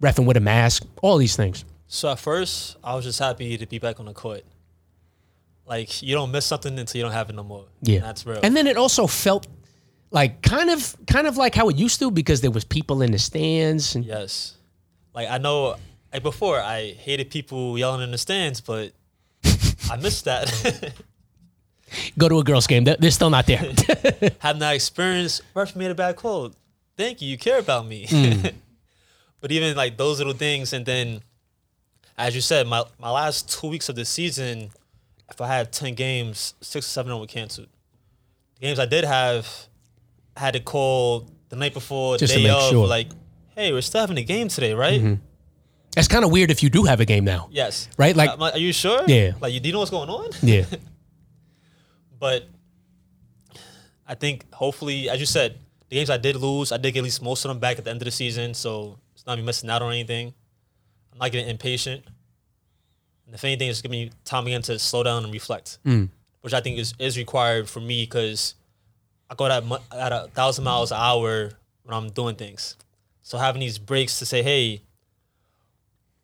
refing 0.00 0.26
with 0.26 0.36
a 0.36 0.40
mask, 0.40 0.86
all 1.02 1.18
these 1.18 1.36
things? 1.36 1.64
So 1.88 2.10
at 2.10 2.20
first, 2.20 2.76
I 2.82 2.94
was 2.94 3.04
just 3.04 3.18
happy 3.18 3.58
to 3.58 3.66
be 3.66 3.78
back 3.78 4.00
on 4.00 4.06
the 4.06 4.12
court. 4.14 4.44
Like 5.66 6.02
you 6.02 6.14
don't 6.14 6.30
miss 6.30 6.46
something 6.46 6.78
until 6.78 6.98
you 6.98 7.02
don't 7.02 7.12
have 7.12 7.28
it 7.28 7.34
no 7.34 7.42
more. 7.42 7.66
Yeah, 7.82 7.96
And 7.96 8.04
that's 8.04 8.24
real. 8.24 8.40
And 8.42 8.56
then 8.56 8.68
it 8.68 8.76
also 8.76 9.08
felt 9.08 9.48
like 10.12 10.40
kind 10.42 10.70
of 10.70 10.96
kind 11.08 11.26
of 11.26 11.36
like 11.36 11.56
how 11.56 11.68
it 11.68 11.76
used 11.76 11.98
to 11.98 12.12
because 12.12 12.40
there 12.40 12.52
was 12.52 12.64
people 12.64 13.02
in 13.02 13.10
the 13.10 13.18
stands 13.18 13.96
and 13.96 14.04
yes, 14.04 14.54
like 15.12 15.28
I 15.28 15.38
know, 15.38 15.76
like 16.12 16.22
before, 16.22 16.60
I 16.60 16.92
hated 16.92 17.30
people 17.30 17.76
yelling 17.76 18.02
in 18.02 18.12
the 18.12 18.18
stands, 18.18 18.60
but 18.60 18.92
I 19.90 19.96
missed 19.96 20.26
that. 20.26 20.92
go 22.18 22.28
to 22.28 22.38
a 22.38 22.44
girls 22.44 22.66
game. 22.66 22.84
They're, 22.84 22.96
they're 22.98 23.10
still 23.10 23.30
not 23.30 23.46
there. 23.46 23.58
Having 24.38 24.60
that 24.60 24.74
experience, 24.74 25.40
ref 25.54 25.76
made 25.76 25.90
a 25.90 25.94
bad 25.94 26.16
call. 26.16 26.52
Thank 26.96 27.20
you, 27.20 27.28
you 27.28 27.38
care 27.38 27.58
about 27.58 27.86
me. 27.86 28.06
Hmm. 28.08 28.46
but 29.40 29.52
even 29.52 29.76
like 29.76 29.96
those 29.96 30.18
little 30.18 30.32
things, 30.32 30.72
and 30.72 30.86
then, 30.86 31.20
as 32.16 32.34
you 32.34 32.40
said, 32.40 32.66
my 32.66 32.84
my 32.98 33.10
last 33.10 33.50
two 33.50 33.68
weeks 33.68 33.88
of 33.88 33.96
the 33.96 34.04
season, 34.04 34.70
if 35.30 35.40
I 35.40 35.46
had 35.48 35.72
ten 35.72 35.94
games, 35.94 36.54
six 36.60 36.86
or 36.86 36.90
seven 36.90 37.12
of 37.12 37.16
them 37.16 37.20
were 37.20 37.26
canceled. 37.26 37.68
The 38.54 38.60
games 38.66 38.78
I 38.78 38.86
did 38.86 39.04
have, 39.04 39.46
I 40.36 40.40
had 40.40 40.54
to 40.54 40.60
call 40.60 41.28
the 41.50 41.56
night 41.56 41.74
before, 41.74 42.16
Just 42.16 42.34
day 42.34 42.48
of, 42.48 42.62
sure. 42.70 42.82
Mm-hmm. 42.82 42.88
like, 42.90 43.08
hey, 43.54 43.72
we're 43.72 43.82
still 43.82 44.00
having 44.00 44.16
a 44.18 44.22
game 44.22 44.48
today, 44.48 44.72
right? 44.72 45.18
That's 45.94 46.08
kind 46.08 46.24
of 46.24 46.30
weird 46.30 46.50
if 46.50 46.62
you 46.62 46.68
do 46.68 46.84
have 46.84 47.00
a 47.00 47.06
game 47.06 47.24
now. 47.24 47.48
Yes. 47.50 47.88
Right? 47.96 48.14
Like- 48.14 48.30
Am 48.30 48.42
are 48.42 48.58
you 48.58 48.72
sure? 48.72 49.02
Yeah. 49.06 49.32
Like, 49.40 49.54
you 49.54 49.60
do 49.60 49.68
you 49.68 49.72
know 49.72 49.78
what's 49.78 49.90
going 49.90 50.10
on? 50.10 50.30
Yeah. 50.42 50.64
But 52.18 52.48
I 54.06 54.14
think 54.14 54.52
hopefully, 54.52 55.08
as 55.08 55.20
you 55.20 55.26
said, 55.26 55.58
the 55.88 55.96
games 55.96 56.10
I 56.10 56.16
did 56.16 56.36
lose, 56.36 56.72
I 56.72 56.76
did 56.76 56.92
get 56.92 57.00
at 57.00 57.04
least 57.04 57.22
most 57.22 57.44
of 57.44 57.48
them 57.48 57.58
back 57.58 57.78
at 57.78 57.84
the 57.84 57.90
end 57.90 58.00
of 58.00 58.06
the 58.06 58.10
season. 58.10 58.54
So 58.54 58.98
it's 59.14 59.26
not 59.26 59.38
me 59.38 59.44
missing 59.44 59.70
out 59.70 59.82
on 59.82 59.92
anything. 59.92 60.34
I'm 61.12 61.18
not 61.18 61.32
getting 61.32 61.48
impatient. 61.48 62.04
And 63.26 63.34
if 63.34 63.44
anything, 63.44 63.68
it's 63.68 63.82
giving 63.82 63.98
me 63.98 64.10
time 64.24 64.46
again 64.46 64.62
to 64.62 64.78
slow 64.78 65.02
down 65.02 65.24
and 65.24 65.32
reflect, 65.32 65.78
mm. 65.84 66.08
which 66.42 66.54
I 66.54 66.60
think 66.60 66.78
is, 66.78 66.94
is 66.98 67.16
required 67.16 67.68
for 67.68 67.80
me 67.80 68.04
because 68.04 68.54
I 69.28 69.34
go 69.34 69.46
at, 69.46 69.64
at 69.92 70.12
a 70.12 70.28
thousand 70.32 70.64
miles 70.64 70.92
an 70.92 70.98
hour 71.00 71.50
when 71.82 71.94
I'm 71.94 72.10
doing 72.10 72.36
things. 72.36 72.76
So 73.22 73.38
having 73.38 73.60
these 73.60 73.78
breaks 73.78 74.20
to 74.20 74.26
say, 74.26 74.42
hey, 74.42 74.82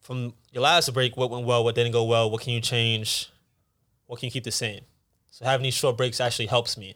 from 0.01 0.35
your 0.53 0.63
last 0.63 0.93
break, 0.95 1.17
what 1.17 1.31
went 1.31 1.47
well, 1.47 1.65
what 1.65 1.75
didn't 1.75 1.93
go 1.93 2.05
well, 2.05 2.31
what 2.31 2.43
can 2.43 2.53
you 2.53 2.61
change, 2.61 3.31
what 4.07 4.21
can 4.21 4.27
you 4.29 4.31
keep 4.31 4.45
the 4.45 4.53
same? 4.53 4.83
So 5.33 5.47
having 5.47 5.65
these 5.65 5.73
short 5.73 5.97
breaks 5.97 6.21
actually 6.21 6.45
helps 6.45 6.77
me. 6.77 6.95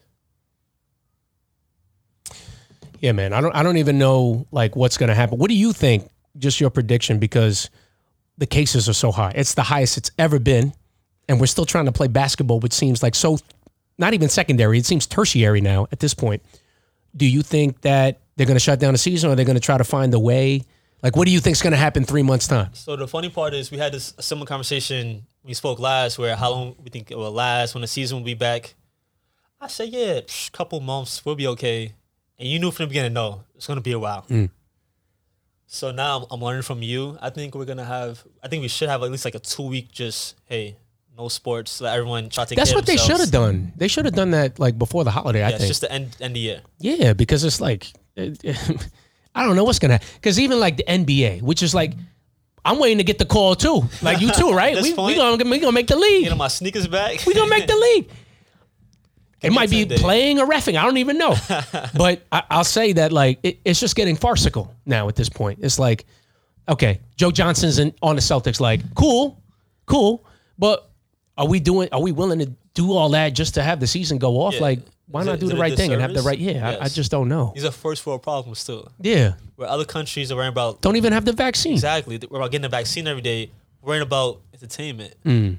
Yeah, 3.00 3.12
man. 3.12 3.32
I 3.32 3.40
don't 3.40 3.54
I 3.54 3.62
don't 3.62 3.78
even 3.78 3.98
know 3.98 4.46
like 4.52 4.76
what's 4.76 4.98
going 4.98 5.08
to 5.08 5.14
happen. 5.14 5.38
What 5.38 5.48
do 5.48 5.56
you 5.56 5.72
think? 5.72 6.10
Just 6.36 6.60
your 6.60 6.68
prediction 6.68 7.18
because 7.18 7.70
the 8.36 8.46
cases 8.46 8.90
are 8.90 8.92
so 8.92 9.10
high. 9.10 9.32
It's 9.34 9.54
the 9.54 9.62
highest 9.62 9.96
it's 9.96 10.10
ever 10.18 10.38
been 10.38 10.74
and 11.30 11.40
we're 11.40 11.46
still 11.46 11.64
trying 11.64 11.86
to 11.86 11.92
play 11.92 12.08
basketball 12.08 12.60
which 12.60 12.74
seems 12.74 13.02
like 13.02 13.14
so 13.14 13.38
not 13.96 14.12
even 14.12 14.28
secondary. 14.28 14.76
It 14.76 14.84
seems 14.84 15.06
tertiary 15.06 15.62
now 15.62 15.86
at 15.90 16.00
this 16.00 16.12
point. 16.12 16.42
Do 17.16 17.26
you 17.26 17.40
think 17.40 17.80
that 17.80 18.20
they're 18.36 18.46
going 18.46 18.56
to 18.56 18.60
shut 18.60 18.80
down 18.80 18.92
the 18.92 18.98
season 18.98 19.30
or 19.30 19.34
they're 19.34 19.46
going 19.46 19.56
to 19.56 19.60
try 19.60 19.78
to 19.78 19.84
find 19.84 20.12
a 20.12 20.20
way? 20.20 20.62
Like 21.02 21.14
what 21.16 21.26
do 21.26 21.32
you 21.32 21.40
think's 21.40 21.62
going 21.62 21.72
to 21.72 21.76
happen 21.76 22.04
3 22.04 22.22
months 22.22 22.48
time? 22.48 22.70
So 22.72 22.96
the 22.96 23.06
funny 23.06 23.28
part 23.28 23.54
is 23.54 23.70
we 23.70 23.78
had 23.78 23.92
this 23.92 24.14
a 24.18 24.22
similar 24.22 24.46
conversation 24.46 25.26
we 25.44 25.54
spoke 25.54 25.78
last 25.78 26.18
where 26.18 26.34
how 26.36 26.50
long 26.50 26.74
we 26.82 26.90
think 26.90 27.10
it 27.10 27.16
will 27.16 27.30
last 27.30 27.74
when 27.74 27.82
the 27.82 27.86
season 27.86 28.18
will 28.18 28.24
be 28.24 28.34
back. 28.34 28.74
I 29.60 29.68
said, 29.68 29.88
yeah, 29.90 30.20
psh, 30.20 30.52
couple 30.52 30.80
months, 30.80 31.24
we'll 31.24 31.36
be 31.36 31.46
okay. 31.48 31.92
And 32.38 32.48
you 32.48 32.58
knew 32.58 32.70
from 32.70 32.84
the 32.84 32.88
beginning, 32.88 33.12
no, 33.14 33.44
it's 33.54 33.66
gonna 33.66 33.80
be 33.80 33.92
a 33.92 33.98
while. 33.98 34.24
Mm. 34.28 34.50
So 35.66 35.90
now 35.92 36.18
I'm, 36.18 36.24
I'm 36.30 36.40
learning 36.40 36.62
from 36.62 36.82
you. 36.82 37.16
I 37.22 37.30
think 37.30 37.54
we're 37.54 37.64
gonna 37.64 37.84
have. 37.84 38.22
I 38.42 38.48
think 38.48 38.62
we 38.62 38.68
should 38.68 38.88
have 38.88 39.02
at 39.02 39.10
least 39.10 39.24
like 39.24 39.34
a 39.34 39.38
two 39.38 39.62
week 39.68 39.90
just 39.90 40.36
hey, 40.44 40.76
no 41.16 41.28
sports. 41.28 41.80
Let 41.80 41.94
everyone 41.96 42.28
try 42.28 42.44
to 42.44 42.54
That's 42.54 42.72
what 42.72 42.80
of 42.80 42.86
they 42.86 42.96
should 42.96 43.18
have 43.20 43.30
done. 43.30 43.72
They 43.76 43.88
should 43.88 44.04
have 44.04 44.14
done 44.14 44.30
that 44.32 44.58
like 44.58 44.78
before 44.78 45.04
the 45.04 45.10
holiday, 45.10 45.42
I 45.42 45.48
Yeah, 45.48 45.54
it's 45.54 45.58
think. 45.64 45.68
just 45.68 45.80
the 45.80 45.92
end 45.92 46.16
end 46.20 46.32
of 46.32 46.34
the 46.34 46.40
year. 46.40 46.60
Yeah, 46.78 47.12
because 47.14 47.42
it's 47.44 47.60
like 47.60 47.92
I 49.36 49.44
don't 49.44 49.54
know 49.54 49.64
what's 49.64 49.78
gonna 49.78 49.94
happen 49.94 50.08
because 50.14 50.40
even 50.40 50.58
like 50.58 50.78
the 50.78 50.84
NBA, 50.84 51.42
which 51.42 51.62
is 51.62 51.74
like 51.74 51.92
I'm 52.64 52.80
waiting 52.80 52.98
to 52.98 53.04
get 53.04 53.18
the 53.18 53.26
call 53.26 53.54
too. 53.54 53.82
Like 54.02 54.20
you 54.20 54.32
too, 54.32 54.52
right? 54.52 54.74
We 54.82 54.92
we 54.94 55.14
gonna 55.14 55.44
we 55.44 55.58
gonna 55.58 55.72
make 55.72 55.86
the 55.86 55.96
league. 55.96 56.28
Know, 56.28 56.36
my 56.36 56.48
sneakers 56.48 56.88
back. 56.88 57.24
we 57.26 57.34
gonna 57.34 57.50
make 57.50 57.68
the 57.68 57.76
league. 57.76 58.10
It 59.42 59.52
might 59.52 59.70
be 59.70 59.84
playing 59.84 60.40
or 60.40 60.46
refing. 60.46 60.76
I 60.76 60.82
don't 60.82 60.96
even 60.96 61.18
know. 61.18 61.36
but 61.94 62.26
I, 62.32 62.42
I'll 62.50 62.64
say 62.64 62.94
that 62.94 63.12
like 63.12 63.38
it, 63.42 63.60
it's 63.64 63.78
just 63.78 63.94
getting 63.94 64.16
farcical 64.16 64.74
now 64.86 65.08
at 65.08 65.14
this 65.14 65.28
point. 65.28 65.60
It's 65.62 65.78
like, 65.78 66.06
okay, 66.68 67.00
Joe 67.16 67.30
Johnson's 67.30 67.78
in, 67.78 67.94
on 68.02 68.16
the 68.16 68.22
Celtics. 68.22 68.60
Like, 68.60 68.80
cool, 68.94 69.40
cool, 69.84 70.26
but 70.58 70.90
are 71.36 71.46
we 71.46 71.60
doing? 71.60 71.90
Are 71.92 72.00
we 72.00 72.12
willing 72.12 72.38
to 72.40 72.50
do 72.76 72.92
all 72.92 73.08
that 73.10 73.30
just 73.30 73.54
to 73.54 73.62
have 73.62 73.80
the 73.80 73.86
season 73.88 74.18
go 74.18 74.36
off? 74.40 74.54
Yeah. 74.54 74.60
Like, 74.60 74.80
why 75.08 75.20
Is 75.22 75.26
not 75.26 75.34
it- 75.36 75.40
do 75.40 75.48
the 75.48 75.56
right 75.56 75.74
thing 75.76 75.92
and 75.92 76.00
have 76.00 76.14
the 76.14 76.22
right? 76.22 76.38
Yeah, 76.38 76.68
I, 76.80 76.84
I 76.84 76.88
just 76.88 77.10
don't 77.10 77.28
know. 77.28 77.52
These 77.54 77.64
are 77.64 77.70
first 77.72 78.06
world 78.06 78.22
problems 78.22 78.58
still. 78.60 78.90
Yeah, 79.00 79.34
Where 79.56 79.68
other 79.68 79.84
countries 79.84 80.30
are 80.30 80.36
worrying 80.36 80.52
about 80.52 80.80
don't 80.82 80.96
even 80.96 81.12
have 81.12 81.24
the 81.24 81.32
vaccine. 81.32 81.72
exactly 81.74 82.20
we're 82.30 82.38
about 82.38 82.50
getting 82.52 82.64
a 82.66 82.68
vaccine 82.68 83.06
every 83.08 83.22
day. 83.22 83.50
worrying 83.82 84.02
about 84.02 84.40
entertainment. 84.54 85.14
Mm. 85.24 85.58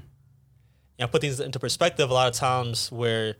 I 1.00 1.06
put 1.06 1.20
things 1.20 1.40
into 1.40 1.58
perspective 1.58 2.10
a 2.10 2.14
lot 2.14 2.28
of 2.28 2.34
times 2.34 2.90
where 2.92 3.36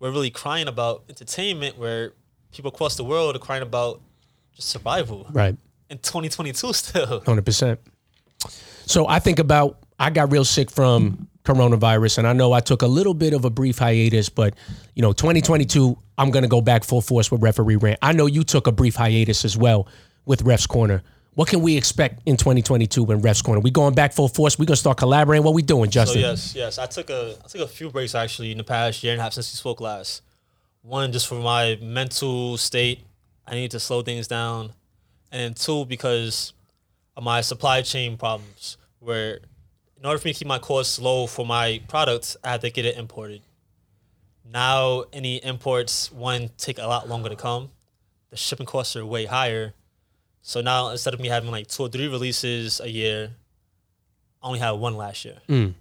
we're 0.00 0.10
really 0.10 0.30
crying 0.30 0.68
about 0.68 1.04
entertainment, 1.08 1.76
where 1.78 2.12
people 2.52 2.70
across 2.70 2.96
the 2.96 3.04
world 3.04 3.34
are 3.36 3.38
crying 3.40 3.62
about 3.62 4.00
just 4.54 4.68
survival 4.68 5.26
Right. 5.30 5.56
in 5.90 5.98
2022 5.98 6.72
still. 6.72 7.20
Hundred 7.26 7.44
percent. 7.44 7.80
So 8.86 9.06
I 9.08 9.18
think 9.18 9.38
about 9.38 9.78
I 9.98 10.10
got 10.10 10.32
real 10.32 10.44
sick 10.44 10.70
from 10.70 11.28
coronavirus, 11.44 12.18
and 12.18 12.26
I 12.26 12.32
know 12.32 12.52
I 12.52 12.60
took 12.60 12.82
a 12.82 12.86
little 12.86 13.14
bit 13.14 13.34
of 13.34 13.44
a 13.44 13.50
brief 13.50 13.78
hiatus, 13.78 14.28
but 14.28 14.54
you 14.94 15.02
know, 15.02 15.12
2022, 15.12 15.96
I'm 16.18 16.30
gonna 16.30 16.48
go 16.48 16.60
back 16.60 16.84
full 16.84 17.00
force 17.00 17.30
with 17.30 17.42
referee 17.42 17.76
rant. 17.76 17.98
I 18.02 18.12
know 18.12 18.26
you 18.26 18.44
took 18.44 18.66
a 18.66 18.72
brief 18.72 18.94
hiatus 18.94 19.44
as 19.44 19.56
well 19.56 19.86
with 20.24 20.44
Refs 20.44 20.66
Corner. 20.66 21.02
What 21.34 21.48
can 21.48 21.62
we 21.62 21.76
expect 21.76 22.22
in 22.26 22.36
2022 22.36 23.02
when 23.02 23.20
Refs 23.20 23.42
Corner? 23.42 23.60
We 23.60 23.70
going 23.70 23.94
back 23.94 24.12
full 24.12 24.28
force? 24.28 24.58
We 24.58 24.66
gonna 24.66 24.76
start 24.76 24.96
collaborating? 24.96 25.44
What 25.44 25.54
we 25.54 25.62
doing, 25.62 25.90
Justin? 25.90 26.22
So 26.22 26.28
yes, 26.28 26.54
yes, 26.54 26.78
I 26.78 26.86
took 26.86 27.10
a 27.10 27.36
I 27.44 27.48
took 27.48 27.60
a 27.60 27.68
few 27.68 27.90
breaks 27.90 28.14
actually 28.14 28.50
in 28.50 28.58
the 28.58 28.64
past 28.64 29.02
year 29.02 29.12
and 29.12 29.20
a 29.20 29.24
half 29.24 29.34
since 29.34 29.52
we 29.52 29.56
spoke 29.56 29.80
last. 29.80 30.22
One 30.82 31.12
just 31.12 31.26
for 31.26 31.36
my 31.36 31.78
mental 31.82 32.56
state, 32.56 33.00
I 33.46 33.54
need 33.54 33.70
to 33.72 33.80
slow 33.80 34.02
things 34.02 34.28
down, 34.28 34.72
and 35.30 35.56
two 35.56 35.84
because 35.86 36.52
of 37.16 37.22
my 37.22 37.42
supply 37.42 37.82
chain 37.82 38.16
problems. 38.16 38.78
Where 39.00 39.40
in 40.04 40.08
order 40.08 40.18
for 40.18 40.28
me 40.28 40.34
to 40.34 40.38
keep 40.38 40.46
my 40.46 40.58
costs 40.58 40.98
low 40.98 41.26
for 41.26 41.46
my 41.46 41.80
products, 41.88 42.36
I 42.44 42.50
had 42.50 42.60
to 42.60 42.68
get 42.68 42.84
it 42.84 42.98
imported. 42.98 43.40
Now 44.44 45.04
any 45.14 45.42
imports 45.42 46.12
one 46.12 46.50
take 46.58 46.78
a 46.78 46.86
lot 46.86 47.08
longer 47.08 47.30
to 47.30 47.36
come. 47.36 47.70
The 48.28 48.36
shipping 48.36 48.66
costs 48.66 48.96
are 48.96 49.06
way 49.06 49.24
higher. 49.24 49.72
So 50.42 50.60
now 50.60 50.90
instead 50.90 51.14
of 51.14 51.20
me 51.20 51.28
having 51.28 51.50
like 51.50 51.68
two 51.68 51.84
or 51.84 51.88
three 51.88 52.06
releases 52.06 52.80
a 52.80 52.90
year, 52.90 53.30
I 54.42 54.46
only 54.46 54.58
had 54.58 54.72
one 54.72 54.94
last 54.94 55.24
year 55.24 55.38
mm. 55.48 55.72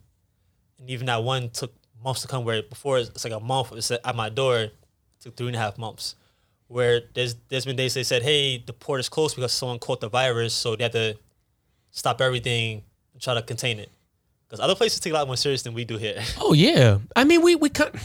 and 0.79 0.89
even 0.89 1.07
that 1.07 1.21
one 1.21 1.49
took 1.49 1.73
months 2.01 2.21
to 2.21 2.29
come. 2.29 2.45
Where 2.45 2.63
before 2.63 2.99
it's 2.99 3.25
like 3.25 3.33
a 3.33 3.41
month, 3.41 3.73
it's 3.73 3.91
at 3.91 4.15
my 4.15 4.29
door. 4.29 4.57
It 4.59 4.73
took 5.19 5.35
three 5.35 5.47
and 5.47 5.55
a 5.57 5.59
half 5.59 5.77
months. 5.77 6.15
Where 6.69 7.01
there's 7.13 7.35
there's 7.49 7.65
been 7.65 7.75
days 7.75 7.93
they 7.93 8.03
said, 8.03 8.23
hey, 8.23 8.63
the 8.65 8.71
port 8.71 9.01
is 9.01 9.09
closed 9.09 9.35
because 9.35 9.51
someone 9.51 9.79
caught 9.79 9.99
the 9.99 10.07
virus, 10.07 10.53
so 10.53 10.77
they 10.77 10.83
had 10.83 10.93
to 10.93 11.17
stop 11.91 12.21
everything 12.21 12.83
and 13.11 13.21
try 13.21 13.33
to 13.33 13.41
contain 13.41 13.79
it. 13.79 13.89
Because 14.53 14.65
other 14.65 14.75
places 14.75 14.99
take 14.99 15.13
a 15.13 15.15
lot 15.15 15.25
more 15.25 15.35
serious 15.35 15.63
than 15.63 15.73
we 15.73 15.83
do 15.83 15.97
here. 15.97 16.21
Oh 16.39 16.53
yeah. 16.53 16.99
I 17.15 17.23
mean, 17.23 17.41
we 17.41 17.55
we 17.55 17.69
cut. 17.69 17.95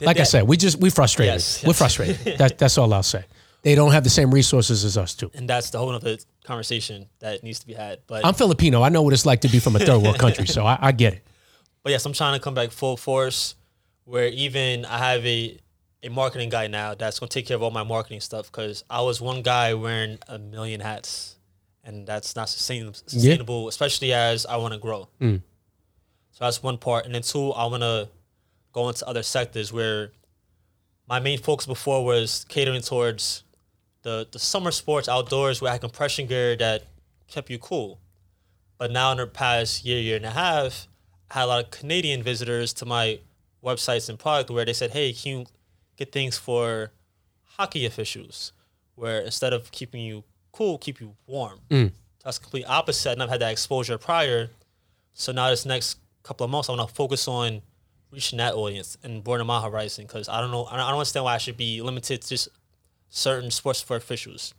Like 0.00 0.18
I 0.18 0.24
said, 0.24 0.42
we 0.48 0.56
just 0.56 0.80
we 0.80 0.90
frustrated. 0.90 1.34
Yes, 1.34 1.64
We're 1.64 1.72
frustrated. 1.72 2.38
that, 2.38 2.58
that's 2.58 2.76
all 2.78 2.92
I'll 2.92 3.04
say. 3.04 3.24
They 3.62 3.76
don't 3.76 3.92
have 3.92 4.02
the 4.02 4.10
same 4.10 4.34
resources 4.34 4.84
as 4.84 4.98
us 4.98 5.14
too. 5.14 5.30
and 5.34 5.48
that's 5.48 5.70
the 5.70 5.78
whole 5.78 5.90
other 5.90 6.16
conversation 6.42 7.06
that 7.20 7.44
needs 7.44 7.60
to 7.60 7.66
be 7.68 7.74
had. 7.74 8.00
But 8.08 8.26
I'm 8.26 8.34
Filipino. 8.34 8.82
I 8.82 8.88
know 8.88 9.02
what 9.02 9.12
it's 9.12 9.24
like 9.24 9.42
to 9.42 9.48
be 9.48 9.60
from 9.60 9.76
a 9.76 9.78
third 9.78 10.02
world 10.02 10.18
country, 10.18 10.46
so 10.56 10.66
I, 10.66 10.78
I 10.80 10.90
get 10.90 11.12
it. 11.12 11.22
But 11.84 11.90
yes, 11.92 12.04
I'm 12.04 12.12
trying 12.12 12.34
to 12.34 12.42
come 12.42 12.54
back 12.54 12.72
full 12.72 12.96
force 12.96 13.54
where 14.02 14.26
even 14.26 14.84
I 14.84 14.98
have 15.12 15.24
a 15.24 15.60
a 16.02 16.08
marketing 16.08 16.48
guy 16.48 16.66
now 16.66 16.96
that's 16.96 17.20
gonna 17.20 17.30
take 17.30 17.46
care 17.46 17.54
of 17.56 17.62
all 17.62 17.70
my 17.70 17.84
marketing 17.84 18.20
stuff 18.20 18.50
because 18.50 18.82
I 18.90 19.02
was 19.02 19.20
one 19.20 19.42
guy 19.42 19.74
wearing 19.74 20.18
a 20.26 20.40
million 20.40 20.80
hats 20.80 21.35
and 21.86 22.06
that's 22.06 22.34
not 22.34 22.48
sustain- 22.48 22.92
sustainable, 22.92 23.68
especially 23.68 24.12
as 24.12 24.44
I 24.44 24.56
want 24.56 24.74
to 24.74 24.80
grow. 24.80 25.08
Mm. 25.20 25.40
So 26.32 26.44
that's 26.44 26.62
one 26.62 26.76
part, 26.76 27.06
and 27.06 27.14
then 27.14 27.22
two, 27.22 27.52
I 27.52 27.64
want 27.66 27.82
to 27.82 28.08
go 28.72 28.88
into 28.88 29.06
other 29.06 29.22
sectors 29.22 29.72
where 29.72 30.10
my 31.08 31.20
main 31.20 31.38
focus 31.38 31.64
before 31.64 32.04
was 32.04 32.44
catering 32.48 32.82
towards 32.82 33.44
the 34.02 34.26
the 34.30 34.38
summer 34.38 34.70
sports 34.70 35.08
outdoors 35.08 35.62
where 35.62 35.70
I 35.70 35.74
had 35.74 35.80
compression 35.80 36.26
gear 36.26 36.56
that 36.56 36.82
kept 37.28 37.48
you 37.48 37.58
cool. 37.58 38.00
But 38.76 38.90
now 38.90 39.12
in 39.12 39.18
the 39.18 39.26
past 39.26 39.84
year, 39.84 39.98
year 39.98 40.16
and 40.16 40.26
a 40.26 40.30
half, 40.30 40.88
I 41.30 41.34
had 41.38 41.44
a 41.44 41.46
lot 41.46 41.64
of 41.64 41.70
Canadian 41.70 42.22
visitors 42.22 42.74
to 42.74 42.84
my 42.84 43.20
websites 43.64 44.08
and 44.08 44.18
product 44.18 44.50
where 44.50 44.64
they 44.64 44.74
said, 44.74 44.90
"Hey, 44.90 45.12
can 45.12 45.38
you 45.38 45.46
get 45.96 46.12
things 46.12 46.36
for 46.36 46.92
hockey 47.56 47.86
officials?" 47.86 48.52
Where 48.96 49.20
instead 49.20 49.52
of 49.52 49.70
keeping 49.70 50.02
you 50.02 50.24
cool, 50.56 50.78
keep 50.78 51.00
you 51.00 51.14
warm. 51.26 51.60
So 52.18 52.24
that's 52.24 52.38
complete 52.38 52.64
opposite, 52.66 53.12
and 53.12 53.22
I've 53.22 53.28
had 53.28 53.40
that 53.40 53.52
exposure 53.52 53.98
prior. 53.98 54.50
So 55.14 55.32
now 55.32 55.50
this 55.50 55.66
next 55.66 55.98
couple 56.22 56.44
of 56.44 56.50
months, 56.50 56.68
I 56.68 56.72
want 56.72 56.88
to 56.88 56.94
focus 56.94 57.28
on 57.28 57.62
reaching 58.10 58.38
that 58.38 58.54
audience 58.54 58.96
and 59.02 59.22
broadening 59.22 59.46
my 59.46 59.60
horizon 59.62 60.06
because 60.06 60.28
I 60.28 60.40
don't 60.40 60.50
know, 60.50 60.64
I 60.66 60.76
don't 60.76 60.86
understand 60.86 61.24
why 61.24 61.34
I 61.34 61.38
should 61.38 61.56
be 61.56 61.82
limited 61.82 62.22
to 62.22 62.28
just 62.28 62.48
certain 63.10 63.50
sports 63.50 63.82
for 63.82 63.96
officials. 63.96 64.54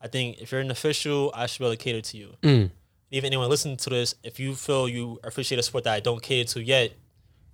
I 0.00 0.08
think 0.08 0.40
if 0.40 0.52
you're 0.52 0.60
an 0.60 0.70
official, 0.70 1.32
I 1.34 1.46
should 1.46 1.60
be 1.60 1.64
able 1.64 1.76
to 1.76 1.82
cater 1.82 2.00
to 2.02 2.16
you. 2.16 2.34
Mm. 2.42 2.70
Even 3.10 3.28
anyone 3.28 3.48
listening 3.48 3.78
to 3.78 3.90
this, 3.90 4.14
if 4.22 4.38
you 4.38 4.54
feel 4.54 4.88
you 4.88 5.18
appreciate 5.24 5.58
a 5.58 5.62
sport 5.62 5.84
that 5.84 5.94
I 5.94 6.00
don't 6.00 6.22
cater 6.22 6.52
to 6.54 6.62
yet, 6.62 6.92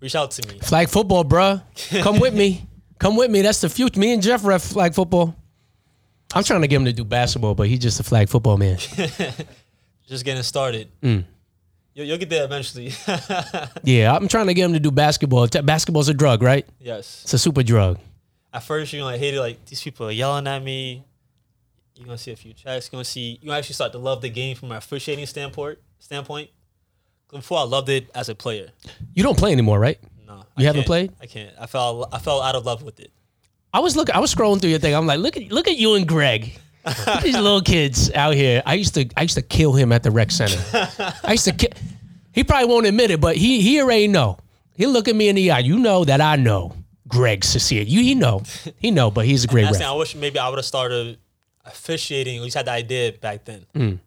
reach 0.00 0.16
out 0.16 0.32
to 0.32 0.48
me. 0.48 0.58
Flag 0.58 0.88
football, 0.88 1.24
bruh. 1.24 1.62
Come 2.02 2.18
with 2.18 2.34
me. 2.34 2.66
Come 2.98 3.16
with 3.16 3.30
me. 3.30 3.40
That's 3.42 3.60
the 3.60 3.68
future. 3.68 3.98
Me 3.98 4.12
and 4.12 4.22
Jeff 4.22 4.44
ref 4.44 4.62
flag 4.62 4.94
football. 4.94 5.34
I'm 6.34 6.44
trying 6.44 6.60
to 6.62 6.68
get 6.68 6.76
him 6.76 6.84
to 6.84 6.92
do 6.92 7.04
basketball, 7.04 7.54
but 7.54 7.66
he's 7.68 7.80
just 7.80 7.98
a 8.00 8.02
flag 8.04 8.28
football 8.28 8.56
man. 8.56 8.78
Just 10.08 10.24
getting 10.24 10.42
started. 10.42 10.88
Mm. 11.02 11.24
You'll, 11.94 12.06
you'll 12.06 12.18
get 12.18 12.30
there 12.30 12.44
eventually. 12.44 12.92
Yeah, 13.84 14.12
I'm 14.14 14.26
trying 14.26 14.48
to 14.48 14.54
get 14.54 14.64
him 14.64 14.72
to 14.72 14.80
do 14.80 14.90
basketball. 14.90 15.46
Basketball's 15.46 16.08
a 16.08 16.14
drug, 16.14 16.42
right? 16.42 16.66
yes. 16.80 17.20
It's 17.22 17.34
a 17.34 17.38
super 17.38 17.62
drug. 17.62 17.98
At 18.52 18.64
first, 18.64 18.92
you're 18.92 19.02
gonna 19.02 19.16
hate 19.18 19.34
it. 19.34 19.40
Like 19.40 19.64
these 19.66 19.80
people 19.80 20.08
are 20.08 20.10
yelling 20.12 20.48
at 20.48 20.62
me. 20.64 21.04
You're 21.94 22.06
gonna 22.06 22.18
see 22.18 22.32
a 22.32 22.36
few 22.36 22.52
checks. 22.52 22.86
You're 22.90 22.98
gonna 22.98 23.04
see. 23.04 23.38
You 23.40 23.52
actually 23.52 23.74
start 23.74 23.92
to 23.92 23.98
love 23.98 24.20
the 24.22 24.30
game 24.30 24.56
from 24.56 24.72
an 24.72 24.78
officiating 24.78 25.26
standpoint. 25.26 25.78
Standpoint. 26.00 26.50
Before 27.30 27.58
I 27.58 27.62
loved 27.62 27.88
it 27.88 28.10
as 28.12 28.28
a 28.28 28.34
player. 28.34 28.70
You 29.14 29.22
don't 29.22 29.38
play 29.38 29.52
anymore, 29.52 29.78
right? 29.78 30.00
No, 30.26 30.38
You 30.38 30.42
I 30.56 30.62
haven't 30.64 30.86
played? 30.86 31.12
I 31.20 31.26
can't. 31.26 31.54
I 31.60 31.66
fell. 31.66 32.08
I 32.12 32.18
fell 32.18 32.40
out 32.42 32.56
of 32.56 32.66
love 32.66 32.82
with 32.82 32.98
it. 32.98 33.12
I 33.72 33.80
was 33.80 33.96
looking. 33.96 34.14
I 34.14 34.18
was 34.18 34.34
scrolling 34.34 34.60
through 34.60 34.70
your 34.70 34.78
thing. 34.78 34.94
I'm 34.94 35.06
like, 35.06 35.20
look 35.20 35.36
at 35.36 35.50
look 35.50 35.68
at 35.68 35.76
you 35.76 35.94
and 35.94 36.06
Greg. 36.06 36.58
Look 36.84 37.08
at 37.08 37.22
these 37.22 37.36
little 37.36 37.60
kids 37.60 38.10
out 38.12 38.34
here. 38.34 38.62
I 38.64 38.74
used 38.74 38.94
to 38.94 39.08
I 39.16 39.22
used 39.22 39.34
to 39.36 39.42
kill 39.42 39.72
him 39.72 39.92
at 39.92 40.02
the 40.02 40.10
rec 40.10 40.30
center. 40.30 40.58
I 41.24 41.32
used 41.32 41.44
to. 41.44 41.52
Ki- 41.52 41.72
he 42.32 42.44
probably 42.44 42.68
won't 42.68 42.86
admit 42.86 43.10
it, 43.10 43.20
but 43.20 43.36
he 43.36 43.60
he 43.60 43.80
already 43.80 44.08
know. 44.08 44.38
He'll 44.76 44.90
look 44.90 45.08
at 45.08 45.14
me 45.16 45.28
in 45.28 45.36
the 45.36 45.50
eye. 45.50 45.58
You 45.58 45.78
know 45.78 46.04
that 46.04 46.20
I 46.20 46.36
know. 46.36 46.74
Greg 47.06 47.44
Cecilia. 47.44 47.84
You 47.84 48.02
he 48.02 48.14
know. 48.14 48.42
He 48.78 48.90
know, 48.90 49.10
but 49.10 49.26
he's 49.26 49.44
a 49.44 49.48
great 49.48 49.64
That's 49.64 49.78
thing, 49.78 49.86
I 49.86 49.92
wish 49.92 50.14
maybe 50.14 50.38
I 50.38 50.48
would 50.48 50.58
have 50.58 50.64
started 50.64 51.18
officiating. 51.64 52.38
At 52.38 52.42
least 52.44 52.56
had 52.56 52.66
the 52.66 52.70
idea 52.70 53.12
back 53.12 53.44
then. 53.44 53.66
Mm. 53.74 53.98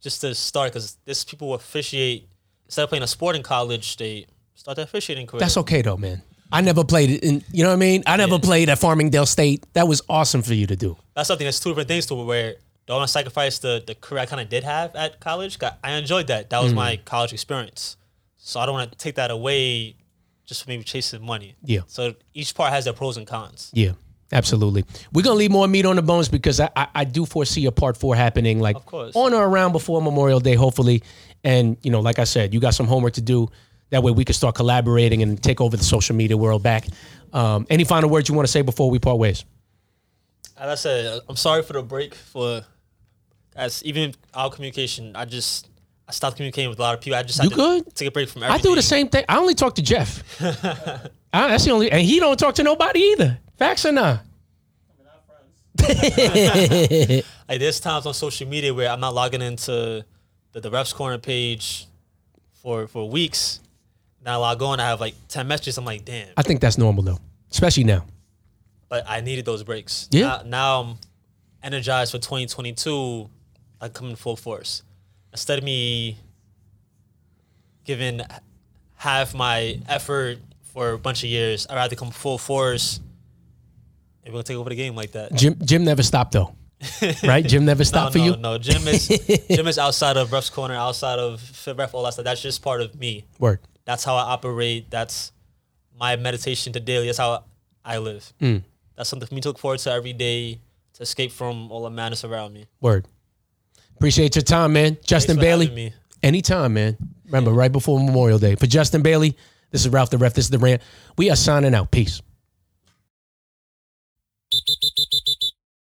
Just 0.00 0.20
to 0.20 0.34
start, 0.34 0.70
because 0.70 0.96
this 1.04 1.24
people 1.24 1.54
officiate 1.54 2.28
instead 2.66 2.84
of 2.84 2.88
playing 2.90 3.02
a 3.02 3.06
sport 3.06 3.36
in 3.36 3.42
college, 3.42 3.96
they 3.96 4.26
start 4.54 4.76
their 4.76 4.84
officiating 4.84 5.26
career. 5.26 5.40
That's 5.40 5.56
okay 5.56 5.82
though, 5.82 5.96
man. 5.96 6.22
I 6.52 6.60
never 6.60 6.84
played 6.84 7.10
it 7.10 7.22
in. 7.24 7.42
You 7.52 7.62
know 7.64 7.70
what 7.70 7.74
I 7.74 7.78
mean? 7.78 8.02
I 8.06 8.16
never 8.16 8.38
played 8.38 8.68
at 8.68 8.78
Farmingdale 8.78 9.26
State. 9.26 9.64
That 9.74 9.86
was 9.88 10.02
awesome 10.08 10.42
for 10.42 10.54
you 10.54 10.66
to 10.66 10.76
do. 10.76 10.96
that's 11.14 11.28
something 11.28 11.44
that's 11.46 11.60
two 11.60 11.70
different 11.70 11.88
things 11.88 12.06
to 12.06 12.20
it 12.20 12.24
where 12.24 12.54
don't 12.86 12.96
want 12.98 13.08
to 13.08 13.12
sacrifice 13.12 13.58
the, 13.60 13.82
the 13.86 13.94
career 13.94 14.22
I 14.22 14.26
kind 14.26 14.40
of 14.40 14.48
did 14.48 14.64
have 14.64 14.96
at 14.96 15.20
college. 15.20 15.58
I 15.84 15.92
enjoyed 15.92 16.26
that. 16.26 16.50
That 16.50 16.62
was 16.62 16.74
my 16.74 16.96
Mm. 16.96 17.04
college 17.04 17.32
experience. 17.32 17.96
So 18.36 18.58
I 18.58 18.66
don't 18.66 18.74
want 18.74 18.90
to 18.90 18.98
take 18.98 19.14
that 19.16 19.30
away 19.30 19.94
just 20.46 20.64
for 20.64 20.70
maybe 20.70 20.82
chasing 20.82 21.24
money. 21.24 21.54
Yeah. 21.62 21.80
So 21.86 22.14
each 22.34 22.54
part 22.54 22.72
has 22.72 22.84
their 22.86 22.94
pros 22.94 23.16
and 23.16 23.26
cons. 23.28 23.70
Yeah, 23.72 23.92
absolutely. 24.32 24.84
We're 25.12 25.22
gonna 25.22 25.36
leave 25.36 25.52
more 25.52 25.68
meat 25.68 25.86
on 25.86 25.94
the 25.96 26.02
bones 26.02 26.28
because 26.28 26.58
I, 26.58 26.68
I, 26.74 26.86
I 26.94 27.04
do 27.04 27.26
foresee 27.26 27.66
a 27.66 27.70
part 27.72 27.96
four 27.96 28.16
happening 28.16 28.58
like 28.58 28.74
Of 28.76 28.86
course. 28.86 29.14
on 29.14 29.34
or 29.34 29.46
around 29.46 29.70
before 29.72 30.02
Memorial 30.02 30.40
Day, 30.40 30.54
hopefully. 30.54 31.02
And 31.44 31.76
you 31.82 31.90
know, 31.92 32.00
like 32.00 32.18
I 32.18 32.24
said, 32.24 32.52
you 32.52 32.58
got 32.60 32.74
some 32.74 32.86
homework 32.88 33.12
to 33.14 33.20
do. 33.20 33.48
That 33.90 34.02
way 34.02 34.12
we 34.12 34.24
could 34.24 34.36
start 34.36 34.54
collaborating 34.54 35.22
and 35.22 35.42
take 35.42 35.60
over 35.60 35.76
the 35.76 35.84
social 35.84 36.14
media 36.16 36.36
world 36.36 36.62
back. 36.62 36.86
Um, 37.32 37.66
any 37.70 37.84
final 37.84 38.08
words 38.10 38.28
you 38.28 38.34
want 38.34 38.46
to 38.46 38.52
say 38.52 38.62
before 38.62 38.90
we 38.90 38.98
part 38.98 39.18
ways? 39.18 39.44
As 40.56 40.68
I 40.70 40.74
said, 40.74 41.20
I'm 41.28 41.36
sorry 41.36 41.62
for 41.62 41.72
the 41.74 41.82
break 41.82 42.14
for 42.14 42.62
as 43.56 43.82
even 43.84 44.14
our 44.34 44.50
communication. 44.50 45.16
I 45.16 45.24
just 45.24 45.68
I 46.08 46.12
stopped 46.12 46.36
communicating 46.36 46.70
with 46.70 46.78
a 46.78 46.82
lot 46.82 46.94
of 46.94 47.00
people. 47.00 47.18
I 47.18 47.22
just 47.22 47.38
had 47.38 47.44
You 47.44 47.50
to 47.50 47.56
good? 47.56 47.94
take 47.94 48.08
a 48.08 48.10
break 48.10 48.28
from 48.28 48.42
everything. 48.42 48.60
I 48.60 48.62
do 48.70 48.74
the 48.74 48.82
same 48.82 49.08
thing. 49.08 49.24
I 49.28 49.38
only 49.38 49.54
talk 49.54 49.74
to 49.76 49.82
Jeff. 49.82 50.22
I, 51.32 51.48
that's 51.48 51.64
the 51.64 51.70
only, 51.70 51.90
and 51.90 52.02
he 52.02 52.18
don't 52.18 52.36
talk 52.38 52.56
to 52.56 52.62
nobody 52.64 53.00
either. 53.00 53.38
Facts 53.56 53.86
or 53.86 53.92
not? 53.92 54.22
Like 57.48 57.58
there's 57.58 57.80
times 57.80 58.06
on 58.06 58.14
social 58.14 58.46
media 58.46 58.72
where 58.72 58.88
I'm 58.88 59.00
not 59.00 59.12
logging 59.12 59.42
into 59.42 60.04
the, 60.52 60.60
the 60.60 60.70
refs 60.70 60.94
corner 60.94 61.18
page 61.18 61.86
for 62.62 62.86
for 62.86 63.08
weeks. 63.10 63.58
Now 64.24 64.34
I 64.34 64.36
log 64.36 64.62
on, 64.62 64.80
I 64.80 64.88
have 64.88 65.00
like 65.00 65.14
ten 65.28 65.48
messages. 65.48 65.78
I'm 65.78 65.84
like, 65.84 66.04
damn. 66.04 66.28
I 66.36 66.42
think 66.42 66.60
that's 66.60 66.76
normal 66.78 67.02
though, 67.02 67.18
especially 67.50 67.84
now. 67.84 68.04
But 68.88 69.04
I 69.08 69.20
needed 69.20 69.44
those 69.44 69.62
breaks. 69.62 70.08
Yeah. 70.10 70.20
Now, 70.26 70.42
now 70.44 70.80
I'm 70.82 70.96
energized 71.62 72.10
for 72.12 72.18
2022. 72.18 73.30
I 73.80 73.88
come 73.88 74.10
in 74.10 74.16
full 74.16 74.36
force. 74.36 74.82
Instead 75.32 75.58
of 75.58 75.64
me 75.64 76.18
giving 77.84 78.20
half 78.96 79.34
my 79.34 79.78
effort 79.88 80.38
for 80.74 80.90
a 80.92 80.98
bunch 80.98 81.22
of 81.24 81.30
years, 81.30 81.66
I'd 81.68 81.76
rather 81.76 81.96
come 81.96 82.10
full 82.10 82.38
force 82.38 83.00
and 84.24 84.32
we're 84.34 84.38
gonna 84.38 84.42
take 84.44 84.56
over 84.56 84.68
the 84.70 84.76
game 84.76 84.94
like 84.94 85.12
that. 85.12 85.32
Gym 85.34 85.56
gym 85.64 85.84
never 85.84 86.02
stopped 86.02 86.32
though. 86.32 86.54
right? 87.24 87.44
Gym 87.46 87.64
never 87.66 87.80
No, 87.80 87.84
stopped 87.84 88.12
for 88.12 88.18
no, 88.18 88.24
you. 88.24 88.36
no. 88.36 88.58
Gym 88.58 88.86
is 88.88 89.06
gym 89.50 89.66
is 89.66 89.78
outside 89.78 90.16
of 90.16 90.32
Ref's 90.32 90.50
corner, 90.50 90.74
outside 90.74 91.18
of 91.18 91.40
fit 91.40 91.76
ref, 91.76 91.94
all 91.94 92.02
that 92.04 92.14
stuff. 92.14 92.24
That's 92.24 92.42
just 92.42 92.62
part 92.62 92.80
of 92.80 92.98
me. 92.98 93.24
Word. 93.38 93.60
That's 93.90 94.04
how 94.04 94.14
I 94.14 94.22
operate. 94.22 94.88
That's 94.88 95.32
my 95.98 96.14
meditation 96.14 96.72
to 96.74 96.78
daily. 96.78 97.06
That's 97.06 97.18
how 97.18 97.42
I 97.84 97.98
live. 97.98 98.32
Mm. 98.40 98.62
That's 98.94 99.08
something 99.08 99.26
for 99.26 99.34
me 99.34 99.40
to 99.40 99.48
look 99.48 99.58
forward 99.58 99.80
to 99.80 99.90
every 99.90 100.12
day 100.12 100.60
to 100.92 101.02
escape 101.02 101.32
from 101.32 101.72
all 101.72 101.82
the 101.82 101.90
madness 101.90 102.24
around 102.24 102.52
me. 102.52 102.66
Word. 102.80 103.08
Appreciate 103.96 104.36
your 104.36 104.44
time, 104.44 104.74
man. 104.74 104.96
Justin 105.02 105.38
Bailey. 105.38 105.92
Anytime, 106.22 106.74
man. 106.74 106.98
Remember, 107.24 107.50
right 107.50 107.72
before 107.72 107.98
Memorial 107.98 108.38
Day. 108.38 108.54
For 108.54 108.66
Justin 108.66 109.02
Bailey, 109.02 109.36
this 109.72 109.80
is 109.80 109.88
Ralph 109.88 110.10
the 110.10 110.18
Ref. 110.18 110.34
This 110.34 110.44
is 110.44 110.50
the 110.50 110.58
rant. 110.58 110.82
We 111.18 111.28
are 111.30 111.36
signing 111.36 111.74
out. 111.74 111.90
Peace. 111.90 112.22